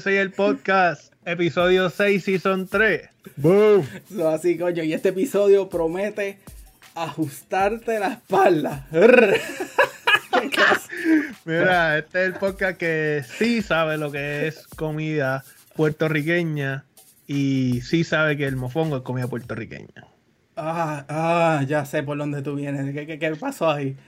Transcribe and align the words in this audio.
USA 0.00 0.10
el 0.22 0.32
podcast. 0.32 1.12
Episodio 1.26 1.90
6, 1.90 2.24
Season 2.24 2.66
3. 2.66 3.02
Boom. 3.36 3.86
así, 4.32 4.56
coño. 4.56 4.82
Y 4.82 4.94
este 4.94 5.10
episodio 5.10 5.68
promete 5.68 6.38
ajustarte 6.94 7.98
la 7.98 8.14
espalda. 8.14 8.88
Mira, 11.44 11.98
este 11.98 12.22
es 12.22 12.26
el 12.28 12.32
podcast 12.34 12.78
que 12.78 13.22
sí 13.36 13.60
sabe 13.60 13.98
lo 13.98 14.10
que 14.10 14.46
es 14.46 14.66
comida 14.68 15.44
puertorriqueña 15.76 16.86
y 17.26 17.82
sí 17.82 18.02
sabe 18.02 18.38
que 18.38 18.46
el 18.46 18.56
mofongo 18.56 18.96
es 18.96 19.02
comida 19.02 19.26
puertorriqueña. 19.26 20.06
Ah, 20.56 21.04
ah, 21.08 21.62
ya 21.66 21.84
sé 21.84 22.02
por 22.02 22.16
dónde 22.16 22.40
tú 22.40 22.54
vienes. 22.54 22.94
¿Qué, 22.94 23.18
qué, 23.18 23.36
pasó 23.36 23.70
ahí? 23.70 23.98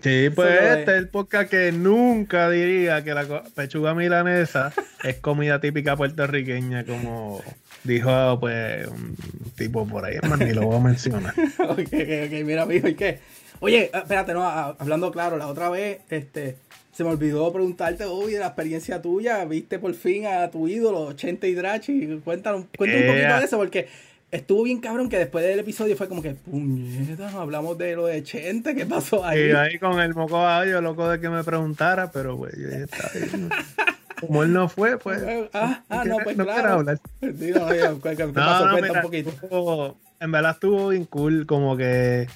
Sí, 0.00 0.30
pues 0.34 0.60
este 0.78 0.92
es 0.92 0.98
el 0.98 1.08
podcast 1.08 1.50
que 1.50 1.70
nunca 1.70 2.50
diría 2.50 3.04
que 3.04 3.14
la 3.14 3.44
pechuga 3.54 3.94
milanesa 3.94 4.72
es 5.04 5.16
comida 5.16 5.60
típica 5.60 5.96
puertorriqueña, 5.96 6.84
como 6.84 7.40
dijo 7.84 8.38
pues 8.40 8.86
un 8.88 9.16
tipo 9.56 9.86
por 9.86 10.04
ahí, 10.04 10.16
hermano, 10.16 10.44
ni 10.44 10.52
lo 10.52 10.62
voy 10.62 10.76
a 10.76 10.80
mencionar. 10.80 11.34
ok, 11.58 11.78
ok, 11.78 12.10
ok, 12.26 12.44
mira, 12.44 12.66
mijo, 12.66 12.88
¿y 12.88 12.94
qué? 12.94 13.20
Oye, 13.60 13.90
ah, 13.92 13.98
espérate, 13.98 14.34
no, 14.34 14.42
ah, 14.42 14.74
hablando 14.78 15.12
claro, 15.12 15.36
la 15.36 15.46
otra 15.46 15.68
vez, 15.68 16.00
este, 16.10 16.56
se 16.92 17.04
me 17.04 17.10
olvidó 17.10 17.52
preguntarte, 17.52 18.06
uy, 18.06 18.32
de 18.32 18.40
la 18.40 18.46
experiencia 18.46 19.00
tuya, 19.00 19.44
viste 19.44 19.78
por 19.78 19.94
fin 19.94 20.26
a 20.26 20.50
tu 20.50 20.66
ídolo, 20.66 21.12
Chente 21.12 21.48
Hidrachi, 21.48 22.20
cuéntanos, 22.24 22.66
cuéntanos 22.76 23.06
un 23.06 23.12
poquito 23.12 23.36
de 23.38 23.44
eso, 23.44 23.58
porque 23.58 23.88
estuvo 24.32 24.64
bien 24.64 24.80
cabrón 24.80 25.08
que 25.08 25.18
después 25.18 25.44
del 25.44 25.60
episodio 25.60 25.96
fue 25.96 26.08
como 26.08 26.22
que, 26.22 26.30
puñeta, 26.30 27.28
hablamos 27.30 27.78
de 27.78 27.94
lo 27.94 28.06
de 28.06 28.22
Chente, 28.24 28.74
¿qué 28.74 28.86
pasó 28.86 29.24
ahí? 29.24 29.50
Y 29.50 29.52
ahí 29.52 29.78
con 29.78 30.00
el 30.00 30.14
moco 30.14 30.42
yo 30.64 30.80
loco 30.80 31.08
de 31.08 31.20
que 31.20 31.28
me 31.28 31.44
preguntara, 31.44 32.10
pero 32.10 32.36
güey, 32.36 32.52
yo 32.58 32.68
ya 32.70 32.78
estaba 32.78 33.10
ahí. 33.14 33.48
Como 34.20 34.44
él 34.44 34.52
no 34.52 34.68
fue, 34.68 34.98
pues. 34.98 35.20
Ah, 35.52 35.82
ah 35.88 36.04
no, 36.04 36.18
pues 36.22 36.36
no 36.36 36.44
claro. 36.44 36.74
Hablar. 36.74 37.00
¿qué 37.20 38.28
pasó? 38.32 38.68
No, 38.68 38.76
un 38.76 39.02
poquito. 39.02 39.96
en 40.20 40.30
verdad 40.30 40.52
estuvo 40.52 40.88
bien 40.90 41.06
cool, 41.06 41.44
como 41.44 41.76
que 41.76 42.28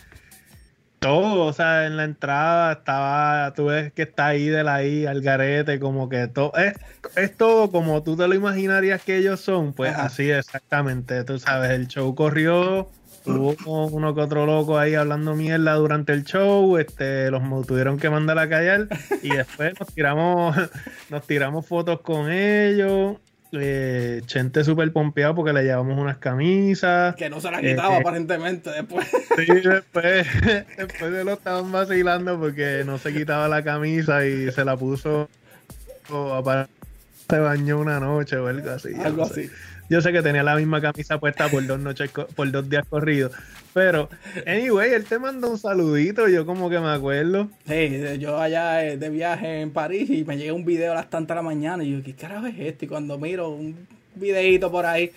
todo, 1.07 1.47
o 1.47 1.53
sea, 1.53 1.87
en 1.87 1.97
la 1.97 2.05
entrada 2.05 2.73
estaba, 2.73 3.53
tú 3.55 3.67
ves 3.67 3.93
que 3.93 4.03
está 4.03 4.27
ahí 4.27 4.49
de 4.49 4.65
la 4.65 4.85
I 4.85 5.07
al 5.07 5.23
garete, 5.23 5.79
como 5.79 6.09
que 6.09 6.27
todo, 6.29 6.53
es, 6.57 6.75
es 7.17 7.37
todo 7.37 7.71
como 7.71 8.03
tú 8.03 8.17
te 8.17 8.27
lo 8.27 8.35
imaginarías 8.35 9.03
que 9.03 9.17
ellos 9.19 9.41
son, 9.41 9.73
pues 9.73 9.95
así 9.97 10.31
exactamente, 10.31 11.23
tú 11.25 11.39
sabes, 11.39 11.71
el 11.71 11.87
show 11.87 12.15
corrió, 12.15 12.89
hubo 13.25 13.87
uno 13.87 14.15
que 14.15 14.21
otro 14.21 14.47
loco 14.47 14.79
ahí 14.79 14.95
hablando 14.95 15.35
mierda 15.35 15.75
durante 15.75 16.13
el 16.13 16.25
show, 16.25 16.77
este, 16.77 17.31
los 17.31 17.67
tuvieron 17.67 17.99
que 17.99 18.11
mandar 18.11 18.39
a 18.39 18.49
callar 18.49 18.89
y 19.23 19.31
después 19.31 19.79
nos 19.79 19.95
tiramos, 19.95 20.57
nos 21.11 21.27
tiramos 21.27 21.67
fotos 21.67 22.01
con 22.01 22.31
ellos 22.33 23.17
eh, 23.53 24.23
Chente 24.27 24.65
súper 24.65 24.93
pompeado 24.93 25.35
porque 25.35 25.53
le 25.53 25.63
llevamos 25.63 25.99
unas 25.99 26.19
camisas. 26.19 27.15
Que 27.17 27.31
no 27.31 27.41
se 27.41 27.51
las 27.51 27.61
quitaba 27.61 27.97
eh, 27.97 28.01
aparentemente 28.01 28.71
después. 28.71 29.07
Sí, 29.37 29.47
después, 29.47 30.27
después 30.77 31.13
se 31.13 31.25
lo 31.25 31.33
estaban 31.35 31.71
vacilando 31.71 32.39
porque 32.39 32.83
no 32.87 32.99
se 32.99 33.13
quitaba 33.13 33.49
la 33.49 33.63
camisa 33.63 34.25
y 34.27 34.51
se 34.51 34.65
la 34.65 34.77
puso 34.77 35.29
o 36.11 36.43
se 37.29 37.39
bañó 37.39 37.79
una 37.79 38.01
noche 38.01 38.37
o 38.37 38.47
algo 38.47 38.71
así. 38.71 38.95
Algo 39.05 39.25
así. 39.25 39.51
Yo 39.89 40.01
sé 40.01 40.13
que 40.13 40.23
tenía 40.23 40.43
la 40.43 40.57
misma 40.57 40.81
camisa 40.81 41.19
puesta 41.19 41.49
por 41.49 41.65
dos 41.67 41.79
noches, 41.79 42.11
por 42.11 42.51
dos 42.51 42.69
días 42.69 42.85
corridos. 42.89 43.33
Pero, 43.73 44.09
anyway, 44.47 44.95
él 44.95 45.05
te 45.05 45.19
mandó 45.19 45.51
un 45.51 45.59
saludito, 45.59 46.29
yo 46.29 46.47
como 46.47 46.71
que 46.71 46.79
me 46.81 46.91
acuerdo. 46.91 47.49
Sí, 47.69 48.19
yo 48.19 48.39
allá 48.39 48.85
eh, 48.85 48.97
de 48.97 49.11
viaje 49.11 49.61
en 49.61 49.71
París 49.71 50.09
y 50.11 50.25
me 50.25 50.37
llega 50.37 50.55
un 50.55 50.65
video 50.65 50.93
a 50.93 50.95
las 50.95 51.11
tantas 51.11 51.35
de 51.35 51.43
la 51.43 51.43
mañana 51.43 51.85
y 51.85 51.93
yo, 51.93 52.03
¿qué 52.03 52.15
carajo 52.15 52.47
es 52.47 52.55
esto? 52.59 52.87
Y 52.87 52.89
cuando 52.89 53.19
miro 53.19 53.51
un 53.51 53.87
videito 54.15 54.71
por 54.71 54.87
ahí. 54.87 55.13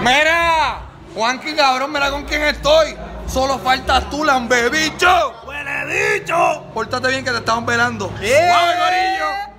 ¡Mira! 0.00 0.88
Juanqui, 1.14 1.54
cabrón, 1.54 1.92
mira 1.92 2.10
con 2.10 2.24
quién 2.24 2.42
estoy. 2.42 2.94
Solo 3.26 3.58
faltas 3.58 4.10
tú, 4.10 4.24
lambebicho. 4.24 5.44
¡Huele 5.46 6.18
bicho! 6.18 6.64
Pórtate 6.74 7.08
bien 7.08 7.24
que 7.24 7.30
te 7.30 7.38
estaban 7.38 7.64
velando. 7.64 8.08
¡Suave, 8.08 8.26
gorillo! 8.26 9.51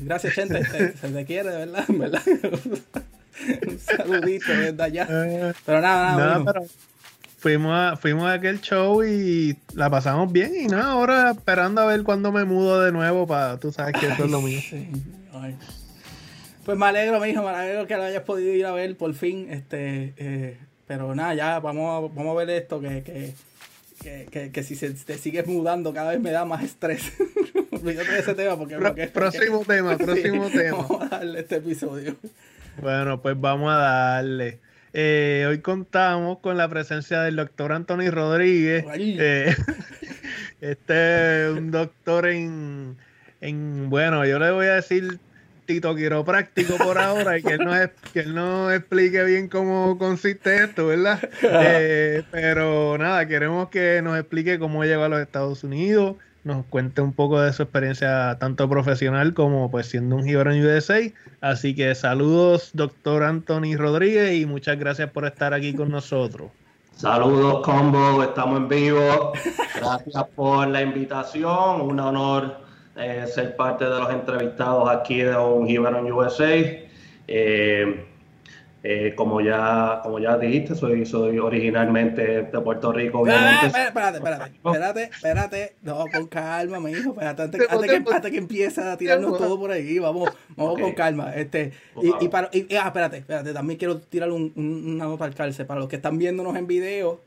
Gracias, 0.00 0.32
gente. 0.34 0.64
Se, 1.00 1.08
te 1.08 1.24
quiere, 1.24 1.50
¿verdad? 1.50 1.84
¿verdad? 1.88 2.22
un 3.66 3.78
saludito 3.78 4.52
desde 4.52 4.82
allá. 4.82 5.06
Pero 5.64 5.80
nada, 5.80 6.16
nada. 6.16 6.62
fuimos 7.38 7.72
a, 7.74 7.96
fuimos 7.96 8.24
a 8.24 8.34
aquel 8.34 8.60
show 8.60 9.02
y 9.04 9.56
la 9.74 9.90
pasamos 9.90 10.30
bien 10.30 10.52
y 10.54 10.66
nada, 10.66 10.92
ahora 10.92 11.30
esperando 11.30 11.80
a 11.80 11.86
ver 11.86 12.02
cuándo 12.02 12.30
me 12.32 12.44
mudo 12.44 12.82
de 12.82 12.92
nuevo 12.92 13.26
para, 13.26 13.58
tú 13.58 13.72
sabes 13.72 13.94
que 13.98 14.06
eso 14.06 14.24
es 14.24 14.30
lo 14.30 14.40
mío. 14.42 14.60
Pues 16.64 16.78
me 16.78 16.86
alegro, 16.86 17.18
mi 17.18 17.30
hijo, 17.30 17.42
me 17.42 17.48
alegro 17.48 17.86
que 17.88 17.96
lo 17.96 18.04
hayas 18.04 18.22
podido 18.22 18.54
ir 18.54 18.64
a 18.66 18.72
ver 18.72 18.96
por 18.96 19.12
fin, 19.14 19.48
este, 19.50 20.14
eh, 20.16 20.58
pero 20.86 21.12
nada, 21.14 21.34
ya 21.34 21.58
vamos 21.58 21.88
a, 21.88 22.14
vamos 22.14 22.36
a 22.36 22.44
ver 22.44 22.50
esto, 22.50 22.80
que, 22.80 23.02
que, 23.02 23.34
que, 24.02 24.50
que, 24.52 24.62
si 24.62 24.74
se, 24.74 24.90
te 24.90 25.16
sigues 25.16 25.46
mudando 25.46 25.92
cada 25.92 26.10
vez 26.10 26.20
me 26.20 26.30
da 26.30 26.44
más 26.44 26.62
estrés. 26.62 27.12
Olvídate 27.70 28.12
de 28.12 28.18
ese 28.18 28.34
tema 28.34 28.56
porque... 28.56 29.08
próximo 29.08 29.64
tema, 29.66 29.96
próximo 29.96 30.50
tema. 30.50 30.78
Vamos 30.78 31.02
a 31.02 31.08
darle 31.08 31.40
este 31.40 31.56
episodio. 31.56 32.16
Bueno, 32.80 33.20
pues 33.20 33.40
vamos 33.40 33.72
a 33.72 33.76
darle. 33.76 34.60
Eh, 34.92 35.46
hoy 35.48 35.58
contamos 35.60 36.38
con 36.40 36.56
la 36.56 36.68
presencia 36.68 37.22
del 37.22 37.36
doctor 37.36 37.72
Anthony 37.72 38.10
Rodríguez. 38.10 38.84
Eh, 38.94 39.54
este 40.60 41.46
es 41.46 41.50
un 41.50 41.70
doctor 41.70 42.26
en, 42.26 42.96
en, 43.40 43.88
bueno, 43.88 44.26
yo 44.26 44.38
le 44.38 44.50
voy 44.50 44.66
a 44.66 44.74
decir 44.74 45.18
Tito 45.66 45.94
Quiropráctico 45.94 46.76
por 46.76 46.98
ahora 46.98 47.38
y 47.38 47.42
que 47.42 47.54
él 47.54 47.64
no, 47.64 47.72
que 48.12 48.20
él 48.20 48.34
no 48.34 48.72
explique 48.72 49.22
bien 49.24 49.48
cómo 49.48 49.96
consiste 49.98 50.64
esto, 50.64 50.86
¿verdad? 50.86 51.20
Eh, 51.42 52.22
pero 52.30 52.96
nada, 52.98 53.26
queremos 53.26 53.68
que 53.68 54.00
nos 54.02 54.18
explique 54.18 54.58
cómo 54.58 54.84
llegó 54.84 55.04
a 55.04 55.08
los 55.08 55.20
Estados 55.20 55.64
Unidos, 55.64 56.16
nos 56.44 56.64
cuente 56.66 57.00
un 57.00 57.12
poco 57.12 57.40
de 57.40 57.52
su 57.52 57.62
experiencia 57.62 58.36
tanto 58.40 58.68
profesional 58.68 59.34
como 59.34 59.70
pues 59.70 59.86
siendo 59.86 60.16
un 60.16 60.24
gibran 60.24 60.60
USA. 60.60 61.00
Así 61.40 61.74
que 61.74 61.94
saludos, 61.94 62.70
doctor 62.72 63.22
Anthony 63.22 63.76
Rodríguez, 63.76 64.40
y 64.40 64.46
muchas 64.46 64.78
gracias 64.78 65.10
por 65.10 65.26
estar 65.26 65.54
aquí 65.54 65.74
con 65.74 65.90
nosotros. 65.90 66.50
Saludos, 66.96 67.64
Combo, 67.64 68.22
estamos 68.22 68.58
en 68.58 68.68
vivo. 68.68 69.32
Gracias 69.76 70.24
por 70.36 70.68
la 70.68 70.82
invitación, 70.82 71.80
un 71.80 71.98
honor 71.98 72.61
eh, 72.96 73.26
ser 73.26 73.56
parte 73.56 73.84
de 73.84 73.98
los 73.98 74.10
entrevistados 74.10 74.88
aquí 74.88 75.18
de 75.18 75.36
un 75.36 75.66
Gibran 75.66 76.10
USA. 76.10 76.54
Eh, 77.28 78.06
eh, 78.84 79.14
como 79.14 79.40
ya 79.40 80.00
como 80.02 80.18
ya 80.18 80.36
dijiste, 80.36 80.74
soy, 80.74 81.06
soy 81.06 81.38
originalmente 81.38 82.42
de 82.42 82.60
Puerto 82.60 82.92
Rico, 82.92 83.20
obviamente. 83.20 83.66
espérate, 83.66 84.16
espérate, 84.18 84.50
espérate, 84.56 85.02
espérate, 85.04 85.76
no, 85.82 86.04
con 86.12 86.26
calma, 86.26 86.80
mi 86.80 86.90
hijo, 86.90 87.10
espérate, 87.10 87.42
antes, 87.42 87.60
que, 87.60 88.30
que 88.30 88.38
empiece 88.38 88.80
a 88.80 88.96
tirarnos 88.96 89.38
todo 89.38 89.56
por 89.56 89.70
ahí, 89.70 90.00
vamos, 90.00 90.30
vamos 90.56 90.80
con 90.80 90.92
calma. 90.94 91.32
Este, 91.32 91.70
y, 92.02 92.24
y, 92.24 92.28
para, 92.28 92.50
y, 92.52 92.74
ah, 92.74 92.86
espérate, 92.86 93.18
espérate, 93.18 93.52
también 93.52 93.78
quiero 93.78 94.00
tirar 94.00 94.32
un, 94.32 94.52
una 94.56 95.04
nota 95.04 95.26
al 95.26 95.34
cárcel, 95.36 95.64
para 95.64 95.78
los 95.78 95.88
que 95.88 95.96
están 95.96 96.18
viéndonos 96.18 96.56
en 96.56 96.66
video, 96.66 97.20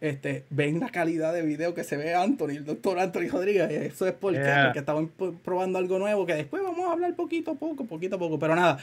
este, 0.00 0.44
ven 0.50 0.80
la 0.80 0.88
calidad 0.88 1.32
de 1.32 1.42
video 1.42 1.74
que 1.74 1.84
se 1.84 1.96
ve 1.96 2.14
Anthony, 2.14 2.50
el 2.50 2.64
doctor 2.64 2.98
Anthony 2.98 3.28
Rodríguez, 3.30 3.70
eso 3.70 4.06
es 4.06 4.12
porque, 4.12 4.40
porque 4.64 4.78
estamos 4.78 5.10
probando 5.44 5.78
algo 5.78 5.98
nuevo, 5.98 6.26
que 6.26 6.34
después 6.34 6.62
vamos 6.62 6.88
a 6.88 6.92
hablar 6.92 7.14
poquito 7.14 7.52
a 7.52 7.54
poco, 7.54 7.84
poquito 7.84 8.16
a 8.16 8.18
poco, 8.18 8.38
pero 8.38 8.56
nada, 8.56 8.78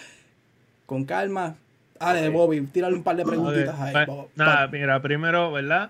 con 0.85 1.05
calma, 1.05 1.55
Dale, 1.99 2.29
Bobby, 2.29 2.61
tírale 2.67 2.95
un 2.95 3.03
par 3.03 3.15
de 3.15 3.25
preguntitas 3.25 3.79
ahí. 3.79 4.05
Pues, 4.05 4.19
nada, 4.35 4.67
mira, 4.67 5.01
primero, 5.01 5.51
¿verdad? 5.51 5.89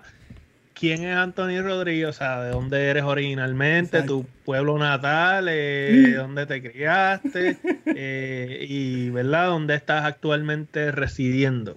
¿Quién 0.74 1.04
es 1.04 1.16
Anthony 1.16 1.60
Rodríguez? 1.60 2.08
O 2.08 2.12
sea, 2.12 2.40
¿de 2.42 2.50
dónde 2.50 2.86
eres 2.86 3.02
originalmente? 3.02 4.02
¿Tu 4.02 4.24
pueblo 4.44 4.78
natal? 4.78 5.48
Eh, 5.50 6.14
¿Dónde 6.16 6.46
te 6.46 6.62
criaste? 6.62 7.56
Eh, 8.00 8.66
y, 8.68 9.10
¿verdad? 9.10 9.48
¿Dónde 9.48 9.74
estás 9.74 10.04
actualmente 10.04 10.92
residiendo? 10.92 11.76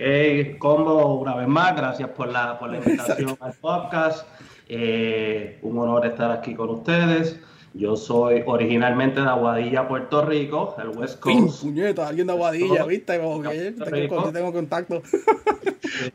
Ok, 0.00 0.56
Combo, 0.56 1.16
una 1.16 1.34
vez 1.34 1.46
más, 1.46 1.76
gracias 1.76 2.08
por 2.08 2.28
la, 2.28 2.58
por 2.58 2.70
la 2.70 2.78
invitación 2.78 3.36
al 3.38 3.52
podcast. 3.52 4.26
Eh, 4.66 5.58
un 5.60 5.76
honor 5.76 6.06
estar 6.06 6.30
aquí 6.30 6.54
con 6.54 6.70
ustedes. 6.70 7.38
Yo 7.74 7.96
soy 7.96 8.42
originalmente 8.46 9.20
de 9.20 9.28
Aguadilla, 9.28 9.86
Puerto 9.86 10.24
Rico, 10.24 10.74
el 10.80 10.88
West 10.96 11.20
Coast. 11.20 11.64
puñeta, 11.64 12.08
alguien 12.08 12.28
de 12.28 12.32
Aguadilla, 12.32 12.86
¿viste? 12.86 13.20
Como 13.20 13.42
que 13.42 13.72
tengo, 13.72 14.32
tengo 14.32 14.52
contacto. 14.54 15.02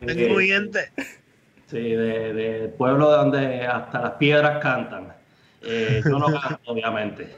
tengo 0.04 0.40
gente. 0.40 0.92
Sí, 1.68 1.78
de, 1.78 2.34
de, 2.34 2.68
pueblo 2.70 3.12
donde 3.12 3.68
hasta 3.68 4.02
las 4.02 4.12
piedras 4.14 4.64
cantan. 4.64 5.14
Eh, 5.62 6.02
yo 6.04 6.18
no 6.18 6.26
canto, 6.26 6.60
obviamente. 6.66 7.36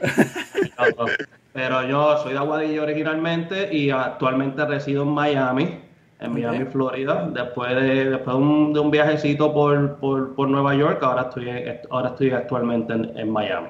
Pero, 1.52 1.86
yo 1.86 2.22
soy 2.22 2.32
de 2.32 2.38
Aguadilla 2.38 2.82
originalmente 2.84 3.74
y 3.74 3.90
actualmente 3.90 4.64
resido 4.64 5.02
en 5.02 5.10
Miami. 5.10 5.87
En 6.20 6.32
Miami, 6.32 6.64
Florida. 6.66 7.28
Después 7.32 7.74
de, 7.74 8.10
después 8.10 8.36
de, 8.36 8.80
un, 8.80 8.90
viajecito 8.90 9.52
por, 9.52 9.96
por, 9.96 10.48
Nueva 10.48 10.74
York, 10.74 11.02
ahora 11.02 11.22
estoy, 11.22 11.48
ahora 11.90 12.10
estoy 12.10 12.30
actualmente 12.30 12.92
en, 12.92 13.30
Miami. 13.30 13.68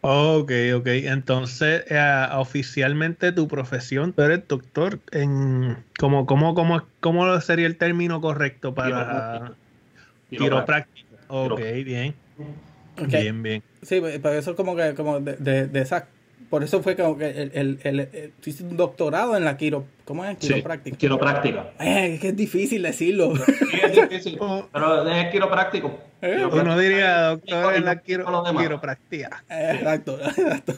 Ok, 0.00 0.52
ok. 0.76 0.86
Entonces, 0.86 1.84
eh, 1.88 2.26
oficialmente 2.34 3.32
tu 3.32 3.48
profesión, 3.48 4.12
tú 4.12 4.22
eres 4.22 4.46
doctor 4.48 5.00
en... 5.12 5.76
¿Cómo, 5.98 6.26
cómo, 6.26 6.54
cómo, 6.54 6.82
cómo 7.00 7.40
sería 7.40 7.66
el 7.66 7.76
término 7.76 8.20
correcto 8.20 8.74
para 8.74 9.52
quiropráctica? 10.30 11.06
Ok, 11.28 11.60
bien. 11.84 12.14
Bien, 13.08 13.42
bien. 13.42 13.62
Sí, 13.82 14.00
pero 14.00 14.34
eso 14.34 14.52
es 14.52 14.56
como 14.56 14.74
que 14.74 14.94
como 14.94 15.20
de, 15.20 15.36
de, 15.36 15.66
de 15.66 15.80
esa 15.80 16.06
por 16.50 16.62
eso 16.62 16.82
fue 16.82 16.94
como 16.94 17.18
que 17.18 17.28
el, 17.28 17.50
el, 17.54 17.80
el, 17.82 18.32
un 18.60 18.76
doctorado 18.76 19.36
en 19.36 19.44
la 19.44 19.56
quiro, 19.56 19.84
¿cómo 20.04 20.24
es? 20.24 20.36
Quiropráctica. 20.38 20.96
quiropráctica. 20.96 21.72
Eh, 21.80 22.14
es 22.14 22.20
que 22.20 22.28
es 22.28 22.36
difícil 22.36 22.82
decirlo. 22.82 23.34
Sí, 23.36 23.80
es 23.82 23.92
difícil, 23.92 24.38
pero 24.72 25.08
es 25.08 25.30
quiropráctico. 25.32 25.98
Eh, 26.22 26.46
Uno 26.50 26.78
diría 26.78 27.30
doctor 27.30 27.74
en 27.74 27.84
la 27.84 28.00
quiro, 28.00 28.26
quiropráctica. 28.56 29.44
Eh, 29.50 29.72
exacto, 29.74 30.18
exacto. 30.24 30.74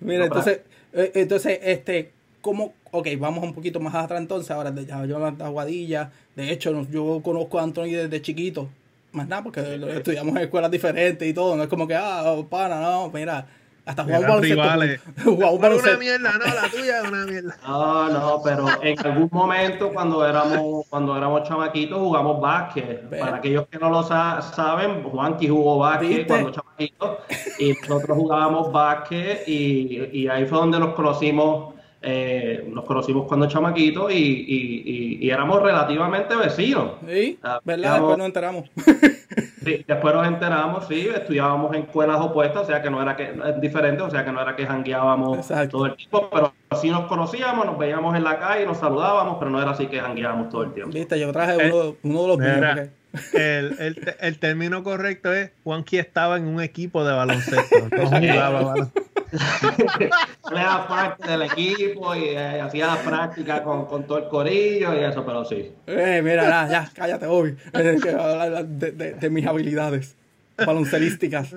Mira, 0.00 0.24
entonces, 0.24 0.60
eh, 0.92 1.12
entonces, 1.14 1.60
este, 1.62 2.10
¿cómo? 2.40 2.74
Ok, 2.90 3.08
vamos 3.18 3.44
un 3.44 3.54
poquito 3.54 3.78
más 3.78 3.94
atrás 3.94 4.20
entonces, 4.20 4.50
ahora 4.50 4.72
de 4.72 4.86
ya 4.86 5.04
yo 5.04 5.24
Aguadilla. 5.24 6.10
De 6.34 6.50
hecho, 6.50 6.86
yo 6.90 7.20
conozco 7.22 7.60
a 7.60 7.62
Anthony 7.62 7.92
desde 7.92 8.20
chiquito. 8.22 8.68
Más 9.12 9.28
nada, 9.28 9.44
porque 9.44 9.60
estudiamos 9.96 10.34
en 10.34 10.42
escuelas 10.42 10.70
diferentes 10.72 11.28
y 11.28 11.32
todo. 11.32 11.54
No 11.54 11.62
es 11.62 11.68
como 11.68 11.86
que, 11.86 11.94
ah, 11.94 12.34
pana, 12.50 12.80
no, 12.80 13.08
mira 13.10 13.46
hasta 13.86 14.04
jugamos 14.04 14.40
rivales. 14.40 15.00
Jugamos 15.24 15.82
una 15.82 15.96
mierda, 15.98 16.32
no, 16.32 16.54
la 16.54 16.68
tuya 16.70 17.00
es 17.02 17.08
una 17.08 17.26
mierda. 17.26 17.56
No, 17.66 18.08
no, 18.08 18.40
pero 18.42 18.66
en 18.82 18.98
algún 19.06 19.28
momento 19.30 19.92
cuando 19.92 20.26
éramos 20.26 20.86
cuando 20.88 21.16
éramos 21.16 21.42
chamaquitos 21.42 21.98
jugamos 21.98 22.40
básquet. 22.40 23.08
Para 23.10 23.36
aquellos 23.36 23.66
que 23.68 23.78
no 23.78 23.90
lo 23.90 24.02
saben, 24.02 25.02
Juanqui 25.02 25.48
jugó 25.48 25.78
básquet 25.78 26.26
cuando 26.26 26.50
chamaquito 26.50 27.18
y 27.58 27.72
nosotros 27.88 28.18
jugábamos 28.18 28.72
básquet 28.72 29.46
y, 29.46 30.08
y 30.12 30.28
ahí 30.28 30.46
fue 30.46 30.58
donde 30.58 30.78
nos 30.78 30.94
conocimos 30.94 31.74
eh, 32.06 32.68
nos 32.68 32.84
conocimos 32.84 33.26
cuando 33.26 33.48
chamaquitos 33.48 34.12
y, 34.12 34.16
y, 34.16 35.18
y, 35.22 35.30
éramos 35.30 35.62
relativamente 35.62 36.36
vecinos. 36.36 36.92
Sí, 37.08 37.38
¿verdad? 37.64 37.92
Después 37.94 38.18
nos 38.18 38.26
enteramos. 38.26 38.70
sí, 39.64 39.84
después 39.86 40.14
nos 40.14 40.26
enteramos, 40.26 40.86
sí, 40.86 41.08
estudiábamos 41.08 41.74
en 41.74 41.82
escuelas 41.82 42.20
opuestas, 42.20 42.62
o 42.62 42.66
sea 42.66 42.82
que 42.82 42.90
no 42.90 43.00
era 43.00 43.16
que, 43.16 43.24
es 43.24 43.60
diferente, 43.60 44.02
o 44.02 44.10
sea 44.10 44.24
que 44.24 44.32
no 44.32 44.40
era 44.40 44.54
que 44.54 44.66
jangueábamos 44.66 45.48
todo 45.70 45.86
el 45.86 45.96
tiempo, 45.96 46.28
pero 46.32 46.52
así 46.70 46.90
nos 46.90 47.06
conocíamos, 47.06 47.66
nos 47.66 47.78
veíamos 47.78 48.16
en 48.16 48.24
la 48.24 48.38
calle, 48.38 48.66
nos 48.66 48.78
saludábamos, 48.78 49.36
pero 49.38 49.50
no 49.50 49.60
era 49.60 49.72
así 49.72 49.86
que 49.86 50.00
jangueábamos 50.00 50.48
todo 50.50 50.64
el 50.64 50.72
tiempo. 50.72 50.92
Viste, 50.92 51.18
yo 51.18 51.32
traje 51.32 51.70
uno, 51.72 51.96
uno 52.02 52.22
de 52.22 52.28
los 52.28 52.38
míos. 52.38 52.88
El, 53.32 53.76
el, 53.78 54.14
el, 54.20 54.38
término 54.40 54.82
correcto 54.82 55.32
es 55.32 55.52
Juanqui 55.62 55.98
estaba 55.98 56.36
en 56.36 56.48
un 56.48 56.60
equipo 56.60 57.04
de 57.04 57.12
baloncesto. 57.12 57.88
No 57.96 58.06
jugaba 58.08 58.62
baloncesto. 58.62 59.13
Era 60.50 60.86
parte 60.86 61.28
del 61.28 61.42
equipo 61.42 62.14
y 62.14 62.28
eh, 62.28 62.60
hacía 62.60 62.86
la 62.86 63.02
práctica 63.02 63.62
con, 63.62 63.86
con, 63.86 64.04
todo 64.06 64.18
el 64.18 64.28
corillo 64.28 64.94
y 64.94 65.04
eso, 65.04 65.24
pero 65.24 65.44
sí. 65.44 65.72
Eh, 65.86 66.20
mira, 66.22 66.68
ya, 66.68 66.90
cállate, 66.94 67.26
Bobby. 67.26 67.56
De, 67.72 68.92
de, 68.92 69.12
de, 69.14 69.30
mis 69.30 69.46
habilidades 69.46 70.14
baloncelísticas. 70.56 71.54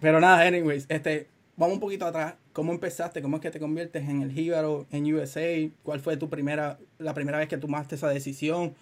Pero 0.00 0.20
nada, 0.20 0.42
anyways, 0.42 0.86
este, 0.88 1.28
vamos 1.56 1.74
un 1.74 1.80
poquito 1.80 2.06
atrás. 2.06 2.34
¿Cómo 2.52 2.72
empezaste? 2.72 3.20
¿Cómo 3.20 3.36
es 3.36 3.42
que 3.42 3.50
te 3.50 3.60
conviertes 3.60 4.08
en 4.08 4.22
el 4.22 4.32
Jíbaro 4.32 4.86
en 4.90 5.12
USA? 5.14 5.68
¿Cuál 5.82 6.00
fue 6.00 6.16
tu 6.16 6.28
primera, 6.28 6.78
la 6.98 7.12
primera 7.14 7.38
vez 7.38 7.48
que 7.48 7.58
tomaste 7.58 7.96
esa 7.96 8.08
decisión? 8.08 8.74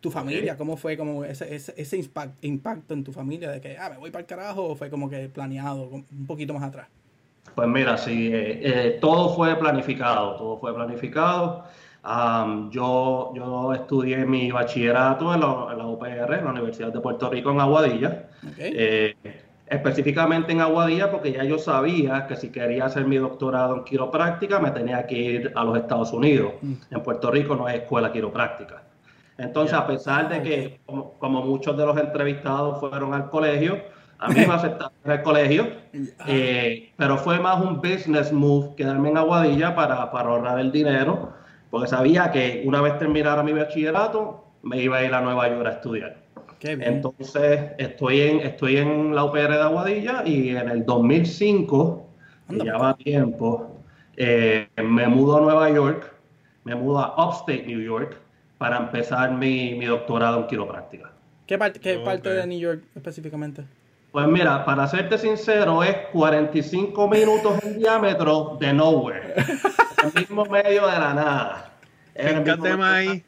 ¿Tu 0.00 0.10
familia? 0.10 0.56
¿Cómo 0.56 0.76
fue 0.76 0.96
como 0.96 1.24
ese, 1.24 1.54
ese, 1.54 1.74
ese 1.76 1.96
impacto 1.96 2.94
en 2.94 3.02
tu 3.02 3.12
familia 3.12 3.50
de 3.50 3.60
que, 3.60 3.76
ah, 3.76 3.90
me 3.90 3.98
voy 3.98 4.10
para 4.10 4.20
el 4.20 4.26
carajo? 4.26 4.64
¿O 4.64 4.76
fue 4.76 4.88
como 4.88 5.10
que 5.10 5.28
planeado 5.28 5.88
un 5.88 6.26
poquito 6.26 6.54
más 6.54 6.62
atrás? 6.62 6.86
Pues 7.58 7.68
mira, 7.68 7.98
sí, 7.98 8.30
eh, 8.32 8.60
eh, 8.62 8.98
todo 9.00 9.34
fue 9.34 9.56
planificado, 9.56 10.36
todo 10.36 10.58
fue 10.58 10.72
planificado. 10.72 11.64
yo, 12.70 13.32
yo 13.34 13.74
estudié 13.74 14.24
mi 14.24 14.52
bachillerato 14.52 15.34
en 15.34 15.40
la, 15.40 15.84
UPR, 15.84 16.34
en 16.34 16.44
la 16.44 16.50
Universidad 16.52 16.92
de 16.92 17.00
Puerto 17.00 17.28
Rico, 17.28 17.50
en 17.50 17.60
Aguadilla. 17.60 18.28
Eh, 18.58 19.12
específicamente 19.66 20.52
en 20.52 20.60
Aguadilla, 20.60 21.10
porque 21.10 21.32
ya 21.32 21.42
yo 21.42 21.58
sabía 21.58 22.28
que 22.28 22.36
si 22.36 22.52
quería 22.52 22.84
hacer 22.84 23.06
mi 23.06 23.16
doctorado 23.16 23.74
en 23.74 23.82
quiropráctica, 23.82 24.60
me 24.60 24.70
tenía 24.70 25.04
que 25.04 25.18
ir 25.18 25.52
a 25.56 25.64
los 25.64 25.78
Estados 25.78 26.12
Unidos. 26.12 26.52
Mm. 26.62 26.74
En 26.92 27.02
Puerto 27.02 27.28
Rico 27.28 27.56
no 27.56 27.66
hay 27.66 27.78
escuela 27.78 28.12
quiropráctica. 28.12 28.84
Entonces, 29.36 29.76
a 29.76 29.84
pesar 29.84 30.28
de 30.28 30.42
que, 30.44 30.80
como 31.18 31.42
muchos 31.42 31.76
de 31.76 31.84
los 31.84 31.98
entrevistados 31.98 32.78
fueron 32.78 33.14
al 33.14 33.28
colegio, 33.28 33.82
a 34.18 34.28
mí 34.28 34.34
me 34.34 34.44
aceptaron 34.52 34.92
en 35.04 35.10
el 35.10 35.22
colegio, 35.22 35.68
eh, 36.26 36.90
pero 36.96 37.16
fue 37.18 37.38
más 37.38 37.60
un 37.62 37.80
business 37.80 38.32
move 38.32 38.74
quedarme 38.76 39.10
en 39.10 39.16
Aguadilla 39.16 39.74
para, 39.74 40.10
para, 40.10 40.28
ahorrar 40.28 40.58
el 40.58 40.72
dinero, 40.72 41.32
porque 41.70 41.88
sabía 41.88 42.30
que 42.30 42.62
una 42.66 42.80
vez 42.80 42.98
terminara 42.98 43.42
mi 43.42 43.52
bachillerato, 43.52 44.44
me 44.62 44.82
iba 44.82 44.98
a 44.98 45.04
ir 45.04 45.14
a 45.14 45.20
Nueva 45.20 45.48
York 45.48 45.66
a 45.66 45.70
estudiar. 45.70 46.16
Entonces, 46.60 47.60
estoy 47.78 48.20
en, 48.20 48.40
estoy 48.40 48.78
en 48.78 49.14
la 49.14 49.24
UPR 49.24 49.52
de 49.52 49.62
Aguadilla 49.62 50.22
y 50.26 50.50
en 50.50 50.68
el 50.68 50.84
2005, 50.84 52.06
que 52.50 52.58
ya 52.64 52.76
va 52.76 52.96
tiempo, 52.96 53.76
eh, 54.16 54.66
me 54.82 55.06
mudo 55.06 55.38
a 55.38 55.40
Nueva 55.40 55.70
York, 55.70 56.12
me 56.64 56.74
mudo 56.74 56.98
a 56.98 57.28
Upstate 57.28 57.64
New 57.64 57.80
York 57.80 58.16
para 58.58 58.78
empezar 58.78 59.30
mi, 59.32 59.74
mi 59.74 59.86
doctorado 59.86 60.40
en 60.40 60.46
quiropráctica. 60.48 61.12
¿Qué 61.46 61.56
parte, 61.56 61.78
qué 61.78 61.98
parte 61.98 62.28
de 62.28 62.46
New 62.46 62.58
York 62.58 62.82
específicamente? 62.96 63.64
Pues 64.18 64.26
mira, 64.26 64.64
para 64.64 64.88
serte 64.88 65.16
sincero, 65.16 65.80
es 65.84 65.96
45 66.12 67.06
minutos 67.06 67.62
en 67.62 67.78
diámetro 67.78 68.56
de 68.58 68.72
nowhere. 68.72 69.34
el 69.36 70.12
mismo 70.12 70.44
medio 70.44 70.88
de 70.88 70.92
la 70.98 71.14
nada. 71.14 71.70
¿Qué 72.16 72.56
tema 72.60 72.96
ahí? 72.96 73.22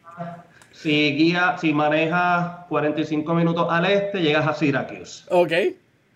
Si 0.73 1.15
guía, 1.15 1.55
si 1.61 1.73
manejas 1.73 2.67
45 2.69 3.35
minutos 3.35 3.69
al 3.71 3.85
este, 3.85 4.21
llegas 4.21 4.49
a 4.49 4.53
Syracuse. 4.53 5.27
Ok. 5.31 5.53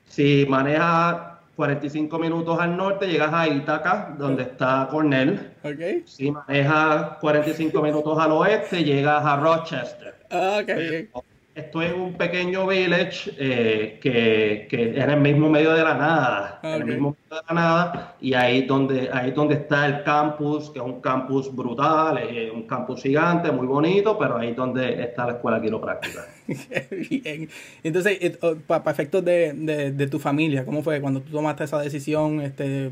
Si 0.09 0.45
manejas 0.49 1.19
45 1.54 2.19
minutos 2.19 2.59
al 2.59 2.76
norte, 2.76 3.07
llegas 3.07 3.33
a 3.33 3.47
Ithaca, 3.47 4.16
donde 4.19 4.43
está 4.43 4.88
Cornell. 4.90 5.52
Okay. 5.62 6.02
Si 6.04 6.33
manejas 6.33 7.19
45 7.21 7.81
minutos 7.81 8.19
al 8.19 8.33
oeste, 8.33 8.83
llegas 8.83 9.25
a 9.25 9.37
Rochester. 9.37 10.16
Ah, 10.33 10.59
okay. 10.61 11.09
Estoy 11.55 11.87
en 11.87 12.01
un 12.01 12.15
pequeño 12.15 12.67
village 12.67 13.33
eh, 13.39 14.01
que, 14.03 14.67
que 14.69 14.99
era 14.99 15.15
el 15.15 15.21
mismo 15.21 15.49
medio 15.49 15.73
de 15.73 15.85
la 15.85 15.95
nada, 15.95 16.59
en 16.65 16.83
el 16.83 16.85
mismo 16.85 17.11
medio 17.11 17.43
de 17.43 17.47
la 17.49 17.55
nada, 17.55 18.17
y 18.21 18.35
ahí 18.35 18.63
donde 18.63 19.09
ahí 19.13 19.31
donde 19.31 19.55
está 19.55 19.87
el 19.87 20.03
campus, 20.03 20.71
que 20.71 20.81
es 20.81 20.85
un 20.85 21.01
campus 21.01 21.55
brutal, 21.55 22.19
es 22.19 22.51
un 22.53 22.65
campus 22.67 23.03
gigante, 23.03 23.53
muy 23.53 23.69
bonito, 23.69 24.19
pero 24.19 24.39
ahí 24.39 24.53
donde 24.53 25.01
está 25.01 25.27
la 25.27 25.35
escuela 25.35 25.63
quiropráctica. 25.63 26.27
Bien. 27.11 27.49
Entonces, 27.85 28.19
eh, 28.21 28.37
oh, 28.41 28.57
para 28.67 28.91
efectos 28.91 29.25
de, 29.25 29.53
de, 29.93 30.07
tu 30.09 30.19
familia, 30.19 30.65
¿cómo 30.65 30.83
fue 30.83 31.01
cuando 31.01 31.21
tú 31.21 31.31
tomaste 31.31 31.63
esa 31.63 31.81
decisión? 31.81 32.41
Este, 32.41 32.91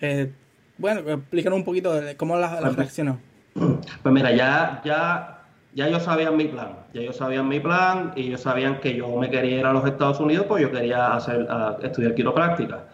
eh, 0.00 0.30
bueno, 0.76 1.00
explícanos 1.00 1.58
un 1.58 1.64
poquito 1.64 1.92
de 1.94 2.16
cómo 2.16 2.36
la, 2.36 2.60
la 2.60 2.70
reaccionó. 2.70 3.18
Pues 4.02 4.14
mira, 4.14 4.30
ya, 4.30 4.80
ya 4.84 5.37
ya 5.74 5.88
ellos 5.88 6.02
sabían 6.02 6.36
mi 6.36 6.46
plan, 6.46 6.70
ya 6.92 7.02
ellos 7.02 7.16
sabían 7.16 7.48
mi 7.48 7.60
plan 7.60 8.12
y 8.16 8.28
ellos 8.28 8.40
sabían 8.40 8.80
que 8.80 8.96
yo 8.96 9.16
me 9.16 9.30
quería 9.30 9.58
ir 9.58 9.66
a 9.66 9.72
los 9.72 9.84
Estados 9.86 10.18
Unidos, 10.20 10.46
pues 10.48 10.62
yo 10.62 10.72
quería 10.72 11.14
hacer, 11.14 11.46
estudiar 11.82 12.14
quiropráctica. 12.14 12.84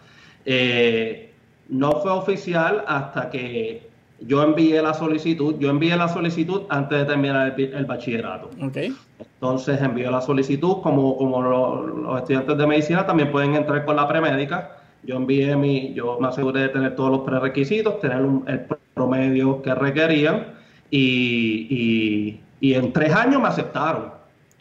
Eh, 0.45 1.31
no 1.69 1.93
fue 2.01 2.11
oficial 2.11 2.83
hasta 2.87 3.29
que 3.29 3.87
yo 4.21 4.43
envié 4.43 4.81
la 4.81 4.93
solicitud, 4.93 5.55
yo 5.59 5.69
envié 5.69 5.95
la 5.95 6.07
solicitud 6.07 6.63
antes 6.69 6.99
de 6.99 7.05
terminar 7.05 7.55
el, 7.57 7.85
bachillerato. 7.85 8.49
Okay. 8.61 8.95
Entonces 9.19 9.81
envié 9.81 10.09
la 10.09 10.21
solicitud, 10.21 10.81
como, 10.81 11.17
como 11.17 11.41
los 11.41 12.19
estudiantes 12.19 12.57
de 12.57 12.67
medicina 12.67 13.05
también 13.05 13.31
pueden 13.31 13.55
entrar 13.55 13.85
con 13.85 13.95
la 13.95 14.07
premédica. 14.07 14.77
Yo 15.03 15.17
envié 15.17 15.55
mi, 15.55 15.93
yo 15.93 16.17
me 16.19 16.27
aseguré 16.27 16.61
de 16.61 16.69
tener 16.69 16.95
todos 16.95 17.11
los 17.11 17.21
prerequisitos, 17.21 17.99
tener 17.99 18.25
el 18.47 18.65
promedio 18.93 19.61
que 19.61 19.75
requerían 19.75 20.55
y 20.89 21.67
y 21.69 22.39
en 22.61 22.93
tres 22.93 23.13
años 23.13 23.41
me 23.41 23.47
aceptaron, 23.47 24.11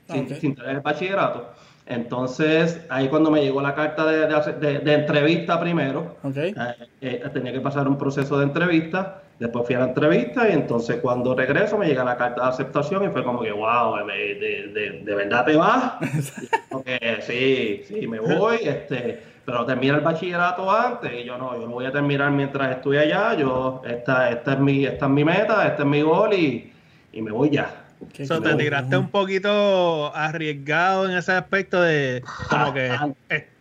sin, 0.08 0.54
tener 0.54 0.76
el 0.76 0.80
bachillerato. 0.80 1.50
Entonces, 1.86 2.80
ahí 2.88 3.08
cuando 3.08 3.30
me 3.30 3.42
llegó 3.42 3.60
la 3.60 3.74
carta 3.74 4.06
de, 4.06 4.80
de, 4.80 4.94
entrevista 4.94 5.60
primero, 5.60 6.16
eh, 6.34 6.54
eh, 7.00 7.22
tenía 7.32 7.52
que 7.52 7.60
pasar 7.60 7.86
un 7.86 7.98
proceso 7.98 8.38
de 8.38 8.44
entrevista, 8.44 9.22
después 9.38 9.66
fui 9.66 9.74
a 9.74 9.80
la 9.80 9.84
entrevista 9.86 10.48
y 10.48 10.52
entonces 10.52 10.96
cuando 11.02 11.34
regreso 11.34 11.76
me 11.76 11.86
llega 11.86 12.02
la 12.02 12.16
carta 12.16 12.44
de 12.44 12.48
aceptación 12.48 13.04
y 13.04 13.08
fue 13.08 13.22
como 13.22 13.42
que, 13.42 13.52
wow, 13.52 13.96
de, 14.06 15.02
verdad 15.04 15.44
te 15.44 15.56
vas. 15.56 15.92
sí, 17.20 17.82
sí, 17.86 18.06
me 18.06 18.18
voy, 18.18 18.60
este, 18.62 19.22
pero 19.44 19.66
termina 19.66 19.96
el 19.96 20.00
bachillerato 20.00 20.70
antes 20.70 21.12
y 21.12 21.24
yo 21.24 21.36
no, 21.36 21.54
yo 21.54 21.66
lo 21.66 21.72
voy 21.72 21.84
a 21.84 21.92
terminar 21.92 22.30
mientras 22.30 22.76
estoy 22.76 22.96
allá, 22.96 23.34
yo, 23.34 23.82
esta, 23.86 24.30
esta, 24.30 24.54
es, 24.54 24.58
mi, 24.58 24.86
esta 24.86 25.04
es 25.04 25.12
mi 25.12 25.22
meta, 25.22 25.66
este 25.66 25.82
es 25.82 25.88
mi 25.88 26.00
gol 26.00 26.32
y 26.32 26.70
y 27.14 27.22
me 27.22 27.30
voy 27.30 27.50
ya. 27.50 27.83
So, 28.26 28.40
te 28.40 28.54
tiraste 28.54 28.96
un 28.96 29.08
poquito 29.08 30.14
arriesgado 30.14 31.08
en 31.08 31.16
ese 31.16 31.32
aspecto 31.32 31.80
de 31.82 32.22
como 32.48 32.72
que, 32.72 32.92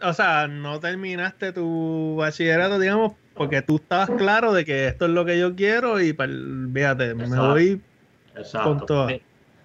o 0.02 0.14
sea, 0.14 0.48
no 0.48 0.80
terminaste 0.80 1.54
tu 1.54 2.16
bachillerato, 2.18 2.78
digamos, 2.78 3.14
porque 3.34 3.62
tú 3.62 3.78
estabas 3.78 4.12
claro 4.12 4.54
de 4.54 4.64
que 4.66 4.88
esto 4.88 5.06
es 5.06 5.12
lo 5.12 5.26
que 5.26 5.40
yo 5.40 5.56
quiero 5.56 6.00
y 6.00 6.16
fíjate, 6.74 7.16
me 7.16 7.28
voy 7.28 7.82
con 8.64 8.86
todo. 8.86 9.08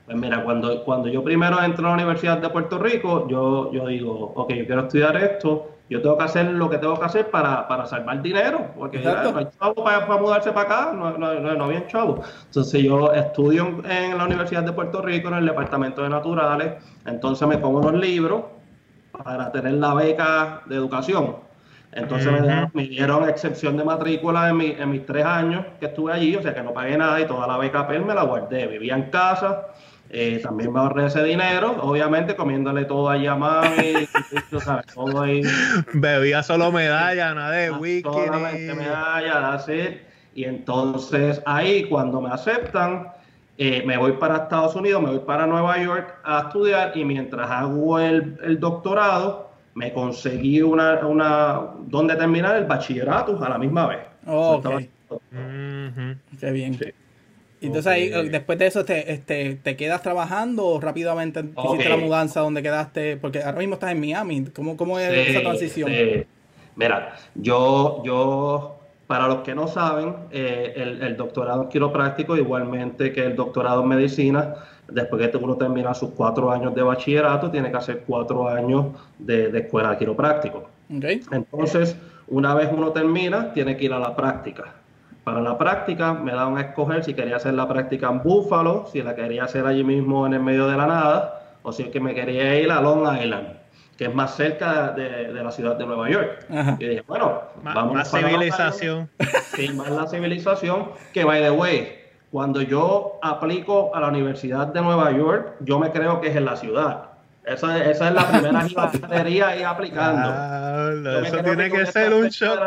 Pues 0.07 0.17
mira, 0.17 0.43
cuando, 0.43 0.85
cuando 0.85 1.09
yo 1.09 1.23
primero 1.23 1.63
entro 1.63 1.85
a 1.85 1.91
la 1.91 1.95
Universidad 1.97 2.39
de 2.39 2.49
Puerto 2.49 2.79
Rico, 2.79 3.29
yo, 3.29 3.71
yo 3.73 3.87
digo, 3.87 4.33
ok, 4.35 4.55
yo 4.55 4.65
quiero 4.65 4.83
estudiar 4.83 5.17
esto, 5.19 5.78
yo 5.89 6.03
tengo 6.03 6.19
que 6.19 6.25
hacer 6.25 6.47
lo 6.47 6.69
que 6.69 6.79
tengo 6.79 6.99
que 6.99 7.07
hacer 7.07 7.31
para, 7.31 7.67
para 7.67 7.87
salvar 7.87 8.21
dinero, 8.21 8.67
porque 8.77 8.99
no 8.99 9.11
hay 9.11 9.49
chavo 9.59 9.83
para, 9.83 10.07
mudarse 10.19 10.53
para 10.53 10.67
acá, 10.67 10.93
no, 10.95 11.17
no, 11.17 11.41
no, 11.41 11.65
había 11.65 11.87
chavo. 11.87 12.23
Entonces 12.47 12.83
yo 12.83 13.13
estudio 13.13 13.83
en, 13.89 14.19
la 14.19 14.25
Universidad 14.25 14.63
de 14.63 14.73
Puerto 14.73 15.01
Rico, 15.01 15.29
en 15.29 15.35
el 15.35 15.47
Departamento 15.47 16.03
de 16.03 16.11
Naturales, 16.11 16.75
entonces 17.07 17.49
me 17.49 17.57
pongo 17.57 17.79
unos 17.79 17.95
libros 17.95 18.43
para 19.13 19.51
tener 19.51 19.75
la 19.75 19.95
beca 19.95 20.63
de 20.67 20.77
educación. 20.77 21.37
Entonces 21.91 22.31
me, 22.75 22.83
dieron, 22.87 23.27
excepción 23.27 23.79
de 23.79 23.85
matrícula 23.85 24.51
en, 24.51 24.61
en 24.61 24.91
mis 24.91 25.07
tres 25.07 25.25
años 25.25 25.65
que 25.81 25.87
estuve 25.87 26.13
allí, 26.13 26.37
o 26.37 26.43
sea 26.43 26.55
que 26.55 26.63
no 26.63 26.75
pagué 26.75 26.99
nada 26.99 27.19
y 27.19 27.27
toda 27.27 27.47
la 27.47 27.57
beca 27.57 27.89
PEL 27.89 28.05
me 28.05 28.15
la 28.15 28.25
guardé. 28.25 28.67
Vivía 28.67 28.95
en 28.95 29.05
casa, 29.05 29.69
eh, 30.11 30.41
también 30.43 30.73
me 30.73 30.81
ahorré 30.81 31.07
ese 31.07 31.23
dinero, 31.23 31.77
obviamente 31.83 32.35
comiéndole 32.35 32.87
todo 32.87 33.11
allá 33.11 33.33
a 33.33 33.37
mami, 33.37 34.09
todo 34.95 35.21
ahí. 35.21 35.43
Bebía 35.93 36.43
solo 36.43 36.73
medalla, 36.73 37.35
nada 37.35 37.53
de 37.53 37.71
whisky. 37.71 38.09
Solamente 38.09 38.75
medalla, 38.75 39.53
así. 39.53 39.99
Y 40.35 40.45
entonces 40.45 41.43
ahí 41.45 41.85
cuando 41.85 42.21
me 42.21 42.31
aceptan, 42.31 43.09
eh, 43.59 43.83
me 43.85 43.99
voy 43.99 44.13
para 44.13 44.37
Estados 44.37 44.77
Unidos, 44.77 45.03
me 45.03 45.11
voy 45.11 45.21
para 45.21 45.47
Nueva 45.47 45.83
York 45.83 46.15
a 46.25 46.43
estudiar 46.43 46.97
y 46.97 47.05
mientras 47.05 47.51
hago 47.51 47.99
el, 47.99 48.39
el 48.43 48.59
doctorado, 48.61 49.51
me 49.75 49.93
conseguí 49.93 50.63
una, 50.63 51.07
una, 51.07 51.67
donde 51.87 52.17
terminar 52.17 52.57
el 52.57 52.65
bachillerato 52.65 53.43
a 53.45 53.49
la 53.49 53.59
misma 53.59 53.89
vez. 53.89 54.01
Oh, 54.27 54.61
Qué 56.41 56.51
bien. 56.51 56.79
Entonces 57.61 57.87
ahí, 57.87 58.11
después 58.29 58.59
de 58.59 58.67
eso, 58.67 58.85
te, 58.85 59.13
este, 59.13 59.57
¿te 59.57 59.77
quedas 59.77 60.03
trabajando 60.03 60.67
o 60.67 60.81
rápidamente 60.81 61.41
hiciste 61.41 61.89
la 61.89 61.97
mudanza 61.97 62.41
donde 62.41 62.63
quedaste? 62.63 63.17
Porque 63.17 63.43
ahora 63.43 63.59
mismo 63.59 63.75
estás 63.75 63.93
en 63.93 64.01
Miami. 64.01 64.45
¿Cómo, 64.55 64.77
cómo 64.77 64.99
es 64.99 65.29
esa 65.29 65.41
transición? 65.41 65.91
Mira, 66.79 67.17
yo, 67.35 68.03
yo, 68.05 68.79
para 69.09 69.27
los 69.27 69.39
que 69.39 69.53
no 69.53 69.67
saben, 69.67 70.15
eh, 70.31 70.75
el, 70.77 71.17
doctorado 71.17 71.65
en 71.65 71.69
quiropráctico, 71.69 72.37
igualmente 72.37 73.13
que 73.13 73.27
el 73.27 73.35
doctorado 73.35 73.83
en 73.83 73.89
medicina, 73.89 74.55
después 74.87 75.29
que 75.29 75.37
uno 75.39 75.57
termina 75.57 75.93
sus 75.93 76.11
cuatro 76.11 76.53
años 76.53 76.73
de 76.77 76.83
bachillerato, 76.83 77.51
tiene 77.51 77.73
que 77.73 77.77
hacer 77.77 78.05
cuatro 78.07 78.49
años 78.49 78.87
de, 79.19 79.49
escuela 79.59 79.91
de 79.91 79.99
quiropráctico. 79.99 80.71
Entonces, 80.89 81.97
una 82.29 82.55
vez 82.55 82.69
uno 82.73 82.93
termina, 82.93 83.53
tiene 83.53 83.77
que 83.77 83.87
ir 83.87 83.93
a 83.93 83.99
la 83.99 84.15
práctica. 84.15 84.78
Para 85.29 85.43
la 85.43 85.59
práctica 85.59 86.15
me 86.15 86.33
daban 86.33 86.57
a 86.57 86.63
escoger 86.63 87.05
si 87.05 87.13
quería 87.13 87.37
hacer 87.37 87.53
la 87.53 87.69
práctica 87.69 88.09
en 88.09 88.23
Buffalo, 88.23 88.87
si 88.91 89.03
la 89.03 89.15
quería 89.15 89.45
hacer 89.45 89.67
allí 89.67 89.85
mismo 89.85 90.27
en 90.27 90.33
el 90.33 90.41
medio 90.41 90.67
de 90.67 90.75
la 90.75 90.87
nada, 90.87 91.43
o 91.61 91.71
si 91.71 91.83
es 91.83 91.91
que 91.91 92.01
me 92.01 92.15
quería 92.15 92.59
ir 92.59 92.73
a 92.73 92.81
Long 92.81 93.03
Island, 93.15 93.49
que 93.99 94.07
es 94.07 94.15
más 94.15 94.37
cerca 94.37 94.93
de, 94.93 95.31
la 95.31 95.53
ciudad 95.53 95.77
de 95.77 95.85
Nueva 95.85 96.09
York. 96.09 96.47
Y 96.79 96.87
dije, 96.87 97.05
bueno, 97.07 97.43
vamos 97.63 97.93
más 97.93 98.11
civilización. 98.11 99.11
Sí, 99.55 99.69
más 99.75 99.91
la 99.91 100.07
civilización, 100.07 100.93
que 101.13 101.25
by 101.25 101.43
the 101.43 101.51
way, 101.51 101.99
cuando 102.31 102.63
yo 102.63 103.19
aplico 103.21 103.95
a 103.95 104.01
la 104.01 104.09
Universidad 104.09 104.69
de 104.69 104.81
Nueva 104.81 105.13
York, 105.13 105.57
yo 105.61 105.79
me 105.79 105.93
creo 105.93 106.23
que 106.23 106.29
es 106.29 106.37
en 106.37 106.47
la 106.47 106.57
ciudad. 106.57 107.11
Esa, 107.45 107.85
esa 107.85 108.09
es 108.09 108.15
la 108.15 108.31
primera 108.31 108.67
batería 108.75 109.49
ahí 109.49 109.63
aplicando. 109.63 110.27
Ah, 110.33 110.91
eso 111.23 111.43
tiene 111.43 111.71
que, 111.71 111.85
ser 111.85 112.15
un 112.15 112.29
shock. 112.29 112.59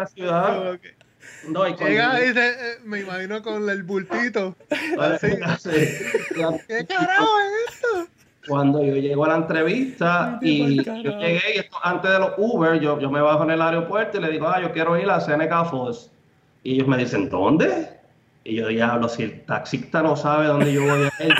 No, 1.47 1.67
y 1.67 1.75
Llega 1.75 2.21
y 2.21 2.27
dice, 2.27 2.49
eh, 2.49 2.77
me 2.83 2.99
imagino 3.01 3.41
con 3.41 3.69
el 3.69 3.83
bultito. 3.83 4.55
Así. 4.99 5.27
¿Qué 6.67 6.85
carajo 6.85 7.29
es 7.39 7.73
esto? 7.73 8.07
Cuando 8.47 8.83
yo 8.83 8.95
llego 8.95 9.25
a 9.25 9.29
la 9.29 9.35
entrevista 9.35 10.39
y 10.41 10.83
yo 10.83 11.19
llegué 11.19 11.41
y 11.55 11.59
esto 11.59 11.77
antes 11.83 12.11
de 12.11 12.19
los 12.19 12.31
Uber, 12.37 12.79
yo, 12.79 12.99
yo 12.99 13.11
me 13.11 13.21
bajo 13.21 13.43
en 13.43 13.51
el 13.51 13.61
aeropuerto 13.61 14.17
y 14.17 14.21
le 14.21 14.31
digo, 14.31 14.47
ah, 14.47 14.59
yo 14.59 14.71
quiero 14.71 14.97
ir 14.97 15.09
a 15.09 15.19
Seneca 15.19 15.63
Falls. 15.65 16.09
Y 16.63 16.75
ellos 16.75 16.87
me 16.87 16.97
dicen, 16.97 17.29
¿dónde? 17.29 17.99
Y 18.43 18.55
yo 18.55 18.67
diablo, 18.67 19.07
si 19.09 19.23
el 19.23 19.41
taxista 19.45 20.01
no 20.01 20.15
sabe 20.15 20.47
dónde 20.47 20.73
yo 20.73 20.81
voy 20.81 21.09
a 21.19 21.23
ir, 21.23 21.35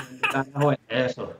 ¿qué 0.87 0.95
es 0.95 1.11
eso? 1.11 1.33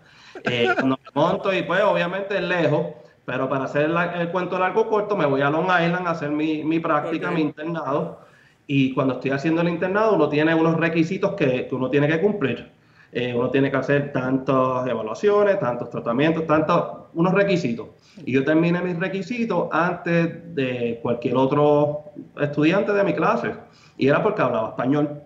Eh, 0.44 0.70
cuando 0.74 0.98
me 0.98 1.22
monto 1.22 1.54
y 1.54 1.62
pues 1.62 1.82
obviamente 1.84 2.36
es 2.36 2.44
lejos, 2.44 2.88
pero 3.26 3.48
para 3.48 3.66
hacer 3.66 3.92
el 4.16 4.30
cuento 4.30 4.58
largo 4.58 4.90
corto 4.90 5.16
me 5.16 5.28
voy 5.28 5.42
a 5.42 5.52
Long 5.52 5.66
Island 5.66 6.08
a 6.08 6.12
hacer 6.12 6.32
mi, 6.32 6.64
mi 6.64 6.80
práctica, 6.80 7.30
mi 7.30 7.42
internado 7.42 8.31
y 8.68 8.94
cuando 8.94 9.16
estoy 9.16 9.32
haciendo 9.32 9.62
el 9.62 9.70
internado, 9.70 10.16
uno 10.16 10.30
tiene 10.30 10.56
unos 10.56 10.78
requisitos 10.78 11.34
que, 11.34 11.68
uno 11.72 11.90
tiene 11.90 12.08
que 12.08 12.22
cumplir. 12.22 12.72
Eh, 13.12 13.34
uno 13.36 13.50
tiene 13.50 13.70
que 13.70 13.78
hacer 13.78 14.14
tantas 14.14 14.88
evaluaciones, 14.88 15.60
tantos 15.60 15.90
tratamientos, 15.90 16.48
tantos, 16.48 17.10
unos 17.14 17.34
requisitos. 17.34 17.88
Y 18.26 18.32
yo 18.32 18.46
terminé 18.46 18.82
mis 18.82 18.98
requisitos 18.98 19.68
antes 19.72 20.56
de 20.56 21.00
cualquier 21.02 21.36
otro 21.36 22.06
estudiante 22.40 22.94
de 22.94 23.04
mi 23.04 23.14
clase. 23.14 23.54
Y 23.98 24.08
era 24.08 24.24
porque 24.24 24.42
hablaba 24.42 24.70
español. 24.70 25.22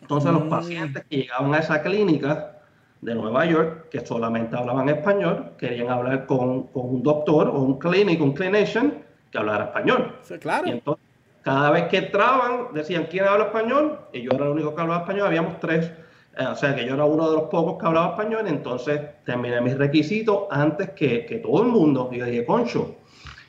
Entonces 0.00 0.32
los 0.32 0.46
mm. 0.46 0.48
pacientes 0.48 1.04
que 1.10 1.16
llegaban 1.18 1.52
a 1.52 1.58
esa 1.58 1.82
clínica 1.82 2.58
de 3.02 3.14
Nueva 3.14 3.44
York, 3.44 3.90
que 3.90 4.04
solamente 4.04 4.56
hablaban 4.56 4.88
español, 4.88 5.52
querían 5.58 5.90
hablar 5.90 6.26
con, 6.26 6.64
con 6.68 6.86
un 6.86 7.02
doctor 7.02 7.48
o 7.48 7.60
un 7.60 7.78
clínico, 7.78 8.24
un 8.24 8.32
clinician 8.32 9.04
que 9.30 9.38
hablara 9.38 9.64
español. 9.64 10.16
Sí, 10.22 10.38
claro. 10.38 10.66
Y 10.66 10.70
entonces 10.70 11.07
cada 11.42 11.70
vez 11.70 11.84
que 11.84 11.98
entraban, 11.98 12.74
decían, 12.74 13.06
¿quién 13.10 13.24
habla 13.24 13.46
español? 13.46 13.98
Y 14.12 14.22
yo 14.22 14.30
era 14.32 14.44
el 14.44 14.52
único 14.52 14.74
que 14.74 14.80
hablaba 14.82 15.00
español, 15.00 15.28
habíamos 15.28 15.58
tres. 15.60 15.90
Eh, 16.36 16.46
o 16.46 16.54
sea 16.54 16.74
que 16.74 16.86
yo 16.86 16.94
era 16.94 17.04
uno 17.04 17.28
de 17.30 17.36
los 17.36 17.44
pocos 17.44 17.80
que 17.80 17.86
hablaba 17.86 18.10
español, 18.10 18.46
entonces 18.46 19.00
terminé 19.24 19.60
mis 19.60 19.76
requisitos 19.76 20.44
antes 20.50 20.90
que, 20.90 21.26
que 21.26 21.38
todo 21.38 21.62
el 21.62 21.68
mundo. 21.68 22.10
Y 22.12 22.20
dije, 22.20 22.44
concho, 22.44 22.96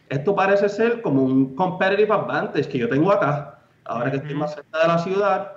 esto 0.09 0.35
parece 0.35 0.69
ser 0.69 1.01
como 1.01 1.23
un 1.23 1.55
competitive 1.55 2.13
advantage 2.13 2.67
que 2.67 2.79
yo 2.79 2.89
tengo 2.89 3.11
acá, 3.11 3.59
ahora 3.85 4.09
que 4.09 4.17
estoy 4.17 4.33
más 4.33 4.55
cerca 4.55 4.79
de 4.79 4.87
la 4.87 4.97
ciudad, 4.97 5.51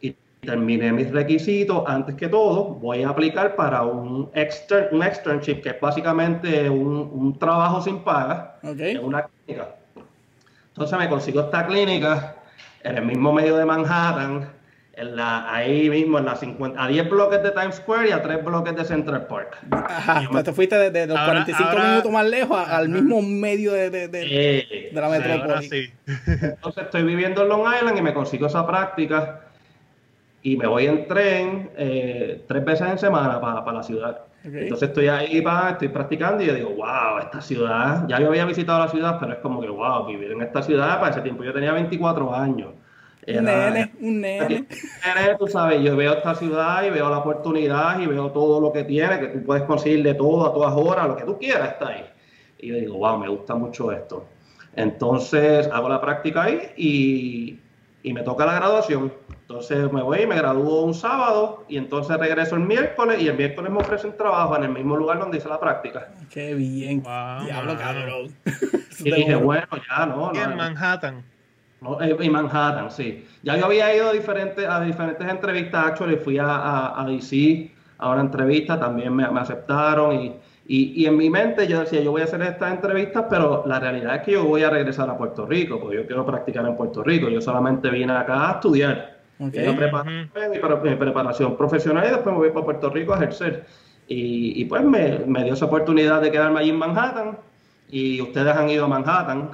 y 0.00 0.14
terminé 0.40 0.92
mis 0.92 1.10
requisitos 1.10 1.82
antes 1.86 2.14
que 2.14 2.28
todo, 2.28 2.64
voy 2.74 3.02
a 3.02 3.08
aplicar 3.08 3.56
para 3.56 3.82
un, 3.82 4.30
extern, 4.34 4.94
un 4.94 5.02
externship, 5.02 5.62
que 5.62 5.70
es 5.70 5.80
básicamente 5.80 6.70
un, 6.70 7.10
un 7.12 7.38
trabajo 7.38 7.80
sin 7.80 7.98
paga 8.00 8.58
en 8.62 9.04
una 9.04 9.26
clínica. 9.26 9.77
Entonces 10.78 10.96
me 10.96 11.08
consigo 11.08 11.40
esta 11.40 11.66
clínica 11.66 12.36
en 12.84 12.98
el 12.98 13.04
mismo 13.04 13.32
medio 13.32 13.56
de 13.56 13.64
Manhattan, 13.64 14.48
en 14.92 15.16
la, 15.16 15.52
ahí 15.52 15.90
mismo, 15.90 16.18
en 16.18 16.26
la 16.26 16.36
50, 16.36 16.80
a 16.80 16.86
10 16.86 17.10
bloques 17.10 17.42
de 17.42 17.50
Times 17.50 17.74
Square 17.74 18.10
y 18.10 18.12
a 18.12 18.22
3 18.22 18.44
bloques 18.44 18.76
de 18.76 18.84
Central 18.84 19.26
Park. 19.26 19.58
Ajá, 19.72 20.22
te 20.44 20.52
fuiste 20.52 20.76
de, 20.92 21.06
los 21.08 21.18
45 21.18 21.70
minutos 21.84 22.12
más 22.12 22.26
lejos 22.28 22.56
al 22.56 22.90
mismo 22.90 23.20
medio 23.22 23.72
de, 23.72 23.90
de, 23.90 24.06
de 24.06 24.88
la 24.92 25.08
metrópoli. 25.08 25.92
Entonces 26.26 26.84
estoy 26.84 27.02
viviendo 27.02 27.42
en 27.42 27.48
Long 27.48 27.74
Island 27.74 27.98
y 27.98 28.02
me 28.02 28.14
consigo 28.14 28.46
esa 28.46 28.64
práctica 28.64 29.40
y 30.42 30.56
me 30.56 30.68
voy 30.68 30.86
en 30.86 31.08
tren 31.08 31.70
eh, 31.76 32.44
tres 32.46 32.64
veces 32.64 32.88
en 32.88 32.98
semana 33.00 33.40
para 33.40 33.72
la 33.72 33.82
ciudad. 33.82 34.27
Entonces 34.54 34.88
estoy 34.88 35.08
ahí, 35.08 35.40
pa, 35.42 35.70
estoy 35.70 35.88
practicando 35.88 36.42
y 36.42 36.46
yo 36.46 36.54
digo, 36.54 36.70
wow, 36.70 37.18
esta 37.20 37.40
ciudad, 37.40 38.06
ya 38.08 38.20
yo 38.20 38.28
había 38.28 38.44
visitado 38.44 38.80
la 38.80 38.88
ciudad, 38.88 39.18
pero 39.20 39.32
es 39.32 39.38
como 39.38 39.60
que, 39.60 39.68
wow, 39.68 40.06
vivir 40.06 40.32
en 40.32 40.42
esta 40.42 40.62
ciudad, 40.62 40.98
para 40.98 41.10
ese 41.10 41.20
tiempo 41.20 41.44
yo 41.44 41.52
tenía 41.52 41.72
24 41.72 42.34
años. 42.34 42.74
un 43.26 43.44
nene, 43.44 43.92
un 44.00 44.20
nene. 44.20 44.66
tú 45.38 45.46
sabes, 45.46 45.82
yo 45.82 45.96
veo 45.96 46.14
esta 46.14 46.34
ciudad 46.34 46.84
y 46.84 46.90
veo 46.90 47.10
la 47.10 47.18
oportunidad 47.18 48.00
y 48.00 48.06
veo 48.06 48.30
todo 48.30 48.60
lo 48.60 48.72
que 48.72 48.84
tiene, 48.84 49.20
que 49.20 49.26
tú 49.28 49.44
puedes 49.44 49.64
conseguir 49.64 50.02
de 50.02 50.14
todo 50.14 50.46
a 50.46 50.52
todas 50.52 50.74
horas, 50.74 51.08
lo 51.08 51.16
que 51.16 51.24
tú 51.24 51.38
quieras 51.38 51.72
está 51.72 51.88
ahí. 51.88 52.06
Y 52.58 52.68
yo 52.68 52.74
digo, 52.74 52.98
wow, 52.98 53.18
me 53.18 53.28
gusta 53.28 53.54
mucho 53.54 53.92
esto. 53.92 54.26
Entonces 54.74 55.68
hago 55.72 55.88
la 55.88 56.00
práctica 56.00 56.44
ahí 56.44 56.70
y, 56.76 57.58
y 58.02 58.12
me 58.12 58.22
toca 58.22 58.46
la 58.46 58.54
graduación. 58.54 59.12
Entonces 59.48 59.90
me 59.90 60.02
voy, 60.02 60.26
me 60.26 60.36
gradúo 60.36 60.82
un 60.82 60.92
sábado 60.92 61.64
y 61.70 61.78
entonces 61.78 62.14
regreso 62.18 62.56
el 62.56 62.64
miércoles 62.64 63.22
y 63.22 63.28
el 63.28 63.34
miércoles 63.34 63.72
me 63.72 63.78
ofrecen 63.78 64.14
trabajo 64.14 64.54
en 64.56 64.64
el 64.64 64.68
mismo 64.68 64.94
lugar 64.94 65.18
donde 65.18 65.38
hice 65.38 65.48
la 65.48 65.58
práctica. 65.58 66.10
Qué 66.28 66.52
bien. 66.54 67.02
Diablo, 67.02 67.78
cabrón. 67.78 68.36
y 68.98 69.10
dije, 69.10 69.34
bueno, 69.36 69.66
ya 69.88 70.04
no. 70.04 70.34
en 70.34 70.54
Manhattan. 70.54 71.24
No, 71.80 71.98
eh, 71.98 72.14
en 72.20 72.30
Manhattan, 72.30 72.90
sí. 72.90 73.26
Ya 73.42 73.56
yo 73.56 73.64
había 73.64 73.96
ido 73.96 74.10
a 74.10 74.12
diferentes, 74.12 74.68
a 74.68 74.82
diferentes 74.82 75.26
entrevistas, 75.26 75.82
actually, 75.82 76.16
fui 76.16 76.36
a, 76.36 76.44
a, 76.44 77.00
a 77.00 77.06
DC 77.06 77.72
a 77.96 78.10
una 78.10 78.20
entrevista, 78.20 78.78
también 78.78 79.14
me, 79.14 79.30
me 79.30 79.40
aceptaron 79.40 80.14
y, 80.14 80.36
y, 80.66 81.02
y, 81.02 81.06
en 81.06 81.16
mi 81.16 81.30
mente 81.30 81.66
yo 81.66 81.80
decía, 81.80 82.02
yo 82.02 82.10
voy 82.10 82.20
a 82.20 82.24
hacer 82.24 82.42
estas 82.42 82.70
entrevistas, 82.70 83.24
pero 83.30 83.64
la 83.66 83.80
realidad 83.80 84.16
es 84.16 84.22
que 84.24 84.32
yo 84.32 84.44
voy 84.44 84.62
a 84.62 84.68
regresar 84.68 85.08
a 85.08 85.16
Puerto 85.16 85.46
Rico, 85.46 85.80
porque 85.80 85.96
yo 85.96 86.06
quiero 86.06 86.26
practicar 86.26 86.66
en 86.66 86.76
Puerto 86.76 87.02
Rico. 87.02 87.30
Yo 87.30 87.40
solamente 87.40 87.88
vine 87.88 88.12
acá 88.12 88.50
a 88.50 88.52
estudiar 88.56 89.17
Okay. 89.40 89.68
Mi, 89.68 90.96
preparación 90.96 91.56
profesional 91.56 92.06
y 92.06 92.10
después 92.10 92.34
me 92.34 92.38
voy 92.40 92.50
para 92.50 92.64
Puerto 92.64 92.90
Rico 92.90 93.14
a 93.14 93.18
ejercer. 93.18 93.66
Y, 94.08 94.60
y 94.60 94.64
pues 94.64 94.82
me, 94.82 95.20
me, 95.26 95.44
dio 95.44 95.54
esa 95.54 95.66
oportunidad 95.66 96.20
de 96.20 96.32
quedarme 96.32 96.60
allí 96.60 96.70
en 96.70 96.76
Manhattan. 96.76 97.38
Y 97.90 98.20
ustedes 98.20 98.54
han 98.54 98.68
ido 98.68 98.86
a 98.86 98.88
Manhattan, 98.88 99.50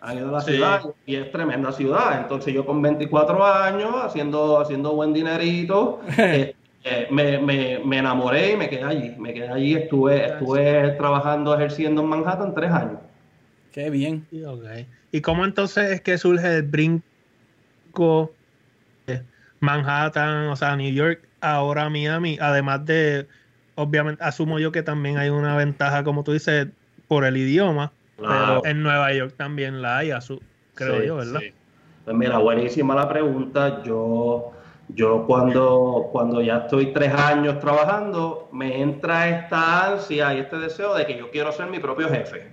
han 0.00 0.18
ido 0.18 0.28
a 0.28 0.32
la 0.32 0.40
ciudad 0.40 0.82
y 1.04 1.16
es 1.16 1.30
tremenda 1.32 1.72
ciudad. 1.72 2.20
Entonces 2.20 2.54
yo 2.54 2.64
con 2.64 2.80
24 2.80 3.44
años, 3.44 3.94
haciendo, 4.02 4.60
haciendo 4.60 4.94
buen 4.94 5.12
dinerito, 5.12 6.00
eh, 6.18 6.54
eh, 6.84 7.08
me, 7.10 7.38
me, 7.38 7.80
me, 7.84 7.98
enamoré 7.98 8.52
y 8.52 8.56
me 8.56 8.68
quedé 8.68 8.84
allí. 8.84 9.14
Me 9.18 9.34
quedé 9.34 9.48
allí, 9.48 9.74
estuve, 9.74 10.26
estuve 10.26 10.90
trabajando, 10.92 11.54
ejerciendo 11.54 12.02
en 12.02 12.08
Manhattan 12.08 12.54
tres 12.54 12.70
años. 12.70 13.00
Qué 13.72 13.90
bien. 13.90 14.26
¿Y 15.12 15.20
cómo 15.20 15.44
entonces 15.44 15.90
es 15.90 16.00
que 16.00 16.16
surge 16.16 16.56
el 16.56 16.62
brinco 16.62 18.30
Manhattan, 19.60 20.48
o 20.48 20.56
sea, 20.56 20.76
New 20.76 20.92
York, 20.92 21.26
ahora 21.40 21.88
Miami? 21.90 22.38
Además 22.40 22.84
de, 22.84 23.26
obviamente, 23.74 24.22
asumo 24.22 24.58
yo 24.58 24.72
que 24.72 24.82
también 24.82 25.18
hay 25.18 25.30
una 25.30 25.56
ventaja, 25.56 26.04
como 26.04 26.24
tú 26.24 26.32
dices, 26.32 26.68
por 27.08 27.24
el 27.24 27.36
idioma, 27.36 27.92
pero 28.16 28.64
en 28.64 28.82
Nueva 28.82 29.12
York 29.12 29.34
también 29.36 29.82
la 29.82 29.98
hay, 29.98 30.12
creo 30.74 31.02
yo, 31.02 31.16
¿verdad? 31.16 31.40
Pues 32.04 32.16
mira, 32.16 32.38
buenísima 32.38 32.94
la 32.94 33.08
pregunta. 33.08 33.82
Yo 33.82 34.52
yo 34.88 35.24
cuando, 35.26 36.08
cuando 36.12 36.40
ya 36.40 36.58
estoy 36.58 36.92
tres 36.92 37.12
años 37.12 37.58
trabajando, 37.58 38.48
me 38.52 38.80
entra 38.80 39.28
esta 39.28 39.92
ansia 39.92 40.34
y 40.34 40.38
este 40.38 40.58
deseo 40.58 40.94
de 40.94 41.06
que 41.06 41.18
yo 41.18 41.30
quiero 41.30 41.50
ser 41.52 41.68
mi 41.68 41.80
propio 41.80 42.08
jefe. 42.08 42.52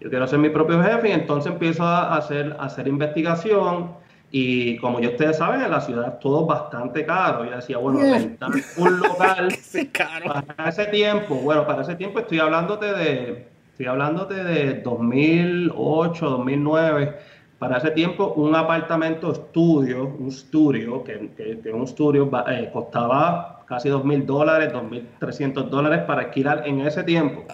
Yo 0.00 0.10
quiero 0.10 0.26
ser 0.26 0.38
mi 0.38 0.50
propio 0.50 0.82
jefe 0.82 1.08
y 1.08 1.12
entonces 1.12 1.52
empiezo 1.52 1.84
a 1.84 2.16
hacer, 2.16 2.56
hacer 2.58 2.88
investigación 2.88 3.92
y 4.34 4.78
como 4.78 4.98
ya 4.98 5.10
ustedes 5.10 5.36
saben, 5.36 5.60
en 5.60 5.70
la 5.70 5.82
ciudad 5.82 6.14
es 6.14 6.18
todo 6.18 6.46
bastante 6.46 7.04
caro. 7.04 7.44
Yo 7.44 7.54
decía, 7.54 7.76
bueno, 7.76 8.00
rentar 8.00 8.50
un 8.78 8.98
local 8.98 9.48
para 10.56 10.70
ese 10.70 10.86
tiempo, 10.86 11.34
bueno, 11.34 11.66
para 11.66 11.82
ese 11.82 11.96
tiempo 11.96 12.20
estoy 12.20 12.38
hablándote 12.38 12.86
de, 12.94 13.46
estoy 13.70 13.86
hablándote 13.86 14.42
de 14.42 14.80
2008, 14.80 16.30
2009 16.30 17.14
para 17.58 17.76
ese 17.76 17.90
tiempo 17.90 18.32
un 18.34 18.56
apartamento 18.56 19.30
estudio, 19.30 20.16
un 20.18 20.28
estudio, 20.28 21.04
que, 21.04 21.30
que, 21.36 21.70
un 21.70 21.82
estudio 21.82 22.28
eh, 22.48 22.70
costaba 22.72 23.64
casi 23.66 23.90
dos 23.90 24.02
mil 24.04 24.24
dólares, 24.24 24.72
dos 24.72 24.82
mil 24.82 25.06
trescientos 25.20 25.70
dólares 25.70 26.00
para 26.06 26.22
alquilar 26.22 26.66
en 26.66 26.80
ese 26.80 27.04
tiempo. 27.04 27.44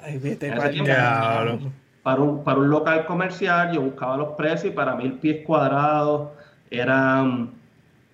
para, 2.02 2.22
un, 2.22 2.44
para 2.44 2.58
un 2.60 2.70
local 2.70 3.04
comercial 3.04 3.72
yo 3.72 3.82
buscaba 3.82 4.16
los 4.16 4.28
precios 4.28 4.72
y 4.72 4.76
para 4.76 4.94
mil 4.94 5.14
pies 5.14 5.44
cuadrados 5.44 6.37
eran 6.70 7.50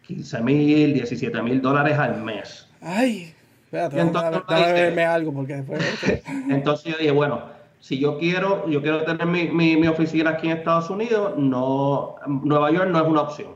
15 0.06 0.42
mil, 0.42 0.94
17 0.94 1.42
mil 1.42 1.60
dólares 1.60 1.98
al 1.98 2.22
mes. 2.22 2.68
Ay, 2.80 3.34
espérate, 3.64 4.00
entonces, 4.00 4.98
algo 4.98 5.32
porque 5.32 5.64
entonces 6.50 6.92
yo 6.92 6.98
dije, 6.98 7.10
bueno, 7.10 7.42
si 7.80 7.98
yo 7.98 8.18
quiero, 8.18 8.68
yo 8.68 8.80
quiero 8.80 9.04
tener 9.04 9.26
mi, 9.26 9.48
mi, 9.48 9.86
oficina 9.86 10.30
aquí 10.30 10.48
en 10.48 10.58
Estados 10.58 10.90
Unidos, 10.90 11.34
no, 11.36 12.16
Nueva 12.26 12.70
York 12.70 12.88
no 12.90 13.00
es 13.00 13.06
una 13.06 13.22
opción. 13.22 13.48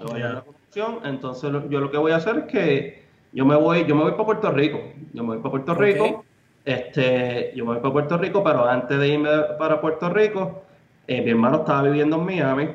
Nueva 0.00 0.18
York 0.18 0.32
no 0.32 0.38
es 0.38 0.46
una 0.46 0.58
opción, 0.66 0.98
entonces 1.04 1.52
yo 1.70 1.80
lo 1.80 1.90
que 1.90 1.96
voy 1.96 2.12
a 2.12 2.16
hacer 2.16 2.38
es 2.38 2.44
que 2.44 3.02
yo 3.32 3.46
me 3.46 3.56
voy, 3.56 3.86
yo 3.86 3.94
me 3.94 4.02
voy 4.02 4.12
para 4.12 4.26
Puerto 4.26 4.50
Rico. 4.50 4.80
Yo 5.14 5.22
me 5.22 5.30
voy 5.30 5.38
para 5.38 5.50
Puerto 5.50 5.74
Rico. 5.74 6.24
Este, 6.64 7.52
yo 7.56 7.64
me 7.64 7.72
voy 7.72 7.80
para 7.80 7.92
Puerto 7.92 8.18
Rico, 8.18 8.44
pero 8.44 8.66
antes 8.66 8.98
de 8.98 9.08
irme 9.08 9.30
para 9.58 9.80
Puerto 9.80 10.10
Rico, 10.10 10.62
eh, 11.06 11.22
mi 11.22 11.30
hermano 11.30 11.58
estaba 11.58 11.82
viviendo 11.82 12.16
en 12.16 12.24
Miami. 12.24 12.68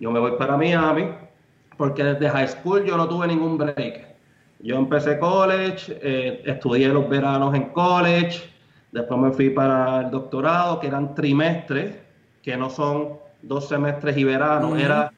Yo 0.00 0.10
me 0.10 0.18
voy 0.18 0.32
para 0.32 0.56
Miami, 0.56 1.08
porque 1.76 2.02
desde 2.02 2.28
high 2.28 2.48
school 2.48 2.84
yo 2.84 2.96
no 2.96 3.08
tuve 3.08 3.28
ningún 3.28 3.56
break. 3.56 4.08
Yo 4.58 4.76
empecé 4.76 5.18
college, 5.18 5.98
eh, 6.02 6.42
estudié 6.44 6.88
los 6.88 7.08
veranos 7.08 7.54
en 7.54 7.66
college, 7.66 8.50
Después 8.92 9.20
me 9.20 9.30
fui 9.30 9.50
para 9.50 10.00
el 10.00 10.10
doctorado, 10.10 10.80
que 10.80 10.88
eran 10.88 11.14
trimestres, 11.14 11.96
que 12.42 12.56
no 12.56 12.70
son 12.70 13.18
dos 13.42 13.68
semestres 13.68 14.16
y 14.16 14.24
verano, 14.24 14.76
era 14.76 15.12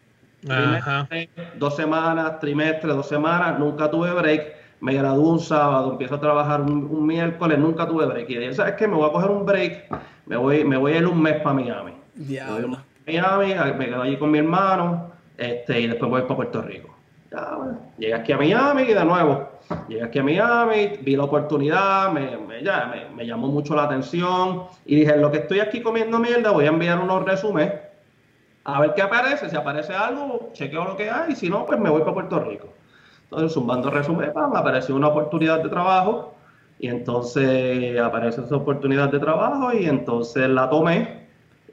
dos 1.59 1.77
semanas, 1.77 2.39
trimestre, 2.39 2.93
dos 2.93 3.09
semanas, 3.09 3.59
nunca 3.59 3.91
tuve 3.91 4.13
break. 4.13 4.61
Me 4.81 4.95
gradué 4.95 5.25
un 5.25 5.41
sábado, 5.41 5.93
empiezo 5.93 6.17
a 6.17 6.21
trabajar 6.21 6.61
un, 6.61 7.07
miércoles, 7.07 7.59
nunca 7.59 7.87
tuve 7.87 8.05
break. 8.05 8.29
Y 8.29 8.37
dije, 8.37 8.53
¿sabes 8.53 8.75
qué? 8.75 8.87
Me 8.87 8.97
voy 8.97 9.09
a 9.09 9.13
coger 9.13 9.31
un 9.31 9.47
break, 9.47 9.87
me 10.27 10.37
voy, 10.37 10.65
me 10.65 10.77
voy 10.77 10.93
a 10.93 10.99
ir 10.99 11.07
un 11.07 11.23
mes 11.23 11.41
para 11.41 11.55
Miami. 11.55 11.93
Miami, 13.07 13.55
me 13.77 13.87
quedo 13.87 14.03
allí 14.03 14.17
con 14.17 14.31
mi 14.31 14.39
hermano, 14.39 15.13
este, 15.37 15.81
y 15.81 15.87
después 15.87 16.11
voy 16.11 16.23
para 16.23 16.37
Puerto 16.37 16.63
Rico. 16.63 16.95
Ya, 17.31 17.59
llegué 17.99 18.15
aquí 18.15 18.33
a 18.33 18.37
Miami 18.37 18.83
y 18.83 18.93
de 18.93 19.05
nuevo 19.05 19.53
Llegué 19.89 20.03
aquí 20.03 20.19
a 20.19 20.23
Miami, 20.23 20.99
vi 21.03 21.17
la 21.17 21.25
oportunidad, 21.25 22.13
me, 22.13 22.37
me, 22.37 23.27
llamó 23.27 23.49
mucho 23.49 23.75
la 23.75 23.85
atención 23.85 24.65
y 24.85 24.97
dije, 24.97 25.17
lo 25.17 25.31
que 25.31 25.39
estoy 25.39 25.61
aquí 25.61 25.81
comiendo 25.81 26.19
mierda, 26.19 26.51
voy 26.51 26.67
a 26.67 26.69
enviar 26.69 27.01
unos 27.01 27.25
resúmenes 27.25 27.73
a 28.65 28.81
ver 28.81 28.95
qué 28.95 29.03
aparece. 29.03 29.49
Si 29.49 29.57
aparece 29.57 29.95
algo, 29.95 30.51
chequeo 30.53 30.85
lo 30.85 30.97
que 30.97 31.11
hay, 31.11 31.33
y 31.33 31.37
si 31.37 31.49
no, 31.49 31.67
pues 31.67 31.79
me 31.79 31.91
voy 31.91 32.01
para 32.03 32.15
Puerto 32.15 32.41
Rico. 32.41 32.69
Entonces, 33.25 33.53
zumbando 33.53 33.91
resúmenes, 33.91 34.35
me 34.35 34.59
apareció 34.59 34.95
una 34.95 35.09
oportunidad 35.09 35.63
de 35.63 35.69
trabajo 35.69 36.35
y 36.79 36.89
entonces 36.89 37.99
aparece 37.99 38.43
esa 38.43 38.57
oportunidad 38.57 39.09
de 39.11 39.19
trabajo 39.19 39.73
y 39.73 39.87
entonces 39.87 40.49
la 40.49 40.69
tomé 40.69 41.22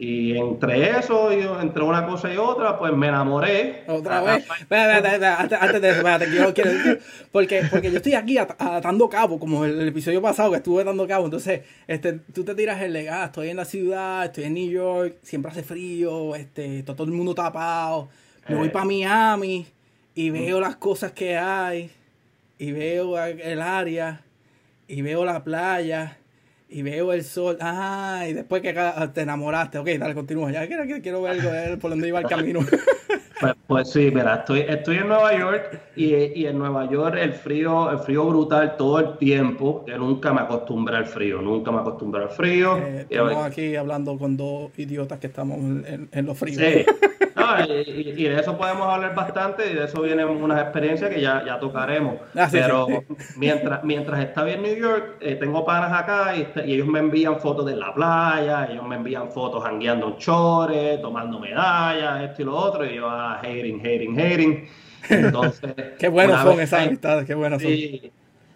y 0.01 0.37
entre 0.37 0.97
eso, 0.97 1.33
y 1.33 1.41
entre 1.41 1.83
una 1.83 2.05
cosa 2.05 2.33
y 2.33 2.37
otra, 2.37 2.79
pues 2.79 2.93
me 2.93 3.09
enamoré. 3.09 3.83
Otra 3.85 4.21
vez. 4.21 4.47
antes, 4.69 5.81
de 5.81 5.89
eso, 5.89 6.03
quiero, 6.31 6.53
quiero 6.53 6.71
decir, 6.71 7.01
porque, 7.33 7.63
porque 7.69 7.91
yo 7.91 7.97
estoy 7.97 8.13
aquí 8.13 8.37
atando 8.37 9.09
cabo, 9.09 9.37
como 9.37 9.65
el, 9.65 9.85
episodio 9.89 10.21
pasado 10.21 10.51
que 10.51 10.57
estuve 10.57 10.85
dando 10.85 11.05
cabo. 11.05 11.25
Entonces, 11.25 11.63
este, 11.85 12.13
tú 12.13 12.45
te 12.45 12.55
tiras 12.55 12.81
el 12.81 12.93
legado, 12.93 13.25
estoy 13.25 13.49
en 13.49 13.57
la 13.57 13.65
ciudad, 13.65 14.23
estoy 14.23 14.45
en 14.45 14.53
New 14.53 14.71
York, 14.71 15.17
siempre 15.21 15.51
hace 15.51 15.63
frío, 15.63 16.33
este, 16.33 16.81
todo, 16.83 17.03
el 17.03 17.11
mundo 17.11 17.35
tapado. 17.35 18.07
Me 18.47 18.55
voy 18.55 18.67
eh. 18.67 18.71
para 18.71 18.85
Miami 18.85 19.67
y 20.15 20.29
veo 20.29 20.61
las 20.61 20.77
cosas 20.77 21.11
que 21.11 21.35
hay, 21.37 21.91
y 22.57 22.71
veo 22.71 23.21
el 23.21 23.61
área, 23.61 24.21
y 24.87 25.01
veo 25.01 25.25
la 25.25 25.43
playa 25.43 26.18
y 26.69 26.83
veo 26.83 27.13
el 27.13 27.23
sol, 27.23 27.57
ah, 27.61 28.25
y 28.29 28.33
después 28.33 28.61
que 28.61 28.73
te 29.13 29.21
enamoraste, 29.21 29.79
ok, 29.79 29.87
dale, 29.97 30.13
continúa, 30.13 30.51
ya 30.51 30.67
quiero, 30.67 30.85
quiero 31.01 31.21
ver, 31.23 31.79
por 31.79 31.89
dónde 31.89 32.07
iba 32.07 32.19
el 32.19 32.27
camino. 32.27 32.59
Pues, 33.39 33.53
pues, 33.67 33.91
sí, 33.91 34.11
mira, 34.13 34.35
estoy, 34.35 34.61
estoy 34.61 34.97
en 34.97 35.07
Nueva 35.07 35.37
York 35.37 35.81
y, 35.95 36.13
y, 36.13 36.45
en 36.45 36.57
Nueva 36.57 36.89
York 36.89 37.15
el 37.19 37.31
frío, 37.31 37.89
el 37.89 37.99
frío 37.99 38.25
brutal 38.25 38.75
todo 38.75 38.99
el 38.99 39.17
tiempo, 39.17 39.85
que 39.85 39.97
nunca 39.97 40.33
me 40.33 40.41
acostumbré 40.41 40.97
al 40.97 41.05
frío, 41.05 41.41
nunca 41.41 41.71
me 41.71 41.79
acostumbré 41.79 42.23
al 42.23 42.29
frío. 42.29 42.77
Eh, 42.77 43.05
estamos 43.09 43.45
aquí 43.45 43.75
hablando 43.75 44.17
con 44.17 44.35
dos 44.35 44.77
idiotas 44.77 45.19
que 45.19 45.27
estamos 45.27 45.57
en, 45.57 46.09
en 46.11 46.25
los 46.25 46.37
fríos. 46.37 46.57
Sí. 46.57 46.85
y, 47.67 48.23
de 48.23 48.39
eso 48.39 48.57
podemos 48.57 48.87
hablar 48.87 49.15
bastante 49.15 49.71
y 49.71 49.75
de 49.75 49.85
eso 49.85 50.01
vienen 50.01 50.27
unas 50.27 50.61
experiencias 50.61 51.09
que 51.09 51.21
ya, 51.21 51.43
ya 51.45 51.59
tocaremos. 51.59 52.15
Ah, 52.35 52.47
Pero 52.51 52.87
Mientras, 53.37 53.83
mientras 53.83 54.19
estaba 54.19 54.49
en 54.51 54.61
New 54.61 54.75
York, 54.75 55.17
eh, 55.21 55.35
tengo 55.35 55.65
panas 55.65 55.91
acá 55.91 56.35
y, 56.35 56.47
ellos 56.71 56.87
me 56.87 56.99
envían 56.99 57.39
fotos 57.39 57.65
de 57.65 57.75
la 57.75 57.93
playa, 57.93 58.67
ellos 58.69 58.85
me 58.85 58.95
envían 58.95 59.31
fotos 59.31 59.63
jangueando 59.63 60.15
chores, 60.17 61.01
tomando 61.01 61.39
medallas, 61.39 62.23
esto 62.23 62.41
y 62.41 62.45
lo 62.45 62.55
otro, 62.55 62.85
y 62.85 62.95
yo, 62.95 63.09
ah, 63.09 63.28
hating, 63.37 63.79
hating, 63.79 64.19
hating. 64.19 64.69
Entonces, 65.09 65.73
qué 65.99 66.07
son 66.09 66.59
esas 66.59 66.87
amistades, 66.87 67.25
qué 67.25 67.35
buenos 67.35 67.61
son. 67.61 67.71